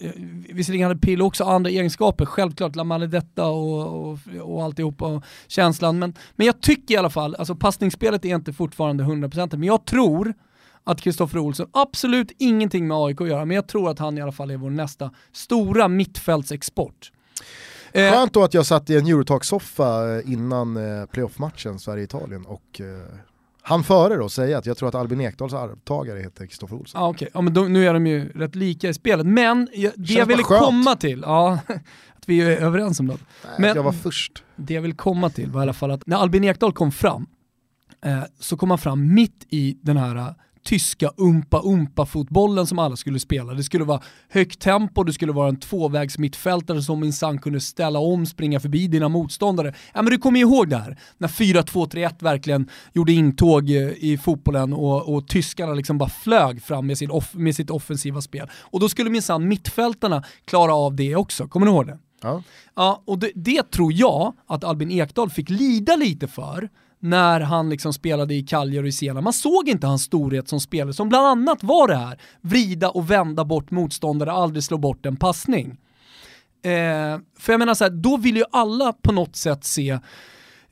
[0.00, 0.10] Eh,
[0.48, 5.98] visserligen hade Pirlo också andra egenskaper, självklart La Maledetta och, och, och alltihopa och känslan,
[5.98, 9.84] men, men jag tycker i alla fall, alltså passningsspelet är inte fortfarande 100% men jag
[9.84, 10.34] tror
[10.84, 14.20] att Kristoffer Olsson, absolut ingenting med AIK att göra, men jag tror att han i
[14.20, 17.12] alla fall är vår nästa stora mittfältsexport.
[17.92, 20.78] Eh, Skönt då att jag satt i en Eurotalk-soffa eh, innan
[21.12, 22.80] playoff-matchen Sverige-Italien och
[23.70, 27.00] han före då säga att jag tror att Albin Ekdals arvtagare heter Kristoffer Olsson.
[27.00, 29.26] Ja okej, ja, men då, nu är de ju rätt lika i spelet.
[29.26, 31.58] Men jag, det jag ville komma till, ja,
[32.16, 33.16] att vi är överens om det.
[33.44, 34.42] Nej, Men- jag var först.
[34.56, 37.26] Det jag vill komma till var i alla fall att när Albin Ekdal kom fram,
[38.04, 40.34] eh, så kom han fram mitt i den här
[40.64, 43.54] tyska umpa-umpa-fotbollen som alla skulle spela.
[43.54, 47.98] Det skulle vara högt tempo, det skulle vara en tvåvägs mittfältare som minsann kunde ställa
[47.98, 49.74] om, springa förbi dina motståndare.
[49.94, 54.72] Ja men du kommer ihåg det här, när 4-2-3-1 verkligen gjorde intåg eh, i fotbollen
[54.72, 58.50] och, och tyskarna liksom bara flög fram med, sin off- med sitt offensiva spel.
[58.60, 61.98] Och då skulle minsann mittfältarna klara av det också, kommer ni ihåg det?
[62.22, 62.42] Ja.
[62.76, 66.68] Ja, och det, det tror jag att Albin Ekdal fick lida lite för
[67.00, 69.20] när han liksom spelade i Cagliari och i Siena.
[69.20, 73.10] Man såg inte hans storhet som spelare, som bland annat var det här, vrida och
[73.10, 75.76] vända bort motståndare, aldrig slå bort en passning.
[76.62, 79.90] Eh, för jag menar så här, då vill ju alla på något sätt se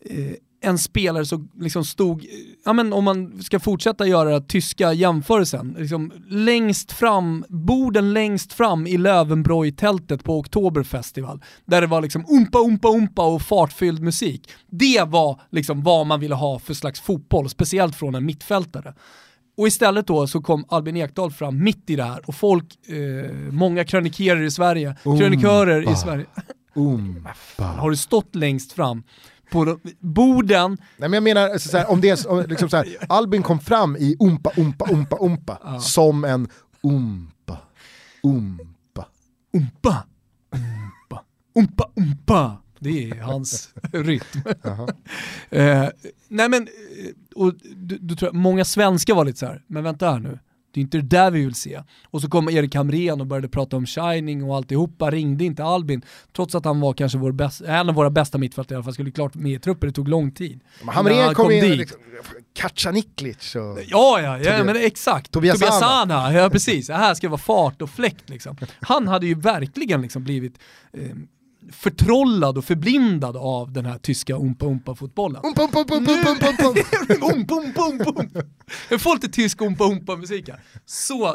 [0.01, 2.27] eh, en spelare som liksom stod,
[2.65, 8.53] ja men om man ska fortsätta göra den tyska jämförelsen, liksom längst fram, borden längst
[8.53, 14.51] fram i Löwenbräu-tältet på Oktoberfestival, där det var liksom umpa, umpa, umpa och fartfylld musik.
[14.71, 18.95] Det var liksom vad man ville ha för slags fotboll, speciellt från en mittfältare.
[19.57, 23.33] Och istället då så kom Albin Ekdal fram mitt i det här och folk, eh,
[23.51, 25.97] många krönikerer i Sverige, krönikörer i.
[25.97, 26.27] Sverige,
[26.75, 27.65] Umpa.
[27.65, 29.03] har du stått längst fram
[29.51, 32.77] på de, borden, Nej men jag menar, alltså, så här, om det är liksom så
[32.77, 36.49] här, Albin kom fram i umpa, umpa, umpa, umpa, som en
[36.83, 37.59] umpa,
[38.23, 39.07] umpa.
[39.53, 40.05] umpa,
[40.53, 42.57] umpa, umpa, umpa.
[42.79, 44.41] Det är hans rytm.
[45.51, 45.89] eh,
[46.29, 50.11] nej men, eh, och du, du tror, många svenskar var lite så här, men vänta
[50.11, 50.39] här nu,
[50.79, 51.83] det är inte det där vi vill se.
[52.11, 56.03] Och så kom Erik Hamrén och började prata om Shining och alltihopa, ringde inte Albin,
[56.33, 58.95] trots att han var kanske vår bäst, en av våra bästa mittfältare i alla fall,
[58.95, 60.61] skulle klart med i truppen, det tog lång tid.
[60.87, 61.79] Hamrén han kom, in, dit.
[61.79, 62.01] liksom,
[62.55, 63.79] Kacaniklic och...
[63.87, 65.31] Ja, ja, ja men exakt.
[65.33, 66.33] Tobias Tobias, Sana.
[66.33, 66.87] Ja precis.
[66.87, 68.57] Det här ska vara fart och fläkt liksom.
[68.81, 70.59] Han hade ju verkligen liksom blivit
[70.93, 71.01] eh,
[71.73, 75.43] förtrollad och förblindad av den här tyska umpa-umpa-fotbollen.
[75.45, 76.81] Umpa, umpa, umpa, umpa, umpa, umpa.
[77.35, 78.43] Umpa, umpa, umpa, umpa.
[78.91, 80.61] Jag får lite tysk umpa-umpa-musik här.
[80.87, 81.35] Så eh,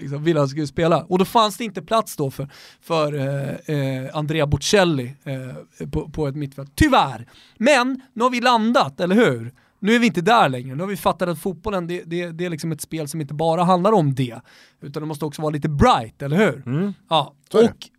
[0.00, 1.02] liksom, ville han skulle spela.
[1.02, 2.48] Och då fanns det inte plats då för,
[2.80, 6.72] för eh, eh, Andrea Bocelli eh, på, på ett mittfält.
[6.74, 7.28] Tyvärr.
[7.58, 9.52] Men nu har vi landat, eller hur?
[9.78, 12.44] Nu är vi inte där längre, nu har vi fattat att fotbollen det, det, det
[12.44, 14.40] är liksom ett spel som inte bara handlar om det,
[14.80, 16.62] utan det måste också vara lite bright, eller hur?
[17.08, 17.68] Ja, är det.
[17.68, 17.90] och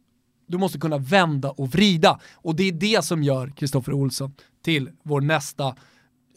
[0.47, 2.19] du måste kunna vända och vrida.
[2.35, 5.75] Och det är det som gör Kristoffer Olsson till vår nästa,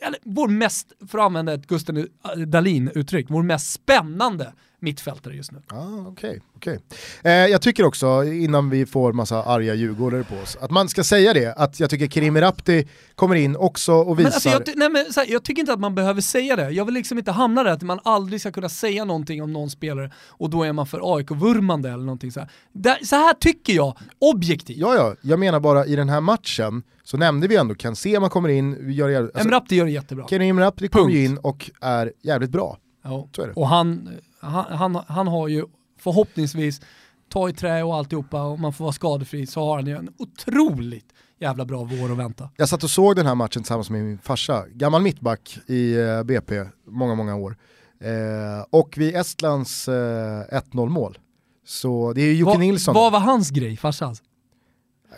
[0.01, 2.09] eller vår mest, för att använda ett Gusten
[2.47, 5.63] Dahlin-uttryck, vår mest spännande mittfältare just nu.
[5.69, 6.41] Ja, okej.
[6.57, 6.79] okej.
[7.23, 11.05] Eh, jag tycker också, innan vi får massa arga djurgårdare på oss, att man ska
[11.05, 14.23] säga det, att jag tycker Kerim Rapti kommer in också och visar...
[14.23, 16.71] Men alltså jag, nej men, här, jag tycker inte att man behöver säga det.
[16.71, 19.71] Jag vill liksom inte hamna där att man aldrig ska kunna säga någonting om någon
[19.71, 22.51] spelare och då är man för AIK-vurmande eller någonting så här.
[22.73, 24.77] Där, så här tycker jag, objektivt.
[24.79, 28.21] Ja, ja, jag menar bara i den här matchen så nämnde vi ändå, kan se
[28.21, 30.29] man kommer in, gör jävligt, alltså, Emrapti gör det jättebra.
[30.29, 32.79] Kerim Rapti kommer in och är jävligt bra.
[33.03, 33.29] Ja.
[33.55, 34.09] Och han,
[34.41, 35.65] han, han, han har ju
[35.99, 36.81] förhoppningsvis,
[37.29, 40.11] ta i trä och alltihopa och man får vara skadefri, så har han ju en
[40.19, 42.51] otroligt jävla bra vår att vänta.
[42.57, 46.23] Jag satt och såg den här matchen tillsammans med min farsa, gammal mittback i eh,
[46.23, 47.57] BP, många, många år.
[48.01, 51.19] Eh, och vid Estlands eh, 1-0 mål,
[51.67, 54.23] så det är ju Jocke Nilsson, Vad var hans grej, farsans?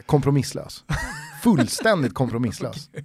[0.06, 0.84] kompromisslös.
[1.42, 2.90] Fullständigt kompromisslös.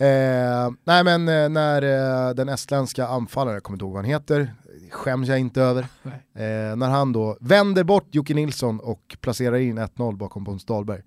[0.00, 4.10] Eh, nej men eh, när eh, den estländska anfallaren, jag kommer inte ihåg vad han
[4.10, 4.54] heter,
[4.90, 5.86] skäms jag inte över.
[6.34, 11.02] Eh, när han då vänder bort Jocke Nilsson och placerar in 1-0 bakom Pontus Dahlberg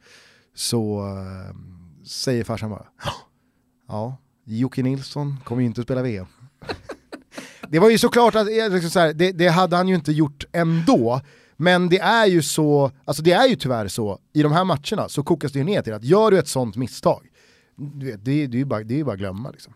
[0.56, 1.56] så eh,
[2.06, 2.86] säger farsan bara
[3.88, 6.26] ja, Jocke Nilsson kommer ju inte att spela VM.
[7.68, 10.12] det var ju såklart att eh, liksom så här, det, det hade han ju inte
[10.12, 11.22] gjort ändå.
[11.62, 15.10] Men det är ju så, alltså det är ju tyvärr så, i de här matcherna
[15.10, 17.28] så kokas det ju ner till att gör du ett sånt misstag,
[17.78, 19.74] det, det, det är ju bara, det är ju bara att glömma liksom.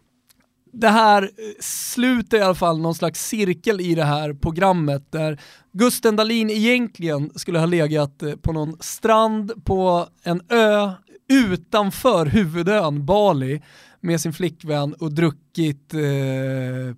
[0.74, 1.30] det här eh,
[1.60, 5.42] sluter i alla fall någon slags cirkel i det här programmet där
[5.72, 10.92] Gusten Dahlin egentligen skulle ha legat eh, på någon strand på en ö
[11.30, 13.62] utanför huvudön Bali
[14.06, 16.00] med sin flickvän och druckit eh,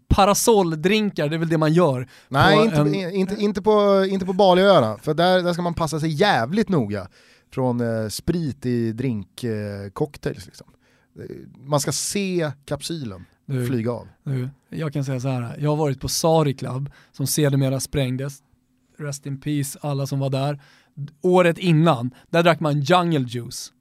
[0.07, 2.07] parasolldrinkar, det är väl det man gör.
[2.29, 5.73] Nej, på inte, en- inte, inte på, inte på Baliöarna, för där, där ska man
[5.73, 7.07] passa sig jävligt noga
[7.53, 10.45] från eh, sprit i drinkcocktails.
[10.45, 10.67] liksom.
[11.19, 11.25] Eh,
[11.65, 14.07] Man ska se kapsylen Du, flyga av.
[14.23, 18.39] du, jag kan säga så här, jag har varit på Sari Club som sedermera sprängdes.
[18.99, 20.61] Rest in peace alla som var där.
[21.21, 23.71] Året innan, där drack man jungle juice.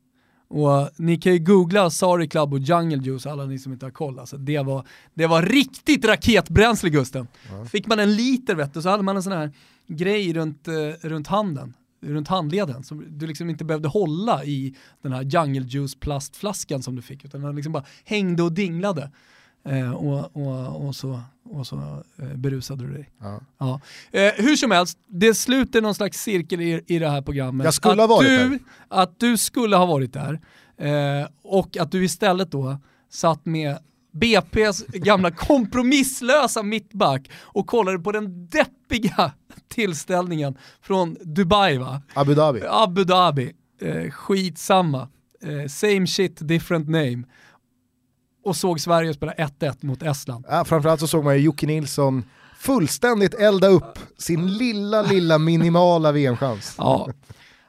[0.48, 3.86] Och eh, ni kan ju googla Sari Club och Jungle Juice, alla ni som inte
[3.86, 4.18] har koll.
[4.18, 7.28] Alltså, det, var, det var riktigt raketbränsle Gusten.
[7.70, 9.52] Fick man en liter vet du, så hade man en sån här
[9.86, 15.12] grej runt, eh, runt handen, runt handleden, som du liksom inte behövde hålla i den
[15.12, 19.10] här Jungle Juice plastflaskan som du fick, utan den liksom bara hängde och dinglade.
[19.66, 21.20] Eh, och, och, och så,
[21.50, 21.76] och så
[22.18, 23.10] eh, berusade du dig.
[23.20, 23.40] Ja.
[23.58, 23.80] Ja.
[24.10, 27.64] Eh, hur som helst, det sluter någon slags cirkel i, i det här programmet.
[27.64, 28.58] Jag skulle att ha varit du, där.
[28.88, 30.40] Att du skulle ha varit där
[30.76, 32.78] eh, och att du istället då
[33.10, 33.78] satt med
[34.12, 39.32] BP's gamla kompromisslösa mittback och kollade på den deppiga
[39.68, 42.02] tillställningen från Dubai va?
[42.14, 42.62] Abu Dhabi.
[42.68, 45.08] Abu Dhabi, eh, skitsamma.
[45.42, 47.22] Eh, same shit, different name.
[48.46, 50.44] Och såg Sverige spela 1-1 mot Estland.
[50.48, 52.24] Ja, framförallt så såg man ju Jocke Nilsson
[52.58, 56.74] fullständigt elda upp sin lilla, lilla minimala VM-chans.
[56.78, 57.08] Ja.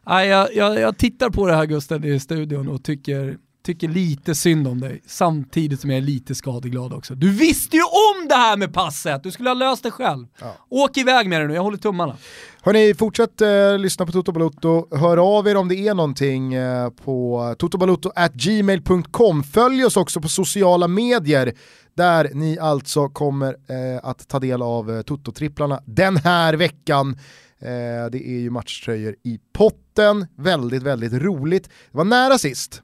[0.08, 3.38] Nej, jag, jag, jag tittar på det här Gusten i studion och tycker,
[3.68, 7.16] tycker lite synd om dig, samtidigt som jag är lite skadeglad också.
[7.16, 10.28] Du visste ju om det här med passet, du skulle ha löst det själv.
[10.70, 12.18] Åk iväg med det nu, jag håller tummarna.
[12.62, 14.98] Hörni, fortsätt eh, lyssna på Toto Balotto.
[14.98, 19.44] Hör av er om det är någonting eh, på totobalotto.gmail.com.
[19.44, 21.54] Följ oss också på sociala medier
[21.96, 27.18] där ni alltså kommer eh, att ta del av eh, Toto-tripplarna den här veckan.
[27.60, 31.64] Eh, det är ju matchtröjor i potten, väldigt, väldigt roligt.
[31.64, 32.84] Det var nära sist.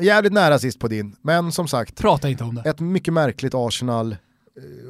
[0.00, 2.70] Jävligt nära sist på din, men som sagt, Prata inte om det.
[2.70, 4.16] ett mycket märkligt Arsenal eh,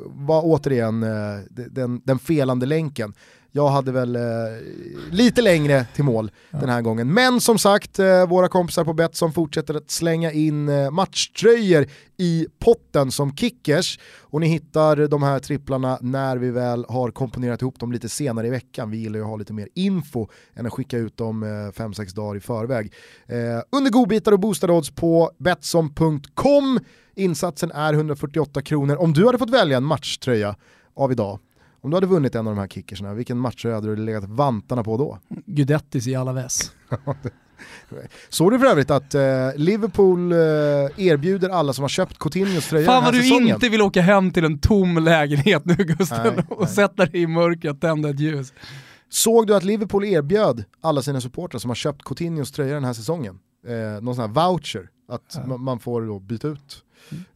[0.04, 1.40] var återigen eh,
[1.70, 3.14] den, den felande länken.
[3.52, 4.22] Jag hade väl eh,
[5.10, 7.14] lite längre till mål den här gången.
[7.14, 12.46] Men som sagt, eh, våra kompisar på Betsson fortsätter att slänga in eh, matchtröjor i
[12.58, 13.98] potten som kickers.
[14.20, 18.46] Och ni hittar de här tripplarna när vi väl har komponerat ihop dem lite senare
[18.46, 18.90] i veckan.
[18.90, 22.36] Vi gillar ju att ha lite mer info än att skicka ut dem 5-6 dagar
[22.36, 22.92] i förväg.
[23.26, 23.36] Eh,
[23.70, 26.80] under godbitar och boostade odds på Betsson.com.
[27.14, 28.96] Insatsen är 148 kronor.
[28.96, 30.56] Om du hade fått välja en matchtröja
[30.94, 31.38] av idag,
[31.80, 34.84] om du hade vunnit en av de här kickersna, vilken matchtröja hade du legat vantarna
[34.84, 35.18] på då?
[35.46, 36.72] Gudettis i alla väs.
[38.28, 39.20] Såg du för övrigt att eh,
[39.56, 40.38] Liverpool eh,
[40.96, 43.54] erbjuder alla som har köpt Coutinhos tröja Fan den här vad du säsongen?
[43.54, 46.68] inte vill åka hem till en tom lägenhet nu Gusten Nej, och nej.
[46.68, 48.52] sätta dig i mörkret och tända ett ljus.
[49.08, 52.92] Såg du att Liverpool erbjöd alla sina supportrar som har köpt Coutinhos tröja den här
[52.92, 56.82] säsongen eh, någon sån här voucher att ma- man får byta ut.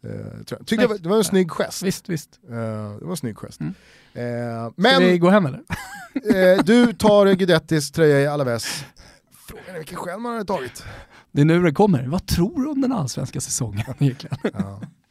[0.02, 0.66] Tror jag.
[0.66, 1.82] Tyckte det var, en snygg gest.
[1.82, 2.40] Visst, visst.
[2.50, 2.54] Eh,
[2.98, 3.60] det var en snygg gest.
[3.60, 3.74] Mm.
[4.14, 5.62] Eh, Ska vi men gå hem eller?
[6.62, 8.84] du tar Gudettis tröja i Alaves.
[9.48, 10.84] Frågan är vilken själv man hade tagit.
[11.32, 12.06] Det är nu det kommer.
[12.06, 14.36] Vad tror du om den allsvenska säsongen egentligen?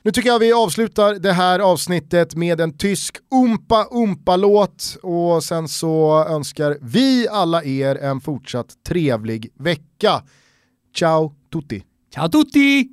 [0.03, 5.67] Nu tycker jag vi avslutar det här avsnittet med en tysk Umpa Umpa-låt och sen
[5.67, 10.23] så önskar vi alla er en fortsatt trevlig vecka.
[10.95, 11.83] Ciao tutti!
[12.13, 12.89] Ciao tutti!